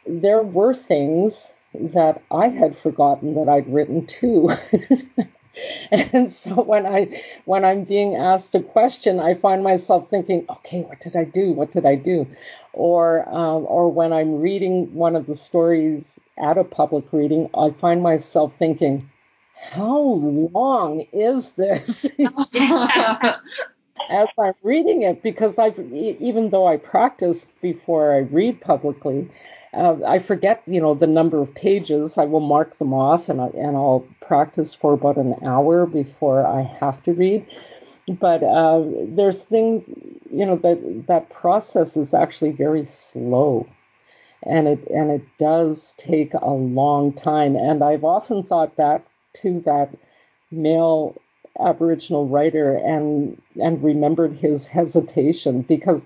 There 0.07 0.41
were 0.41 0.74
things 0.74 1.51
that 1.74 2.22
I 2.32 2.49
had 2.49 2.78
forgotten 2.78 3.36
that 3.36 3.49
I'd 3.49 3.72
written 3.72 4.05
too. 4.05 4.51
and 5.91 6.34
so 6.34 6.55
when 6.61 6.86
I 6.86 7.22
when 7.45 7.65
I'm 7.65 7.84
being 7.84 8.15
asked 8.15 8.55
a 8.55 8.61
question, 8.61 9.20
I 9.20 9.36
find 9.36 9.63
myself 9.63 10.09
thinking, 10.09 10.45
okay, 10.49 10.82
what 10.82 10.99
did 10.99 11.15
I 11.15 11.24
do? 11.24 11.51
What 11.51 11.72
did 11.72 11.86
I 11.86 11.95
do? 11.95 12.28
Or 12.74 13.28
um, 13.28 13.65
or 13.67 13.91
when 13.91 14.13
I'm 14.13 14.41
reading 14.41 14.93
one 14.93 15.15
of 15.15 15.26
the 15.26 15.36
stories 15.36 16.20
at 16.38 16.57
a 16.57 16.63
public 16.63 17.11
reading, 17.11 17.49
I 17.55 17.72
find 17.72 18.01
myself 18.01 18.53
thinking, 18.57 19.09
how 19.55 19.99
long 19.99 21.05
is 21.11 21.53
this? 21.53 22.05
As 24.09 24.28
I'm 24.39 24.53
reading 24.63 25.03
it, 25.03 25.22
because 25.22 25.59
I've 25.59 25.80
even 25.80 26.49
though 26.49 26.67
I 26.67 26.78
practice 26.78 27.45
before 27.61 28.13
I 28.13 28.20
read 28.20 28.61
publicly, 28.61 29.30
uh, 29.74 29.97
I 30.07 30.20
forget 30.20 30.63
you 30.65 30.82
know 30.82 30.93
the 30.93 31.07
number 31.07 31.39
of 31.39 31.53
pages. 31.53 32.17
I 32.17 32.26
will 32.26 32.39
mark 32.39 32.78
them 32.78 32.93
off, 32.93 33.30
and 33.30 33.41
I, 33.41 33.47
and 33.47 33.76
I'll 33.76 34.05
practice 34.22 34.74
for 34.74 34.93
about 34.93 35.17
an 35.17 35.36
hour 35.43 35.86
before 35.86 36.45
I 36.45 36.61
have 36.80 37.03
to 37.03 37.13
read. 37.13 37.45
But 38.07 38.41
uh, 38.43 38.84
there's 39.07 39.43
things 39.43 39.84
you 40.32 40.45
know 40.45 40.57
that 40.57 41.05
that 41.07 41.30
process 41.30 41.97
is 41.97 42.13
actually 42.13 42.51
very 42.51 42.86
slow 42.86 43.67
and 44.43 44.67
it 44.67 44.88
and 44.88 45.11
it 45.11 45.24
does 45.38 45.93
take 45.97 46.34
a 46.34 46.49
long 46.49 47.13
time. 47.13 47.55
And 47.55 47.84
I've 47.84 48.03
often 48.03 48.43
thought 48.43 48.76
back 48.76 49.05
to 49.41 49.59
that 49.61 49.89
male 50.51 51.15
Aboriginal 51.59 52.28
writer 52.28 52.76
and 52.76 53.41
and 53.61 53.84
remembered 53.84 54.38
his 54.38 54.67
hesitation 54.67 55.61
because 55.61 56.05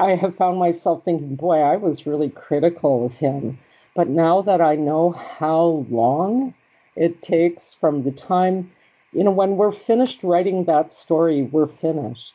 I 0.00 0.16
have 0.16 0.34
found 0.34 0.58
myself 0.58 1.04
thinking, 1.04 1.36
boy, 1.36 1.60
I 1.60 1.76
was 1.76 2.06
really 2.06 2.30
critical 2.30 3.06
of 3.06 3.18
him. 3.18 3.58
But 3.94 4.08
now 4.08 4.42
that 4.42 4.60
I 4.60 4.74
know 4.76 5.10
how 5.10 5.86
long 5.88 6.54
it 6.96 7.22
takes 7.22 7.74
from 7.74 8.02
the 8.02 8.10
time, 8.10 8.72
you 9.12 9.22
know, 9.22 9.30
when 9.30 9.56
we're 9.56 9.72
finished 9.72 10.22
writing 10.22 10.64
that 10.64 10.92
story, 10.92 11.42
we're 11.42 11.68
finished. 11.68 12.34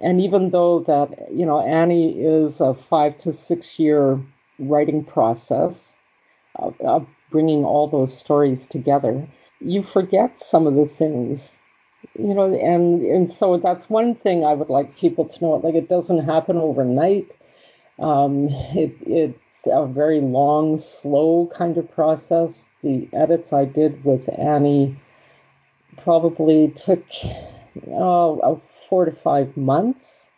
And 0.00 0.20
even 0.20 0.50
though 0.50 0.80
that, 0.80 1.32
you 1.32 1.46
know, 1.46 1.60
Annie 1.60 2.18
is 2.20 2.60
a 2.60 2.74
five 2.74 3.18
to 3.18 3.32
six 3.32 3.78
year 3.78 4.20
writing 4.58 5.04
process 5.04 5.94
of, 6.56 6.80
of 6.80 7.06
bringing 7.30 7.64
all 7.64 7.86
those 7.86 8.16
stories 8.16 8.66
together, 8.66 9.28
you 9.60 9.82
forget 9.82 10.40
some 10.40 10.66
of 10.66 10.74
the 10.74 10.86
things 10.86 11.51
you 12.18 12.34
know 12.34 12.54
and 12.54 13.02
and 13.02 13.32
so 13.32 13.56
that's 13.56 13.88
one 13.88 14.14
thing 14.14 14.44
i 14.44 14.52
would 14.52 14.68
like 14.68 14.96
people 14.96 15.24
to 15.24 15.40
know 15.42 15.52
like 15.54 15.74
it 15.74 15.88
doesn't 15.88 16.24
happen 16.24 16.56
overnight. 16.56 17.30
Um, 17.98 18.48
it, 18.74 18.96
it's 19.06 19.66
a 19.66 19.86
very 19.86 20.20
long 20.20 20.78
slow 20.78 21.48
kind 21.54 21.76
of 21.76 21.90
process. 21.94 22.66
The 22.82 23.08
edits 23.12 23.52
i 23.52 23.64
did 23.64 24.04
with 24.04 24.28
annie 24.36 24.96
probably 25.98 26.68
took 26.68 27.04
uh, 27.94 28.56
four 28.88 29.04
to 29.04 29.12
five 29.12 29.56
months. 29.56 30.28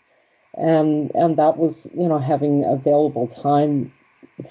And 0.56 1.10
and 1.14 1.36
that 1.36 1.56
was 1.56 1.88
you 1.94 2.08
know 2.08 2.18
having 2.18 2.64
available 2.64 3.26
time 3.26 3.92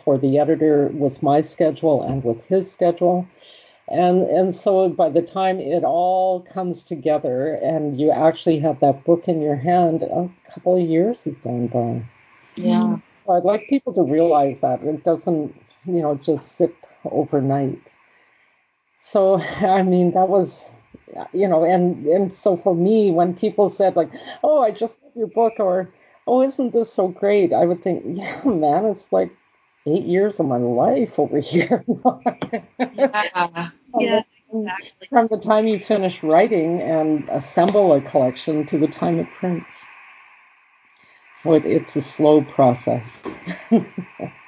for 0.03 0.17
the 0.17 0.39
editor 0.39 0.87
with 0.87 1.23
my 1.23 1.41
schedule 1.41 2.03
and 2.03 2.23
with 2.23 2.43
his 2.45 2.71
schedule 2.71 3.27
and 3.89 4.23
and 4.23 4.55
so 4.55 4.89
by 4.89 5.09
the 5.09 5.21
time 5.21 5.59
it 5.59 5.83
all 5.83 6.41
comes 6.41 6.83
together 6.83 7.53
and 7.55 7.99
you 7.99 8.11
actually 8.11 8.59
have 8.59 8.79
that 8.79 9.03
book 9.03 9.27
in 9.27 9.41
your 9.41 9.55
hand 9.55 10.03
a 10.03 10.29
couple 10.49 10.81
of 10.81 10.87
years 10.87 11.23
has 11.23 11.37
gone 11.39 11.67
by. 11.67 12.03
Yeah. 12.55 12.97
So 13.25 13.33
i'd 13.33 13.43
like 13.43 13.67
people 13.69 13.93
to 13.93 14.03
realize 14.03 14.61
that 14.61 14.81
it 14.83 15.03
doesn't 15.03 15.55
you 15.85 16.01
know 16.01 16.15
just 16.15 16.53
sit 16.53 16.75
overnight. 17.05 17.81
So 19.01 19.39
i 19.39 19.83
mean 19.83 20.11
that 20.11 20.29
was 20.29 20.71
you 21.33 21.47
know 21.47 21.63
and 21.65 22.05
and 22.05 22.31
so 22.31 22.55
for 22.55 22.73
me 22.73 23.11
when 23.11 23.35
people 23.35 23.69
said 23.69 23.95
like 23.95 24.11
oh 24.43 24.61
i 24.61 24.71
just 24.71 25.01
love 25.03 25.11
your 25.15 25.27
book 25.27 25.53
or 25.59 25.89
oh 26.25 26.41
isn't 26.41 26.71
this 26.71 26.91
so 26.91 27.09
great? 27.09 27.51
I 27.51 27.65
would 27.65 27.81
think 27.81 28.03
yeah 28.07 28.43
man 28.45 28.85
it's 28.85 29.11
like 29.11 29.35
eight 29.87 30.03
years 30.05 30.39
of 30.39 30.47
my 30.47 30.57
life 30.57 31.19
over 31.19 31.39
here. 31.41 31.85
yeah. 32.95 33.69
yeah, 33.97 34.21
exactly. 34.49 35.09
From 35.09 35.27
the 35.29 35.39
time 35.39 35.67
you 35.67 35.79
finish 35.79 36.23
writing 36.23 36.81
and 36.81 37.29
assemble 37.29 37.93
a 37.93 38.01
collection 38.01 38.65
to 38.67 38.77
the 38.79 38.87
time 38.89 39.19
it 39.19 39.31
prints. 39.31 39.85
So 41.35 41.53
it, 41.55 41.65
it's 41.65 41.95
a 41.95 42.01
slow 42.01 42.43
process. 42.43 43.23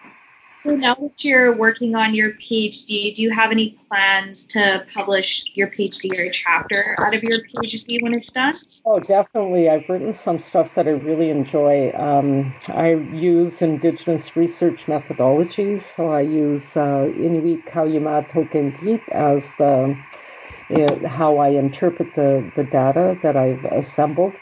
So 0.66 0.76
now 0.76 0.95
that 0.95 1.24
you're 1.24 1.55
working 1.59 1.93
on 1.93 2.16
your 2.16 2.32
PhD, 2.32 3.13
do 3.13 3.22
you 3.22 3.30
have 3.30 3.51
any 3.51 3.78
plans 3.88 4.45
to 4.45 4.84
publish 4.91 5.45
your 5.53 5.68
PhD 5.68 6.09
or 6.20 6.24
a 6.24 6.32
chapter 6.32 6.97
out 7.03 7.13
of 7.13 7.22
your 7.22 7.38
PhD 7.38 8.01
when 8.01 8.16
it's 8.16 8.32
done? 8.32 8.55
Oh, 8.84 8.99
definitely. 8.99 9.70
I've 9.70 9.88
written 9.88 10.11
some 10.11 10.39
stuff 10.39 10.74
that 10.74 10.88
I 10.88 10.91
really 10.91 11.30
enjoy. 11.30 11.91
Um, 11.93 12.51
I 12.70 12.93
use 13.13 13.61
Indigenous 13.61 14.36
research 14.36 14.88
methodologies, 14.88 15.82
so 15.82 16.09
I 16.09 16.22
use 16.22 16.76
uh, 16.76 17.11
Inuit 17.16 17.63
Qaujimajatuqangit 17.68 19.07
as 19.09 19.51
the 19.57 19.95
uh, 20.72 21.07
how 21.07 21.38
I 21.38 21.49
interpret 21.49 22.16
the, 22.16 22.43
the 22.55 22.63
data 22.63 23.20
that 23.22 23.38
I've 23.38 23.66
assembled. 23.66 24.36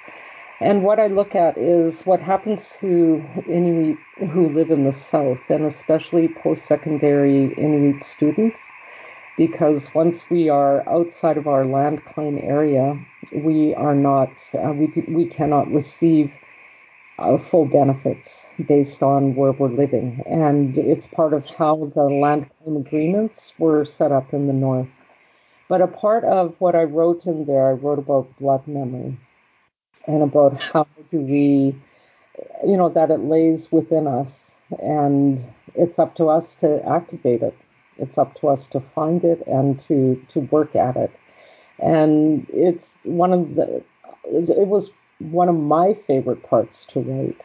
And 0.60 0.84
what 0.84 1.00
I 1.00 1.08
look 1.08 1.36
at 1.36 1.58
is 1.58 2.06
what 2.06 2.22
happens 2.22 2.78
to 2.80 3.24
Inuit 3.48 3.98
who 4.18 4.50
live 4.50 4.70
in 4.70 4.84
the 4.84 4.92
South, 4.92 5.50
and 5.50 5.66
especially 5.66 6.28
post 6.28 6.66
secondary 6.66 7.46
Inuit 7.46 8.04
students, 8.04 8.62
because 9.36 9.94
once 9.96 10.30
we 10.30 10.50
are 10.50 10.88
outside 10.88 11.38
of 11.38 11.48
our 11.48 11.66
land 11.66 12.06
claim 12.06 12.38
area, 12.38 13.00
we 13.34 13.74
are 13.74 13.96
not, 13.96 14.48
uh, 14.54 14.72
we, 14.72 14.88
we 15.08 15.26
cannot 15.26 15.72
receive 15.72 16.38
uh, 17.18 17.38
full 17.38 17.66
benefits 17.66 18.52
based 18.64 19.02
on 19.02 19.36
where 19.36 19.52
we're 19.52 19.70
living. 19.70 20.24
And 20.28 20.78
it's 20.78 21.08
part 21.08 21.34
of 21.34 21.48
how 21.48 21.92
the 21.96 22.04
land 22.04 22.50
claim 22.60 22.78
agreements 22.78 23.54
were 23.58 23.86
set 23.86 24.12
up 24.12 24.34
in 24.34 24.46
the 24.46 24.54
North. 24.54 24.92
But 25.68 25.82
a 25.82 25.88
part 25.88 26.24
of 26.24 26.62
what 26.62 26.76
I 26.76 26.84
wrote 26.84 27.26
in 27.26 27.46
there, 27.46 27.68
I 27.68 27.72
wrote 27.72 28.00
about 28.00 28.38
blood 28.38 28.68
memory 28.68 29.18
and 30.06 30.24
about 30.24 30.60
how 30.60 30.88
do 31.12 31.20
we, 31.20 31.76
you 32.66 32.78
know, 32.78 32.90
that 32.90 33.12
it 33.12 33.20
lays 33.20 33.72
within 33.72 34.08
us 34.08 34.56
and 34.82 35.44
it's 35.76 36.00
up 36.00 36.16
to 36.16 36.30
us 36.30 36.56
to 36.56 36.86
activate 36.88 37.42
it. 37.42 37.58
It's 37.98 38.18
up 38.18 38.36
to 38.36 38.48
us 38.48 38.68
to 38.70 38.80
find 38.80 39.24
it 39.24 39.46
and 39.46 39.80
to, 39.82 40.22
to 40.30 40.42
work 40.42 40.76
at 40.76 40.96
it. 40.96 41.12
And 41.80 42.48
it's 42.50 42.98
one 43.04 43.34
of 43.34 43.56
the, 43.56 43.84
it 44.26 44.68
was 44.68 44.92
one 45.20 45.50
of 45.50 45.56
my 45.56 45.94
favorite 45.94 46.44
parts 46.44 46.86
to 46.88 47.02
write 47.02 47.42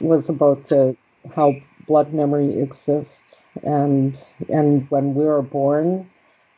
was 0.00 0.28
about 0.28 0.66
the, 0.66 0.96
how 1.34 1.54
blood 1.86 2.12
memory 2.12 2.60
exists 2.60 3.46
and, 3.62 4.22
and 4.48 4.88
when 4.90 5.14
we 5.14 5.26
are 5.26 5.42
born, 5.42 6.08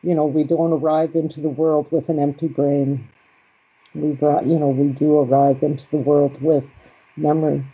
you 0.02 0.14
know, 0.14 0.26
we 0.26 0.44
don't 0.44 0.72
arrive 0.72 1.14
into 1.14 1.40
the 1.40 1.48
world 1.48 1.90
with 1.92 2.08
an 2.08 2.18
empty 2.18 2.48
brain 2.48 3.08
we 3.94 4.12
brought, 4.12 4.46
you 4.46 4.58
know, 4.58 4.68
we 4.68 4.88
do 4.88 5.18
arrive 5.18 5.62
into 5.62 5.90
the 5.90 5.98
world 5.98 6.40
with 6.42 6.70
memory. 7.16 7.64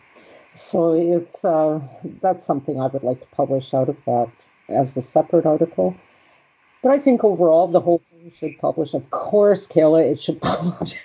So 0.54 0.94
it's 0.94 1.44
uh, 1.44 1.80
that's 2.22 2.44
something 2.44 2.80
I 2.80 2.86
would 2.86 3.02
like 3.02 3.20
to 3.20 3.26
publish 3.26 3.74
out 3.74 3.88
of 3.90 4.02
that 4.06 4.30
as 4.68 4.96
a 4.96 5.02
separate 5.02 5.44
article. 5.44 5.94
But 6.82 6.92
I 6.92 6.98
think 6.98 7.24
overall 7.24 7.68
the 7.68 7.80
whole 7.80 8.00
thing 8.10 8.32
should 8.34 8.58
publish. 8.58 8.94
Of 8.94 9.10
course, 9.10 9.66
Kayla, 9.66 10.10
it 10.10 10.20
should 10.20 10.40
publish. 10.42 10.96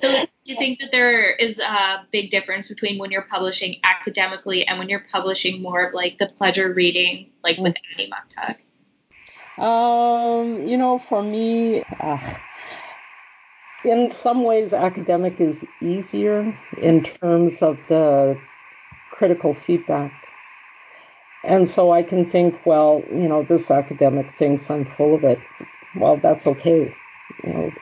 so 0.00 0.08
do 0.10 0.28
you 0.44 0.56
think 0.56 0.78
that 0.80 0.92
there 0.92 1.30
is 1.30 1.58
a 1.58 2.06
big 2.12 2.30
difference 2.30 2.68
between 2.68 2.98
when 2.98 3.10
you're 3.10 3.22
publishing 3.22 3.76
academically 3.82 4.66
and 4.66 4.78
when 4.78 4.88
you're 4.88 5.04
publishing 5.10 5.60
more 5.60 5.86
of 5.86 5.94
like 5.94 6.18
the 6.18 6.26
pleasure 6.26 6.72
reading, 6.72 7.30
like 7.42 7.58
with 7.58 7.74
Annie 7.92 8.10
Muktuk? 8.10 8.58
Um, 9.58 10.66
you 10.66 10.76
know, 10.76 10.98
for 10.98 11.22
me, 11.22 11.82
uh, 12.00 12.34
in 13.84 14.10
some 14.10 14.42
ways, 14.44 14.72
academic 14.72 15.40
is 15.40 15.64
easier 15.80 16.58
in 16.76 17.02
terms 17.02 17.62
of 17.62 17.78
the 17.86 18.38
critical 19.10 19.54
feedback. 19.54 20.12
And 21.42 21.68
so 21.68 21.92
I 21.92 22.02
can 22.02 22.24
think, 22.24 22.66
well, 22.66 23.04
you 23.10 23.28
know, 23.28 23.44
this 23.44 23.70
academic 23.70 24.30
thinks 24.30 24.70
I'm 24.70 24.84
full 24.84 25.14
of 25.14 25.24
it. 25.24 25.38
Well, 25.94 26.16
that's 26.16 26.46
okay. 26.46 26.94
You 27.44 27.52
know, 27.52 27.72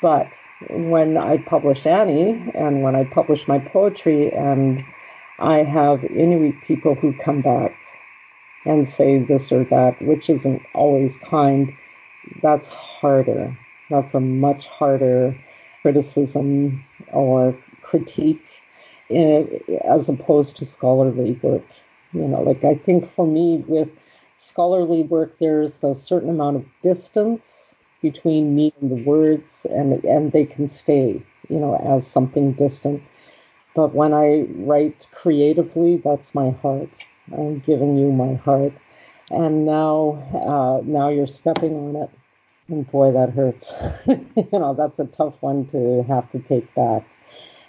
but 0.00 0.32
when 0.70 1.16
I 1.16 1.38
publish 1.38 1.86
Annie 1.86 2.50
and 2.54 2.82
when 2.82 2.96
I 2.96 3.04
publish 3.04 3.46
my 3.46 3.58
poetry 3.58 4.32
and 4.32 4.82
I 5.38 5.58
have 5.58 6.04
Inuit 6.04 6.60
people 6.62 6.94
who 6.94 7.12
come 7.12 7.42
back 7.42 7.76
and 8.64 8.88
say 8.88 9.18
this 9.18 9.52
or 9.52 9.64
that, 9.64 10.00
which 10.02 10.30
isn't 10.30 10.62
always 10.74 11.16
kind, 11.18 11.72
that's 12.42 12.72
harder. 12.72 13.56
That's 13.90 14.14
a 14.14 14.20
much 14.20 14.66
harder 14.68 15.34
criticism 15.82 16.84
or 17.12 17.56
critique 17.82 18.62
in, 19.08 19.60
as 19.84 20.08
opposed 20.08 20.56
to 20.58 20.64
scholarly 20.64 21.38
work. 21.42 21.66
You 22.12 22.28
know, 22.28 22.42
like 22.42 22.64
I 22.64 22.74
think 22.74 23.06
for 23.06 23.26
me 23.26 23.64
with 23.66 23.90
scholarly 24.36 25.02
work, 25.02 25.38
there's 25.38 25.82
a 25.84 25.94
certain 25.94 26.30
amount 26.30 26.56
of 26.56 26.66
distance 26.82 27.76
between 28.02 28.54
me 28.54 28.72
and 28.80 28.90
the 28.90 29.04
words, 29.04 29.66
and 29.70 30.04
and 30.04 30.32
they 30.32 30.44
can 30.44 30.68
stay, 30.68 31.22
you 31.48 31.58
know, 31.58 31.74
as 31.76 32.06
something 32.06 32.52
distant. 32.52 33.02
But 33.74 33.94
when 33.94 34.12
I 34.14 34.42
write 34.56 35.08
creatively, 35.12 35.96
that's 35.98 36.34
my 36.34 36.50
heart. 36.50 36.90
I'm 37.32 37.60
giving 37.60 37.96
you 37.96 38.12
my 38.12 38.34
heart. 38.34 38.72
And 39.30 39.64
now, 39.64 40.22
uh, 40.34 40.82
now 40.84 41.08
you're 41.08 41.26
stepping 41.26 41.74
on 41.74 41.96
it. 41.96 42.10
And 42.68 42.90
boy, 42.90 43.12
that 43.12 43.30
hurts. 43.30 43.74
you 44.06 44.48
know, 44.52 44.74
that's 44.74 44.98
a 44.98 45.06
tough 45.06 45.42
one 45.42 45.66
to 45.66 46.02
have 46.04 46.30
to 46.32 46.38
take 46.38 46.74
back. 46.74 47.04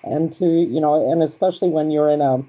And 0.03 0.31
to, 0.33 0.45
you 0.45 0.79
know, 0.79 1.11
and 1.11 1.23
especially 1.23 1.69
when 1.69 1.91
you're 1.91 2.09
in 2.09 2.21
a, 2.21 2.43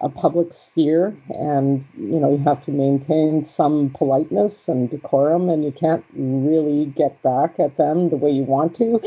a 0.00 0.08
public 0.08 0.52
sphere 0.52 1.16
and, 1.28 1.84
you 1.96 2.18
know, 2.18 2.32
you 2.32 2.38
have 2.38 2.62
to 2.62 2.70
maintain 2.70 3.44
some 3.44 3.90
politeness 3.90 4.68
and 4.68 4.90
decorum 4.90 5.48
and 5.48 5.64
you 5.64 5.70
can't 5.70 6.04
really 6.14 6.86
get 6.86 7.20
back 7.22 7.60
at 7.60 7.76
them 7.76 8.08
the 8.08 8.16
way 8.16 8.30
you 8.30 8.44
want 8.44 8.74
to. 8.76 9.00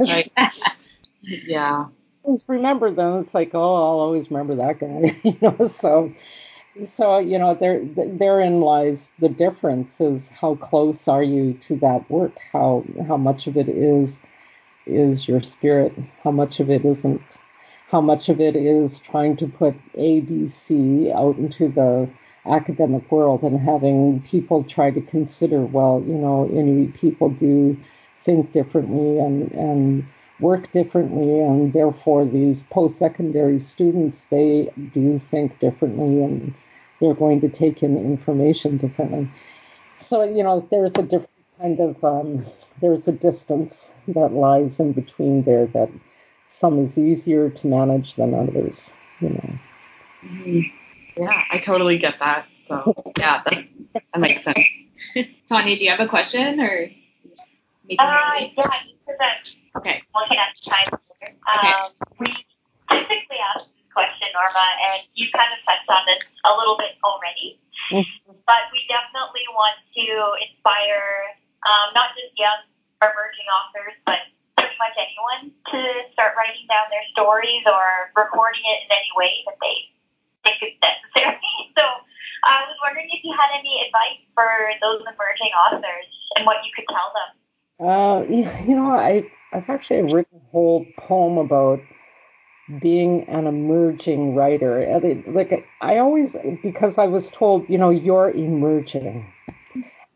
right. 0.00 0.28
yeah. 1.22 1.86
Remember 2.46 2.92
them. 2.92 3.16
It's 3.16 3.34
like, 3.34 3.50
oh, 3.54 3.74
I'll 3.74 4.00
always 4.00 4.30
remember 4.30 4.54
that 4.56 4.78
guy. 4.78 5.18
you 5.28 5.36
know, 5.42 5.66
so 5.66 6.12
so 6.86 7.18
you 7.18 7.38
know 7.38 7.54
there 7.54 7.84
therein 7.84 8.60
lies 8.60 9.10
the 9.18 9.28
difference 9.28 10.00
is 10.00 10.28
how 10.28 10.54
close 10.54 11.06
are 11.06 11.22
you 11.22 11.52
to 11.54 11.76
that 11.76 12.08
work? 12.10 12.36
How 12.52 12.84
how 13.06 13.16
much 13.16 13.46
of 13.46 13.56
it 13.56 13.68
is 13.68 14.20
is 14.86 15.28
your 15.28 15.42
spirit? 15.42 15.92
How 16.24 16.30
much 16.30 16.60
of 16.60 16.70
it 16.70 16.84
isn't? 16.84 17.20
How 17.90 18.00
much 18.00 18.28
of 18.30 18.40
it 18.40 18.56
is 18.56 18.98
trying 18.98 19.36
to 19.36 19.46
put 19.46 19.74
abc 19.94 21.14
out 21.14 21.36
into 21.36 21.68
the 21.68 22.08
academic 22.46 23.10
world 23.12 23.42
and 23.42 23.58
having 23.60 24.20
people 24.22 24.64
try 24.64 24.90
to 24.90 25.00
consider, 25.00 25.60
well, 25.60 26.02
you 26.06 26.14
know, 26.14 26.90
people 26.94 27.28
do 27.28 27.76
think 28.18 28.52
differently 28.52 29.18
and, 29.18 29.52
and 29.52 30.04
work 30.40 30.72
differently, 30.72 31.40
and 31.40 31.72
therefore 31.72 32.24
these 32.24 32.64
post 32.64 32.98
secondary 32.98 33.58
students, 33.58 34.24
they 34.24 34.72
do 34.92 35.18
think 35.18 35.58
differently 35.60 36.22
and 36.22 36.54
they're 37.02 37.14
going 37.14 37.40
to 37.40 37.48
take 37.48 37.82
in 37.82 37.98
information 37.98 38.76
differently. 38.78 39.28
So, 39.98 40.22
you 40.22 40.44
know, 40.44 40.66
there's 40.70 40.96
a 40.96 41.02
different 41.02 41.28
kind 41.60 41.80
of, 41.80 42.04
um, 42.04 42.46
there's 42.80 43.08
a 43.08 43.12
distance 43.12 43.92
that 44.08 44.32
lies 44.32 44.78
in 44.78 44.92
between 44.92 45.42
there 45.42 45.66
that 45.66 45.90
some 46.50 46.78
is 46.78 46.96
easier 46.96 47.50
to 47.50 47.66
manage 47.66 48.14
than 48.14 48.34
others, 48.34 48.92
you 49.20 49.30
know. 49.30 49.58
Mm-hmm. 50.24 51.22
Yeah, 51.22 51.42
I 51.50 51.58
totally 51.58 51.98
get 51.98 52.20
that. 52.20 52.46
So 52.68 52.94
yeah, 53.18 53.42
that, 53.44 53.64
that 53.94 54.20
makes 54.20 54.44
sense. 54.44 54.58
Tanya, 55.48 55.76
do 55.76 55.84
you 55.84 55.90
have 55.90 56.00
a 56.00 56.08
question 56.08 56.60
or? 56.60 56.88
Uh, 56.88 57.94
yeah, 57.98 58.30
because 58.38 59.58
I'm 59.74 59.80
okay. 59.80 60.02
looking 60.14 60.38
at 60.38 60.54
the 60.54 60.70
time. 60.70 61.00
Um, 61.52 61.68
okay. 61.68 61.72
We 62.20 62.26
typically 62.88 63.36
ask 63.54 63.74
this 63.74 63.81
question, 63.92 64.32
Norma, 64.32 64.66
and 64.90 65.04
you 65.14 65.28
kind 65.32 65.52
of 65.52 65.60
touched 65.64 65.88
on 65.88 66.02
this 66.08 66.24
a 66.44 66.52
little 66.56 66.76
bit 66.76 66.96
already. 67.04 67.60
Mm-hmm. 67.92 68.36
But 68.48 68.68
we 68.72 68.84
definitely 68.88 69.44
want 69.52 69.76
to 69.96 70.06
inspire 70.40 71.36
um, 71.68 71.92
not 71.94 72.16
just 72.16 72.32
young 72.34 72.66
emerging 73.04 73.48
authors, 73.50 73.96
but 74.06 74.20
pretty 74.56 74.78
much 74.78 74.94
anyone 74.96 75.50
to 75.74 75.78
start 76.14 76.38
writing 76.38 76.64
down 76.70 76.86
their 76.88 77.04
stories 77.12 77.62
or 77.66 78.10
recording 78.14 78.62
it 78.64 78.86
in 78.86 78.90
any 78.90 79.12
way 79.18 79.32
that 79.46 79.58
they 79.60 79.76
think 80.46 80.58
is 80.62 80.76
necessary. 80.80 81.38
So 81.72 81.84
I 82.44 82.68
was 82.68 82.76
wondering 82.84 83.08
if 83.10 83.24
you 83.24 83.32
had 83.32 83.48
any 83.58 83.80
advice 83.86 84.20
for 84.34 84.46
those 84.82 85.00
emerging 85.00 85.52
authors 85.56 86.06
and 86.36 86.44
what 86.44 86.58
you 86.64 86.70
could 86.76 86.84
tell 86.88 87.10
them. 87.16 87.30
Uh, 87.80 88.22
you 88.68 88.76
know, 88.76 88.92
I 88.92 89.24
I've 89.52 89.68
actually 89.68 90.02
written 90.02 90.36
a 90.38 90.50
whole 90.50 90.86
poem 90.98 91.38
about 91.38 91.80
being 92.80 93.28
an 93.28 93.46
emerging 93.46 94.34
writer. 94.34 94.78
Uh, 94.86 95.30
like 95.30 95.66
I 95.80 95.98
always, 95.98 96.36
because 96.62 96.98
I 96.98 97.06
was 97.06 97.30
told, 97.30 97.68
you 97.68 97.78
know, 97.78 97.90
you're 97.90 98.30
emerging. 98.30 99.32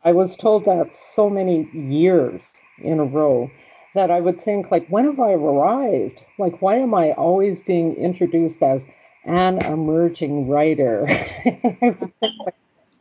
I 0.04 0.12
was 0.12 0.36
told 0.36 0.66
that 0.66 0.94
so 0.94 1.28
many 1.28 1.68
years 1.72 2.52
in 2.78 3.00
a 3.00 3.04
row 3.04 3.50
that 3.94 4.10
I 4.10 4.20
would 4.20 4.40
think, 4.40 4.70
like, 4.70 4.86
when 4.88 5.06
have 5.06 5.18
I 5.18 5.32
arrived? 5.32 6.22
Like, 6.38 6.60
why 6.62 6.76
am 6.76 6.94
I 6.94 7.12
always 7.12 7.62
being 7.62 7.94
introduced 7.96 8.62
as 8.62 8.86
an 9.24 9.64
emerging 9.64 10.48
writer? 10.48 11.08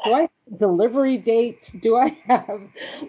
do 0.06 0.14
I 0.14 0.30
delivery 0.58 1.18
date? 1.18 1.72
Do 1.82 1.98
I 1.98 2.10
have, 2.28 2.62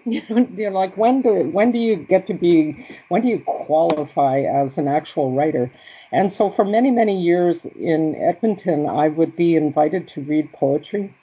you 0.05 0.21
know, 0.29 0.47
you 0.55 0.69
know, 0.69 0.79
like 0.79 0.97
when 0.97 1.21
do 1.21 1.49
when 1.51 1.71
do 1.71 1.77
you 1.77 1.95
get 1.95 2.27
to 2.27 2.33
be 2.33 2.85
when 3.09 3.21
do 3.21 3.27
you 3.27 3.41
qualify 3.45 4.39
as 4.41 4.77
an 4.77 4.87
actual 4.87 5.31
writer? 5.31 5.71
And 6.11 6.31
so 6.31 6.49
for 6.49 6.65
many 6.65 6.91
many 6.91 7.21
years 7.21 7.65
in 7.65 8.15
Edmonton, 8.15 8.87
I 8.87 9.09
would 9.09 9.35
be 9.35 9.55
invited 9.55 10.07
to 10.09 10.21
read 10.21 10.51
poetry, 10.53 11.15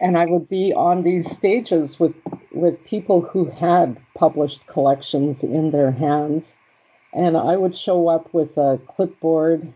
and 0.00 0.18
I 0.18 0.26
would 0.26 0.48
be 0.48 0.74
on 0.74 1.02
these 1.02 1.30
stages 1.30 2.00
with 2.00 2.14
with 2.52 2.84
people 2.84 3.20
who 3.20 3.46
had 3.46 3.98
published 4.14 4.66
collections 4.66 5.42
in 5.42 5.70
their 5.70 5.92
hands, 5.92 6.54
and 7.12 7.36
I 7.36 7.56
would 7.56 7.76
show 7.76 8.08
up 8.08 8.32
with 8.34 8.56
a 8.58 8.80
clipboard 8.88 9.72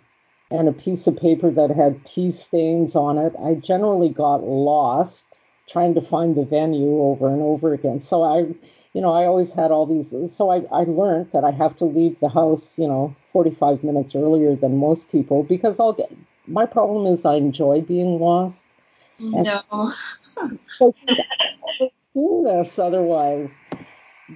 and 0.50 0.68
a 0.68 0.72
piece 0.72 1.06
of 1.06 1.16
paper 1.16 1.50
that 1.50 1.70
had 1.70 2.04
tea 2.04 2.32
stains 2.32 2.96
on 2.96 3.18
it. 3.18 3.34
I 3.42 3.54
generally 3.54 4.08
got 4.08 4.42
lost 4.42 5.24
trying 5.68 5.94
to 5.94 6.00
find 6.00 6.34
the 6.34 6.44
venue 6.44 7.00
over 7.00 7.28
and 7.28 7.40
over 7.40 7.72
again. 7.72 8.00
So 8.00 8.22
I, 8.22 8.38
you 8.92 9.00
know, 9.00 9.12
I 9.12 9.26
always 9.26 9.52
had 9.52 9.70
all 9.70 9.86
these. 9.86 10.12
So 10.34 10.50
I, 10.50 10.62
I 10.72 10.84
learned 10.84 11.30
that 11.32 11.44
I 11.44 11.52
have 11.52 11.76
to 11.76 11.84
leave 11.84 12.18
the 12.18 12.28
house, 12.28 12.78
you 12.78 12.88
know, 12.88 13.14
45 13.32 13.84
minutes 13.84 14.16
earlier 14.16 14.56
than 14.56 14.78
most 14.78 15.10
people 15.10 15.44
because 15.44 15.78
I'll 15.78 15.92
get. 15.92 16.10
My 16.48 16.66
problem 16.66 17.06
is 17.12 17.24
I 17.24 17.34
enjoy 17.34 17.82
being 17.82 18.18
lost. 18.18 18.64
No. 19.20 19.60
so 20.78 20.94
do 22.14 22.42
this 22.44 22.78
otherwise. 22.78 23.50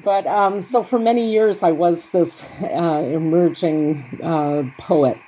But 0.05 0.27
um, 0.27 0.61
so 0.61 0.83
for 0.83 0.99
many 0.99 1.31
years, 1.33 1.63
I 1.63 1.73
was 1.73 2.11
this 2.11 2.43
uh, 2.63 3.03
emerging 3.13 4.21
uh, 4.23 4.65
poet 4.79 5.19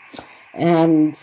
and 0.57 1.17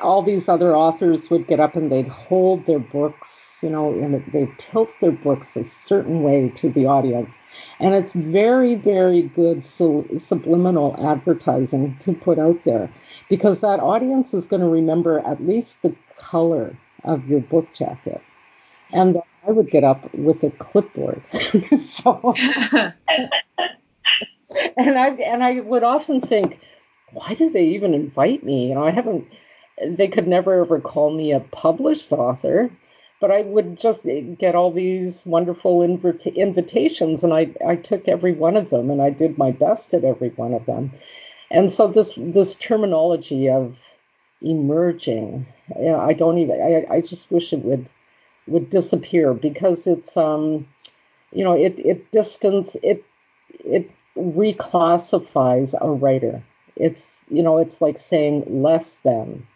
all 0.00 0.22
these 0.22 0.48
other 0.48 0.74
authors 0.74 1.30
would 1.30 1.46
get 1.46 1.60
up 1.60 1.76
and 1.76 1.90
they'd 1.90 2.08
hold 2.08 2.66
their 2.66 2.78
books, 2.78 3.58
you 3.62 3.70
know, 3.70 3.92
and 3.92 4.24
they'd 4.32 4.58
tilt 4.58 4.90
their 5.00 5.12
books 5.12 5.56
a 5.56 5.64
certain 5.64 6.22
way 6.22 6.50
to 6.56 6.70
the 6.70 6.86
audience. 6.86 7.32
And 7.78 7.94
it's 7.94 8.12
very, 8.12 8.74
very 8.74 9.22
good 9.22 9.64
subliminal 9.64 10.96
advertising 10.98 11.96
to 12.00 12.12
put 12.12 12.38
out 12.38 12.62
there 12.64 12.90
because 13.28 13.60
that 13.60 13.80
audience 13.80 14.34
is 14.34 14.46
going 14.46 14.62
to 14.62 14.68
remember 14.68 15.20
at 15.20 15.44
least 15.44 15.80
the 15.82 15.94
color 16.18 16.76
of 17.04 17.28
your 17.28 17.40
book 17.40 17.72
jacket. 17.72 18.20
And 18.92 19.18
I 19.46 19.52
would 19.52 19.70
get 19.70 19.84
up 19.84 20.12
with 20.14 20.42
a 20.42 20.50
clipboard. 20.50 21.22
so, 21.80 22.34
and 24.76 24.98
I 24.98 25.08
and 25.08 25.42
I 25.42 25.60
would 25.60 25.82
often 25.82 26.20
think, 26.20 26.60
why 27.14 27.34
do 27.34 27.48
they 27.48 27.68
even 27.68 27.94
invite 27.94 28.42
me? 28.42 28.68
You 28.68 28.74
know, 28.74 28.84
I 28.84 28.90
haven't, 28.90 29.26
they 29.82 30.08
could 30.08 30.28
never 30.28 30.60
ever 30.60 30.80
call 30.80 31.10
me 31.10 31.32
a 31.32 31.40
published 31.40 32.12
author, 32.12 32.70
but 33.20 33.30
I 33.30 33.42
would 33.42 33.78
just 33.78 34.04
get 34.38 34.54
all 34.54 34.72
these 34.72 35.24
wonderful 35.24 35.82
invita- 35.82 36.34
invitations, 36.34 37.24
and 37.24 37.32
I, 37.32 37.54
I 37.66 37.76
took 37.76 38.08
every 38.08 38.32
one 38.32 38.56
of 38.56 38.70
them, 38.70 38.90
and 38.90 39.00
I 39.00 39.10
did 39.10 39.38
my 39.38 39.52
best 39.52 39.94
at 39.94 40.04
every 40.04 40.30
one 40.30 40.54
of 40.54 40.66
them. 40.66 40.92
And 41.50 41.70
so 41.70 41.88
this 41.88 42.14
this 42.16 42.56
terminology 42.56 43.48
of 43.48 43.78
emerging, 44.42 45.46
you 45.78 45.84
know, 45.84 46.00
I 46.00 46.12
don't 46.12 46.38
even, 46.38 46.60
I, 46.60 46.96
I 46.96 47.00
just 47.00 47.30
wish 47.30 47.52
it 47.52 47.64
would 47.64 47.88
would 48.46 48.70
disappear 48.70 49.32
because 49.34 49.86
it's 49.86 50.16
um, 50.16 50.66
you 51.32 51.44
know, 51.44 51.52
it 51.52 51.78
it 51.78 52.10
distance 52.10 52.76
it 52.82 53.04
it 53.64 53.90
reclassifies 54.16 55.74
a 55.80 55.88
writer 55.88 56.42
it's 56.76 57.20
you 57.30 57.42
know 57.42 57.58
it's 57.58 57.80
like 57.80 57.98
saying 57.98 58.62
less 58.62 58.96
than. 58.96 59.46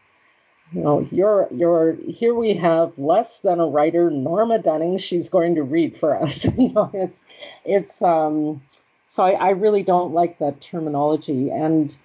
You 0.73 0.83
know 0.83 1.09
you're 1.11 1.49
you're 1.51 1.97
here 2.07 2.35
we 2.35 2.55
have 2.55 2.99
less 2.99 3.41
than 3.41 3.59
a 3.59 3.67
writer 3.67 4.11
norma 4.11 4.59
dunning. 4.59 4.99
She's 4.99 5.31
going 5.31 5.55
to 5.55 5.63
read 5.63 5.97
for 5.97 6.21
us. 6.21 6.45
You 6.59 6.73
know 6.73 6.91
it's 6.93 7.21
it's 7.65 8.03
um 8.03 8.63
so 9.07 9.25
I, 9.25 9.31
I 9.31 9.51
really 9.51 9.83
don't 9.83 10.13
like 10.13 10.39
that 10.39 10.61
terminology. 10.61 11.51
And 11.51 11.97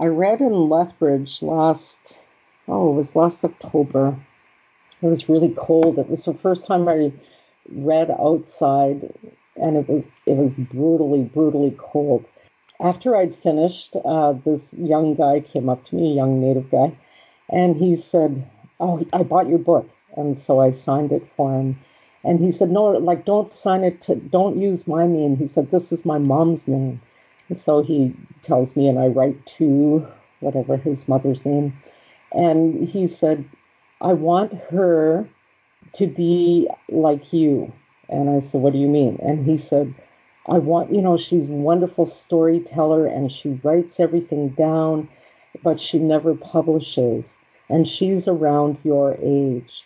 i 0.00 0.06
read 0.06 0.40
in 0.40 0.68
lethbridge 0.68 1.42
last 1.42 2.16
oh 2.66 2.92
it 2.92 2.96
was 2.96 3.14
last 3.14 3.44
october. 3.44 4.16
It 5.02 5.06
was 5.06 5.28
really 5.28 5.54
cold. 5.56 5.98
It 5.98 6.08
was 6.08 6.24
the 6.24 6.34
first 6.34 6.66
time 6.66 6.88
i 6.88 7.12
read 7.70 8.10
outside 8.10 9.12
and 9.56 9.76
it 9.76 9.88
was 9.88 10.04
it 10.26 10.36
was 10.36 10.52
brutally 10.54 11.24
brutally 11.24 11.74
cold 11.78 12.24
after 12.80 13.16
I'd 13.16 13.34
finished, 13.34 13.96
uh, 14.04 14.32
this 14.32 14.72
young 14.74 15.14
guy 15.14 15.40
came 15.40 15.68
up 15.68 15.84
to 15.86 15.96
me, 15.96 16.12
a 16.12 16.14
young 16.14 16.40
native 16.40 16.70
guy, 16.70 16.92
and 17.48 17.76
he 17.76 17.96
said, 17.96 18.44
"Oh, 18.78 19.04
I 19.12 19.24
bought 19.24 19.48
your 19.48 19.58
book," 19.58 19.88
and 20.16 20.38
so 20.38 20.60
I 20.60 20.70
signed 20.70 21.12
it 21.12 21.26
for 21.36 21.52
him. 21.52 21.78
And 22.22 22.38
he 22.38 22.52
said, 22.52 22.70
"No, 22.70 22.86
like 22.90 23.24
don't 23.24 23.52
sign 23.52 23.82
it. 23.82 24.00
To, 24.02 24.14
don't 24.14 24.58
use 24.58 24.86
my 24.86 25.06
name." 25.06 25.36
He 25.36 25.46
said, 25.46 25.70
"This 25.70 25.92
is 25.92 26.04
my 26.04 26.18
mom's 26.18 26.68
name." 26.68 27.00
And 27.48 27.58
so 27.58 27.82
he 27.82 28.14
tells 28.42 28.76
me, 28.76 28.88
and 28.88 28.98
I 28.98 29.08
write 29.08 29.44
to 29.58 30.06
whatever 30.40 30.76
his 30.76 31.08
mother's 31.08 31.44
name, 31.44 31.72
and 32.32 32.86
he 32.86 33.08
said, 33.08 33.44
"I 34.00 34.12
want 34.12 34.52
her 34.70 35.26
to 35.94 36.06
be 36.06 36.68
like 36.88 37.32
you." 37.32 37.72
And 38.08 38.30
I 38.30 38.40
said, 38.40 38.62
"What 38.62 38.72
do 38.72 38.78
you 38.78 38.88
mean?" 38.88 39.18
And 39.20 39.44
he 39.44 39.58
said 39.58 39.94
I 40.50 40.58
want, 40.58 40.92
you 40.92 41.02
know, 41.02 41.18
she's 41.18 41.50
a 41.50 41.54
wonderful 41.54 42.06
storyteller 42.06 43.06
and 43.06 43.30
she 43.30 43.60
writes 43.62 44.00
everything 44.00 44.48
down, 44.50 45.08
but 45.62 45.78
she 45.78 45.98
never 45.98 46.34
publishes. 46.34 47.26
And 47.68 47.86
she's 47.86 48.26
around 48.26 48.78
your 48.82 49.16
age. 49.20 49.84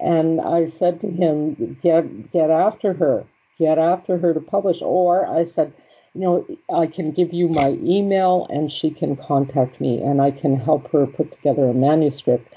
And 0.00 0.40
I 0.40 0.64
said 0.66 1.00
to 1.02 1.10
him, 1.10 1.78
get 1.82 2.32
get 2.32 2.50
after 2.50 2.94
her, 2.94 3.26
get 3.58 3.78
after 3.78 4.16
her 4.16 4.32
to 4.32 4.40
publish. 4.40 4.80
Or 4.80 5.26
I 5.26 5.44
said, 5.44 5.74
you 6.14 6.22
know, 6.22 6.46
I 6.72 6.86
can 6.86 7.10
give 7.10 7.34
you 7.34 7.48
my 7.48 7.76
email 7.82 8.46
and 8.48 8.72
she 8.72 8.90
can 8.90 9.14
contact 9.14 9.78
me 9.78 10.00
and 10.00 10.22
I 10.22 10.30
can 10.30 10.58
help 10.58 10.90
her 10.92 11.06
put 11.06 11.32
together 11.32 11.68
a 11.68 11.74
manuscript. 11.74 12.54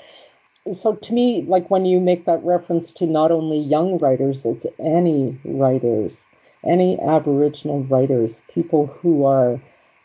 So 0.73 0.95
to 0.95 1.13
me, 1.13 1.41
like 1.41 1.69
when 1.69 1.85
you 1.85 1.99
make 1.99 2.25
that 2.25 2.43
reference 2.45 2.93
to 2.93 3.05
not 3.05 3.31
only 3.31 3.57
young 3.57 3.97
writers, 3.97 4.45
it's 4.45 4.65
any 4.79 5.37
writers 5.43 6.23
any 6.65 6.99
Aboriginal 6.99 7.83
writers, 7.83 8.41
people 8.49 8.87
who 8.87 9.25
are 9.25 9.59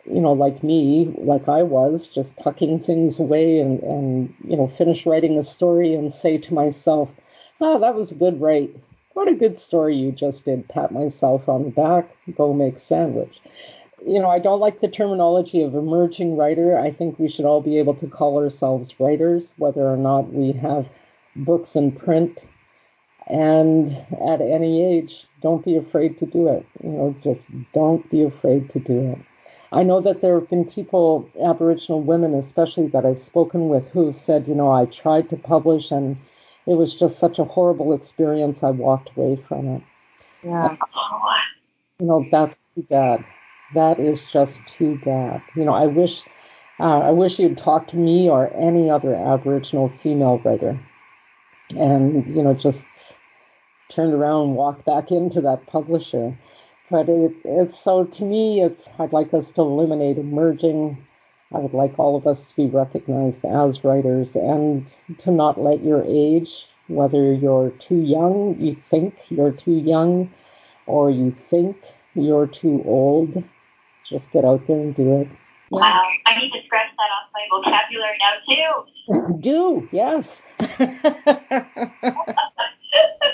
you 0.09 0.21
know, 0.21 0.33
like 0.33 0.63
me, 0.63 1.13
like 1.19 1.49
I 1.49 1.63
was, 1.63 2.09
just 2.09 2.39
tucking 2.39 2.81
things 2.81 3.19
away 3.19 3.59
and, 3.59 3.83
and 3.83 4.35
you 4.47 4.57
know, 4.57 4.67
finish 4.67 5.05
writing 5.05 5.39
a 5.39 5.43
story 5.43 5.95
and 5.95 6.13
say 6.13 6.39
to 6.39 6.55
myself, 6.55 7.15
oh, 7.61 7.79
that 7.81 7.95
was 7.95 8.13
a 8.13 8.17
good 8.17 8.41
write. 8.41 8.75
What 9.15 9.29
a 9.29 9.35
good 9.35 9.59
story 9.59 9.97
you 9.97 10.13
just 10.13 10.45
did. 10.45 10.69
Pat 10.69 10.93
myself 10.93 11.49
on 11.49 11.65
the 11.65 11.71
back, 11.71 12.17
go 12.37 12.53
make 12.53 12.79
sandwich. 12.79 13.41
You 14.07 14.21
know, 14.21 14.29
I 14.29 14.39
don't 14.39 14.61
like 14.61 14.81
the 14.81 14.89
terminology 14.89 15.63
of 15.63 15.75
emerging 15.75 16.37
writer. 16.37 16.79
I 16.79 16.93
think 16.93 17.19
we 17.19 17.29
should 17.29 17.47
all 17.47 17.63
be 17.63 17.79
able 17.79 17.95
to 17.95 18.07
call 18.07 18.39
ourselves 18.39 19.01
writers, 19.01 19.55
whether 19.57 19.89
or 19.89 19.97
not 19.97 20.33
we 20.33 20.53
have 20.53 20.89
books 21.35 21.75
in 21.75 21.93
print. 21.93 22.45
And 23.29 23.91
at 24.29 24.41
any 24.41 24.85
age, 24.85 25.27
don't 25.43 25.65
be 25.65 25.77
afraid 25.77 26.17
to 26.19 26.27
do 26.27 26.49
it. 26.49 26.65
You 26.83 26.91
know, 26.91 27.17
just 27.23 27.49
don't 27.73 28.09
be 28.11 28.23
afraid 28.23 28.71
to 28.71 28.79
do 28.79 29.13
it. 29.13 29.19
I 29.73 29.83
know 29.83 30.01
that 30.01 30.21
there 30.21 30.39
have 30.39 30.49
been 30.49 30.65
people, 30.65 31.29
Aboriginal 31.43 32.01
women 32.01 32.35
especially, 32.35 32.87
that 32.89 33.05
I've 33.05 33.19
spoken 33.19 33.69
with 33.69 33.89
who 33.89 34.13
said, 34.13 34.47
you 34.47 34.55
know, 34.55 34.71
I 34.71 34.87
tried 34.87 35.29
to 35.31 35.37
publish 35.37 35.91
and 35.91 36.17
it 36.67 36.75
was 36.75 36.95
just 36.95 37.19
such 37.19 37.39
a 37.39 37.45
horrible 37.45 37.93
experience. 37.93 38.63
I 38.63 38.71
walked 38.71 39.17
away 39.17 39.37
from 39.37 39.67
it. 39.69 39.83
Yeah. 40.43 40.77
You 41.99 42.07
know, 42.07 42.27
that's 42.31 42.57
too 42.75 42.83
bad. 42.89 43.25
That 43.75 43.99
is 43.99 44.23
just 44.33 44.61
too 44.69 44.99
bad. 45.05 45.43
You 45.57 45.65
know, 45.65 45.75
I 45.75 45.87
wish, 45.87 46.23
uh, 46.79 47.01
I 47.01 47.11
wish 47.11 47.39
you'd 47.39 47.59
talk 47.59 47.89
to 47.89 47.97
me 47.97 48.29
or 48.29 48.53
any 48.55 48.89
other 48.89 49.15
Aboriginal 49.15 49.89
female 49.89 50.39
writer, 50.45 50.79
and 51.71 52.25
you 52.27 52.43
know, 52.43 52.55
just 52.55 52.83
turned 53.89 54.13
around 54.13 54.49
and 54.49 54.57
walked 54.57 54.85
back 54.85 55.11
into 55.11 55.41
that 55.41 55.67
publisher 55.67 56.37
but 56.91 57.09
it, 57.09 57.33
it's 57.45 57.79
so 57.79 58.05
to 58.05 58.25
me, 58.25 58.63
it's 58.63 58.89
I'd 58.99 59.13
like 59.13 59.35
us 59.35 59.53
to 59.53 59.63
eliminate 59.63 60.19
emerging. 60.19 61.05
I 61.53 61.59
would 61.59 61.75
like 61.75 61.99
all 61.99 62.17
of 62.17 62.27
us 62.27 62.51
to 62.51 62.57
be 62.57 62.67
recognized 62.67 63.45
as 63.45 63.85
writers 63.85 64.35
and 64.37 64.87
to 65.19 65.31
not 65.31 65.61
let 65.61 65.83
your 65.83 66.05
age, 66.05 66.67
whether 66.89 67.33
you're 67.33 67.71
too 67.71 68.01
young, 68.01 68.57
you 68.59 68.75
think 68.75 69.31
you're 69.31 69.53
too 69.53 69.77
young, 69.79 70.31
or 70.87 71.11
you 71.11 71.31
think 71.31 71.77
you're 72.15 72.47
too 72.49 72.83
old, 72.85 73.45
just 74.09 74.31
get 74.33 74.45
out 74.45 74.67
there 74.67 74.77
and 74.77 74.95
do 74.95 75.21
it. 75.21 75.29
Wow, 75.71 76.09
I 76.27 76.39
need 76.39 76.53
to 76.53 76.63
scratch 76.65 76.91
that 76.97 77.11
off 77.11 77.31
my 77.35 77.47
vocabulary 77.51 78.19
now 78.21 78.35
too. 78.49 79.39
do, 79.41 79.89
yes. 79.93 80.43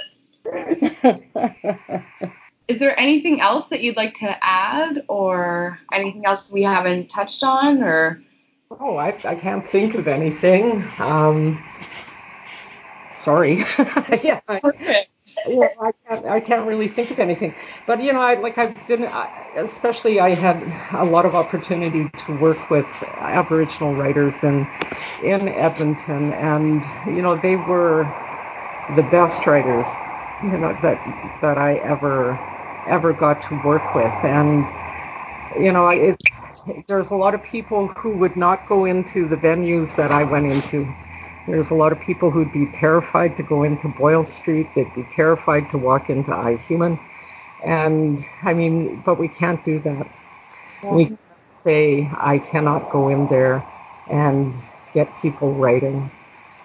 Is 2.68 2.78
there 2.78 2.98
anything 2.98 3.40
else 3.40 3.66
that 3.68 3.82
you'd 3.82 3.96
like 3.96 4.14
to 4.14 4.36
add 4.42 5.04
or 5.08 5.78
anything 5.92 6.24
else 6.24 6.50
we 6.50 6.62
haven't 6.62 7.10
touched 7.10 7.42
on 7.42 7.82
or? 7.82 8.22
Oh, 8.70 8.96
I, 8.96 9.08
I 9.24 9.34
can't 9.34 9.68
think 9.68 9.94
of 9.94 10.08
anything. 10.08 10.84
Um, 10.98 11.62
sorry. 13.10 13.56
yeah, 14.22 14.40
I, 14.48 14.60
yeah, 15.46 15.68
I 15.80 15.92
can't, 16.08 16.26
I 16.26 16.40
can't 16.40 16.66
really 16.66 16.88
think 16.88 17.10
of 17.10 17.18
anything. 17.20 17.54
But 17.86 18.02
you 18.02 18.12
know, 18.12 18.22
I 18.22 18.34
like 18.34 18.58
I've 18.58 18.86
been, 18.86 19.08
especially 19.54 20.20
I 20.20 20.30
had 20.30 20.62
a 20.92 21.04
lot 21.04 21.26
of 21.26 21.34
opportunity 21.34 22.08
to 22.08 22.32
work 22.32 22.70
with 22.70 23.02
Aboriginal 23.18 23.94
writers 23.94 24.42
in 24.42 24.66
in 25.22 25.48
Edmonton, 25.48 26.32
and 26.32 26.84
you 27.06 27.22
know 27.22 27.36
they 27.36 27.56
were 27.56 28.12
the 28.88 29.02
best 29.02 29.46
writers, 29.46 29.96
you 30.42 30.58
know 30.58 30.76
that 30.82 31.00
that 31.40 31.58
I 31.58 31.76
ever 31.76 32.38
ever 32.86 33.12
got 33.12 33.40
to 33.42 33.54
work 33.54 33.94
with. 33.94 34.12
And, 34.24 34.66
you 35.56 35.72
know, 35.72 35.88
it's, 35.88 36.24
there's 36.88 37.10
a 37.10 37.16
lot 37.16 37.34
of 37.34 37.42
people 37.42 37.88
who 37.88 38.10
would 38.10 38.36
not 38.36 38.66
go 38.66 38.84
into 38.84 39.28
the 39.28 39.36
venues 39.36 39.94
that 39.96 40.10
I 40.10 40.24
went 40.24 40.50
into. 40.50 40.92
There's 41.46 41.70
a 41.70 41.74
lot 41.74 41.92
of 41.92 42.00
people 42.00 42.30
who'd 42.30 42.52
be 42.52 42.66
terrified 42.66 43.36
to 43.36 43.42
go 43.42 43.64
into 43.64 43.88
Boyle 43.88 44.24
Street. 44.24 44.74
They'd 44.74 44.94
be 44.94 45.04
terrified 45.04 45.70
to 45.70 45.78
walk 45.78 46.10
into 46.10 46.30
iHuman. 46.30 46.98
And 47.64 48.24
I 48.42 48.54
mean, 48.54 49.00
but 49.04 49.18
we 49.18 49.28
can't 49.28 49.64
do 49.64 49.78
that. 49.80 50.06
Yeah. 50.82 50.90
We 50.90 51.18
say, 51.52 52.10
I 52.16 52.38
cannot 52.38 52.90
go 52.90 53.08
in 53.08 53.26
there 53.28 53.64
and 54.08 54.54
get 54.92 55.16
people 55.20 55.54
writing. 55.54 56.10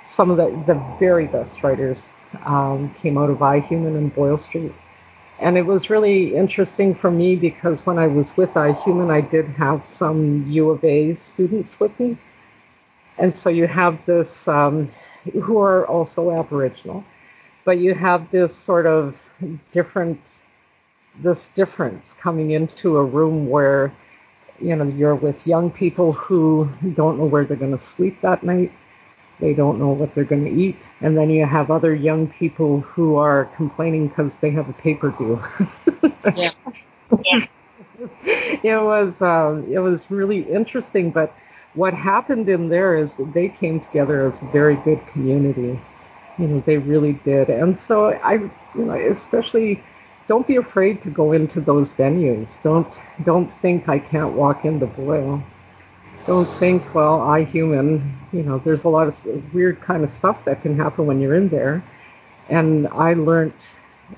Some 0.05 0.31
of 0.31 0.37
the, 0.37 0.73
the 0.73 0.79
very 0.99 1.27
best 1.27 1.63
writers 1.63 2.11
um, 2.45 2.93
came 2.95 3.17
out 3.17 3.29
of 3.29 3.37
iHuman 3.37 3.97
and 3.97 4.13
Boyle 4.13 4.37
Street. 4.37 4.73
And 5.39 5.57
it 5.57 5.65
was 5.65 5.89
really 5.89 6.35
interesting 6.35 6.95
for 6.95 7.11
me 7.11 7.35
because 7.35 7.85
when 7.85 7.99
I 7.99 8.07
was 8.07 8.35
with 8.35 8.53
iHuman, 8.53 9.11
I 9.11 9.21
did 9.21 9.45
have 9.49 9.85
some 9.85 10.49
U 10.49 10.71
of 10.71 10.83
A 10.83 11.13
students 11.15 11.79
with 11.79 11.97
me. 11.99 12.17
And 13.17 13.33
so 13.33 13.49
you 13.49 13.67
have 13.67 14.03
this, 14.05 14.47
um, 14.47 14.89
who 15.33 15.59
are 15.59 15.85
also 15.85 16.31
Aboriginal, 16.31 17.03
but 17.65 17.77
you 17.77 17.93
have 17.93 18.31
this 18.31 18.55
sort 18.55 18.85
of 18.87 19.29
different, 19.71 20.19
this 21.19 21.47
difference 21.49 22.13
coming 22.13 22.51
into 22.51 22.97
a 22.97 23.03
room 23.03 23.49
where, 23.49 23.91
you 24.59 24.75
know, 24.75 24.85
you're 24.85 25.15
with 25.15 25.45
young 25.45 25.69
people 25.69 26.13
who 26.13 26.69
don't 26.95 27.17
know 27.19 27.25
where 27.25 27.45
they're 27.45 27.57
going 27.57 27.77
to 27.77 27.83
sleep 27.83 28.21
that 28.21 28.43
night 28.43 28.71
they 29.39 29.53
don't 29.53 29.79
know 29.79 29.89
what 29.89 30.13
they're 30.15 30.23
going 30.23 30.45
to 30.45 30.51
eat. 30.51 30.77
And 31.01 31.17
then 31.17 31.29
you 31.29 31.45
have 31.45 31.69
other 31.69 31.93
young 31.93 32.27
people 32.27 32.81
who 32.81 33.15
are 33.17 33.45
complaining 33.55 34.07
because 34.07 34.37
they 34.37 34.51
have 34.51 34.69
a 34.69 34.73
paper 34.73 35.11
due. 35.11 35.39
yeah. 36.35 36.51
yeah. 37.25 37.45
It 38.63 38.83
was 38.83 39.21
um, 39.21 39.65
it 39.71 39.79
was 39.79 40.09
really 40.09 40.41
interesting, 40.41 41.11
but 41.11 41.33
what 41.73 41.93
happened 41.93 42.49
in 42.49 42.69
there 42.69 42.97
is 42.97 43.17
they 43.17 43.49
came 43.49 43.79
together 43.79 44.25
as 44.27 44.41
a 44.41 44.45
very 44.45 44.75
good 44.77 45.05
community. 45.07 45.79
You 46.37 46.47
know, 46.47 46.59
they 46.61 46.77
really 46.77 47.13
did. 47.13 47.49
And 47.49 47.79
so 47.79 48.11
I, 48.11 48.33
you 48.33 48.51
know, 48.85 48.95
especially 48.95 49.83
don't 50.27 50.47
be 50.47 50.55
afraid 50.57 51.01
to 51.03 51.09
go 51.09 51.31
into 51.33 51.61
those 51.61 51.93
venues. 51.93 52.47
Don't 52.63 52.87
don't 53.23 53.51
think 53.61 53.87
I 53.89 53.99
can't 53.99 54.33
walk 54.33 54.65
into 54.65 54.87
Boyle 54.87 55.43
don't 56.27 56.47
think, 56.59 56.93
well, 56.93 57.19
iHuman, 57.19 58.01
you 58.33 58.43
know, 58.43 58.59
there's 58.59 58.83
a 58.83 58.89
lot 58.89 59.07
of 59.07 59.53
weird 59.53 59.79
kind 59.81 60.03
of 60.03 60.09
stuff 60.09 60.43
that 60.45 60.61
can 60.61 60.75
happen 60.77 61.05
when 61.07 61.21
you're 61.21 61.35
in 61.35 61.47
there. 61.47 61.81
And 62.49 62.87
I 62.89 63.13
learned, 63.13 63.53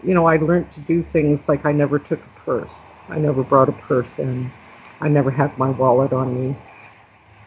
you 0.04 0.16
know, 0.16 0.26
I 0.26 0.38
learned 0.38 0.72
to 0.72 0.82
do 0.82 1.04
things 1.04 1.48
like 1.48 1.66
I 1.66 1.72
never 1.72 2.00
took 2.00 2.20
a 2.20 2.40
purse. 2.40 2.82
I 3.10 3.20
never 3.20 3.44
brought 3.44 3.70
a 3.70 3.74
purse 3.74 4.18
in. 4.18 4.52
I 5.00 5.08
never 5.08 5.30
had 5.30 5.56
my 5.60 5.70
wallet 5.70 6.12
on 6.12 6.34
me. 6.36 6.56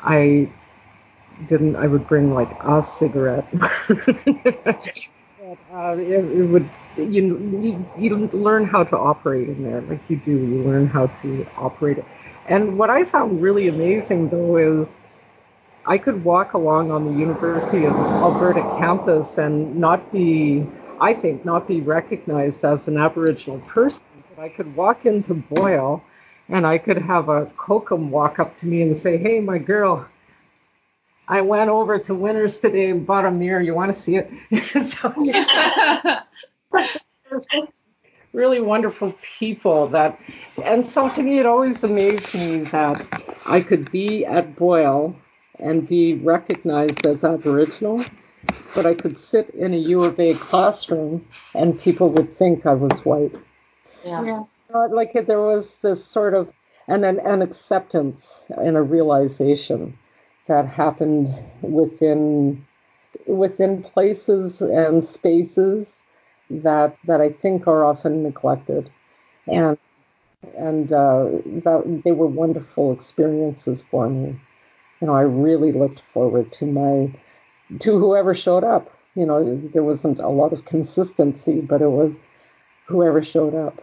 I 0.00 0.48
didn't, 1.48 1.74
I 1.74 1.88
would 1.88 2.06
bring 2.06 2.32
like 2.32 2.50
a 2.62 2.82
cigarette. 2.84 3.46
uh, 5.72 5.96
it, 5.98 6.24
it, 6.24 6.46
would, 6.46 6.70
you, 6.96 7.36
you, 7.60 7.86
you 7.98 8.16
learn 8.28 8.64
how 8.64 8.84
to 8.84 8.96
operate 8.96 9.48
in 9.48 9.64
there. 9.64 9.80
Like 9.82 10.08
you 10.08 10.16
do, 10.16 10.30
you 10.30 10.62
learn 10.62 10.86
how 10.86 11.08
to 11.22 11.46
operate 11.56 11.98
it 11.98 12.04
and 12.48 12.78
what 12.78 12.90
I 12.90 13.04
found 13.04 13.42
really 13.42 13.68
amazing, 13.68 14.28
though, 14.28 14.56
is 14.56 14.96
I 15.86 15.98
could 15.98 16.24
walk 16.24 16.54
along 16.54 16.90
on 16.90 17.04
the 17.04 17.12
University 17.12 17.84
of 17.84 17.92
Alberta 17.94 18.62
campus 18.78 19.38
and 19.38 19.76
not 19.76 20.12
be, 20.12 20.66
I 21.00 21.14
think, 21.14 21.44
not 21.44 21.66
be 21.66 21.80
recognized 21.80 22.64
as 22.64 22.88
an 22.88 22.96
Aboriginal 22.98 23.58
person. 23.60 24.04
But 24.34 24.42
I 24.42 24.48
could 24.48 24.74
walk 24.76 25.06
into 25.06 25.34
Boyle 25.34 26.02
and 26.48 26.66
I 26.66 26.78
could 26.78 26.98
have 26.98 27.28
a 27.28 27.46
kokum 27.46 28.10
walk 28.10 28.38
up 28.38 28.56
to 28.58 28.66
me 28.66 28.82
and 28.82 28.96
say, 28.98 29.16
Hey, 29.16 29.40
my 29.40 29.58
girl, 29.58 30.06
I 31.28 31.40
went 31.40 31.70
over 31.70 31.98
to 31.98 32.14
Winners 32.14 32.58
today 32.58 32.90
and 32.90 33.06
bought 33.06 33.24
a 33.24 33.30
mirror. 33.30 33.60
You 33.60 33.74
want 33.74 33.94
to 33.94 34.00
see 34.00 34.16
it? 34.16 34.30
so, 34.86 35.14
really 38.32 38.60
wonderful 38.60 39.14
people 39.38 39.88
that 39.88 40.18
and 40.64 40.86
so 40.86 41.08
to 41.10 41.22
me 41.22 41.38
it 41.38 41.46
always 41.46 41.84
amazed 41.84 42.34
me 42.34 42.58
that 42.64 43.06
I 43.46 43.60
could 43.60 43.90
be 43.90 44.24
at 44.24 44.56
Boyle 44.56 45.14
and 45.58 45.86
be 45.86 46.14
recognized 46.14 47.06
as 47.06 47.22
Aboriginal, 47.22 48.04
but 48.74 48.86
I 48.86 48.94
could 48.94 49.18
sit 49.18 49.50
in 49.50 49.74
a 49.74 49.78
U 49.78 50.04
of 50.04 50.18
A 50.18 50.34
classroom 50.34 51.26
and 51.54 51.80
people 51.80 52.10
would 52.10 52.32
think 52.32 52.66
I 52.66 52.74
was 52.74 53.04
white. 53.04 53.34
Yeah. 54.04 54.24
yeah. 54.24 54.42
Uh, 54.74 54.88
like 54.88 55.12
there 55.12 55.40
was 55.40 55.76
this 55.78 56.04
sort 56.04 56.34
of 56.34 56.52
and 56.88 57.04
an, 57.04 57.20
an 57.20 57.42
acceptance 57.42 58.46
and 58.56 58.76
a 58.76 58.82
realization 58.82 59.96
that 60.48 60.66
happened 60.66 61.28
within 61.60 62.66
within 63.26 63.82
places 63.82 64.60
and 64.62 65.04
spaces 65.04 66.01
that 66.60 66.96
that 67.06 67.20
I 67.20 67.30
think 67.30 67.66
are 67.66 67.84
often 67.84 68.22
neglected, 68.22 68.90
and 69.46 69.78
and 70.56 70.92
uh, 70.92 71.24
that 71.64 72.02
they 72.04 72.12
were 72.12 72.26
wonderful 72.26 72.92
experiences 72.92 73.82
for 73.82 74.08
me. 74.08 74.40
You 75.00 75.06
know, 75.08 75.14
I 75.14 75.22
really 75.22 75.72
looked 75.72 76.00
forward 76.00 76.52
to 76.54 76.66
my 76.66 77.12
to 77.80 77.98
whoever 77.98 78.34
showed 78.34 78.64
up. 78.64 78.90
You 79.14 79.26
know, 79.26 79.56
there 79.74 79.82
wasn't 79.84 80.20
a 80.20 80.28
lot 80.28 80.52
of 80.52 80.64
consistency, 80.64 81.60
but 81.60 81.82
it 81.82 81.90
was 81.90 82.14
whoever 82.86 83.22
showed 83.22 83.54
up. 83.54 83.82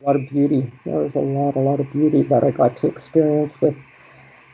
a 0.00 0.04
lot 0.04 0.16
of 0.16 0.28
beauty. 0.30 0.70
There 0.84 0.98
was 0.98 1.14
a 1.14 1.20
lot, 1.20 1.56
a 1.56 1.60
lot 1.60 1.80
of 1.80 1.90
beauty 1.92 2.22
that 2.24 2.44
I 2.44 2.50
got 2.50 2.76
to 2.78 2.86
experience 2.86 3.60
with, 3.60 3.76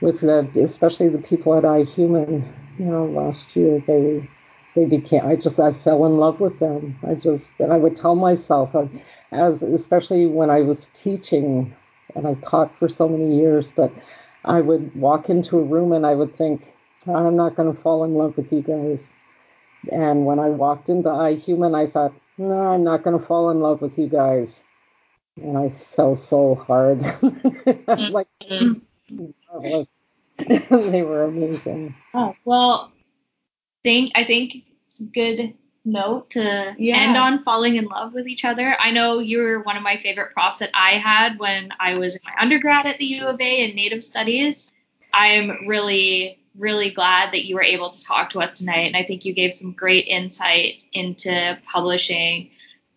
with 0.00 0.20
the, 0.20 0.48
especially 0.62 1.08
the 1.08 1.18
people 1.18 1.56
at 1.56 1.64
iHuman. 1.64 2.44
You 2.78 2.84
know, 2.86 3.06
last 3.06 3.56
year 3.56 3.80
they, 3.86 4.28
they 4.76 4.84
became. 4.84 5.26
I 5.26 5.34
just, 5.36 5.58
I 5.58 5.72
fell 5.72 6.04
in 6.04 6.18
love 6.18 6.38
with 6.38 6.60
them. 6.60 6.96
I 7.04 7.14
just, 7.14 7.58
and 7.58 7.72
I 7.72 7.78
would 7.78 7.96
tell 7.96 8.14
myself, 8.14 8.76
uh, 8.76 8.86
as 9.32 9.62
especially 9.62 10.26
when 10.26 10.50
I 10.50 10.60
was 10.60 10.88
teaching, 10.94 11.74
and 12.14 12.28
I 12.28 12.34
taught 12.34 12.78
for 12.78 12.88
so 12.88 13.08
many 13.08 13.36
years, 13.36 13.72
but 13.72 13.90
I 14.44 14.60
would 14.60 14.94
walk 14.94 15.30
into 15.30 15.58
a 15.58 15.62
room 15.62 15.92
and 15.92 16.06
I 16.06 16.14
would 16.14 16.34
think, 16.34 16.76
I'm 17.08 17.36
not 17.36 17.56
going 17.56 17.72
to 17.72 17.78
fall 17.78 18.04
in 18.04 18.14
love 18.14 18.36
with 18.36 18.52
you 18.52 18.62
guys. 18.62 19.12
And 19.90 20.26
when 20.26 20.38
I 20.38 20.50
walked 20.50 20.88
into 20.88 21.08
iHuman, 21.08 21.74
I 21.74 21.86
thought, 21.86 22.12
no, 22.38 22.52
I'm 22.52 22.84
not 22.84 23.02
going 23.02 23.18
to 23.18 23.24
fall 23.24 23.50
in 23.50 23.60
love 23.60 23.80
with 23.80 23.98
you 23.98 24.08
guys. 24.08 24.62
And 25.36 25.56
I 25.56 25.70
fell 25.70 26.14
so 26.14 26.54
hard. 26.54 27.00
like, 28.10 28.28
Mm-hmm. 29.08 29.82
they 30.90 31.02
were 31.02 31.24
amazing. 31.24 31.94
Oh, 32.12 32.34
well, 32.44 32.92
think 33.86 34.10
I 34.16 34.24
think 34.24 34.64
good 35.00 35.54
note 35.84 36.30
to 36.30 36.74
Yeah. 36.78 36.96
end 36.96 37.16
on 37.16 37.38
falling 37.42 37.76
in 37.76 37.84
love 37.86 38.12
with 38.12 38.26
each 38.26 38.44
other. 38.44 38.76
I 38.80 38.90
know 38.90 39.20
you 39.20 39.38
were 39.38 39.60
one 39.60 39.76
of 39.76 39.82
my 39.82 39.96
favorite 39.98 40.32
profs 40.32 40.58
that 40.58 40.70
I 40.74 40.92
had 40.92 41.38
when 41.38 41.70
I 41.78 41.94
was 41.94 42.16
in 42.16 42.22
my 42.24 42.32
undergrad 42.40 42.86
at 42.86 42.96
the 42.98 43.06
U 43.06 43.26
of 43.26 43.40
A 43.40 43.64
in 43.64 43.76
Native 43.76 44.02
Studies. 44.02 44.72
I'm 45.14 45.66
really, 45.68 46.40
really 46.58 46.90
glad 46.90 47.32
that 47.32 47.44
you 47.46 47.54
were 47.54 47.62
able 47.62 47.90
to 47.90 48.02
talk 48.02 48.30
to 48.30 48.40
us 48.40 48.52
tonight, 48.52 48.86
and 48.88 48.96
I 48.96 49.04
think 49.04 49.24
you 49.24 49.32
gave 49.32 49.52
some 49.52 49.72
great 49.72 50.06
insight 50.08 50.82
into 50.92 51.56
publishing 51.66 52.50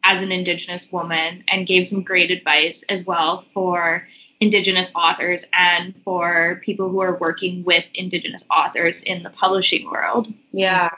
as 0.03 0.23
an 0.23 0.31
Indigenous 0.31 0.91
woman 0.91 1.43
and 1.49 1.67
gave 1.67 1.87
some 1.87 2.03
great 2.03 2.31
advice 2.31 2.83
as 2.83 3.05
well 3.05 3.41
for 3.41 4.07
Indigenous 4.39 4.91
authors 4.95 5.45
and 5.53 5.93
for 6.03 6.61
people 6.63 6.89
who 6.89 7.01
are 7.01 7.17
working 7.17 7.63
with 7.65 7.83
Indigenous 7.93 8.45
authors 8.49 9.03
in 9.03 9.23
the 9.23 9.29
publishing 9.29 9.89
world. 9.91 10.33
Yeah. 10.53 10.89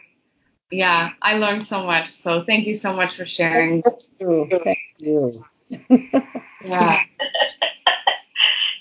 Yeah. 0.72 1.12
I 1.22 1.38
learned 1.38 1.64
so 1.64 1.86
much. 1.86 2.08
So 2.08 2.44
thank 2.44 2.66
you 2.68 2.74
so 2.74 2.94
much 2.94 3.18
for 3.18 3.26
sharing. 3.26 3.82
Thank 3.82 4.02
you. 4.20 4.50
Thank 4.64 4.80
you. 5.00 5.32
Yeah. 6.64 7.00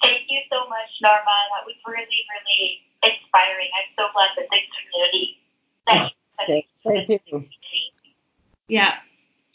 Thank 0.03 0.23
you 0.29 0.41
so 0.51 0.69
much, 0.69 0.91
Norma. 1.01 1.25
That 1.25 1.65
was 1.65 1.77
really, 1.87 2.05
really 2.05 2.81
inspiring. 3.03 3.69
I'm 3.75 3.89
so 3.97 4.09
glad 4.13 4.29
that 4.37 4.47
this 4.51 4.61
community. 4.77 5.39
That 5.87 6.13
Okay, 6.43 6.67
thank 6.85 7.23
you. 7.27 7.49
Yeah. 8.69 8.99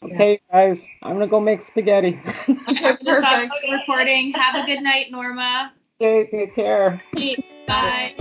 Okay, 0.03 0.39
guys, 0.51 0.86
I'm 1.01 1.13
gonna 1.13 1.27
go 1.27 1.39
make 1.39 1.61
spaghetti. 1.61 2.19
I'm 2.47 2.55
gonna 2.55 2.97
stop 2.97 3.49
Perfect. 3.49 3.71
recording. 3.71 4.33
Have 4.33 4.55
a 4.55 4.65
good 4.65 4.81
night, 4.81 5.07
Norma. 5.09 5.73
okay, 5.99 6.29
take 6.29 6.55
care. 6.55 6.99
Bye. 7.67 8.15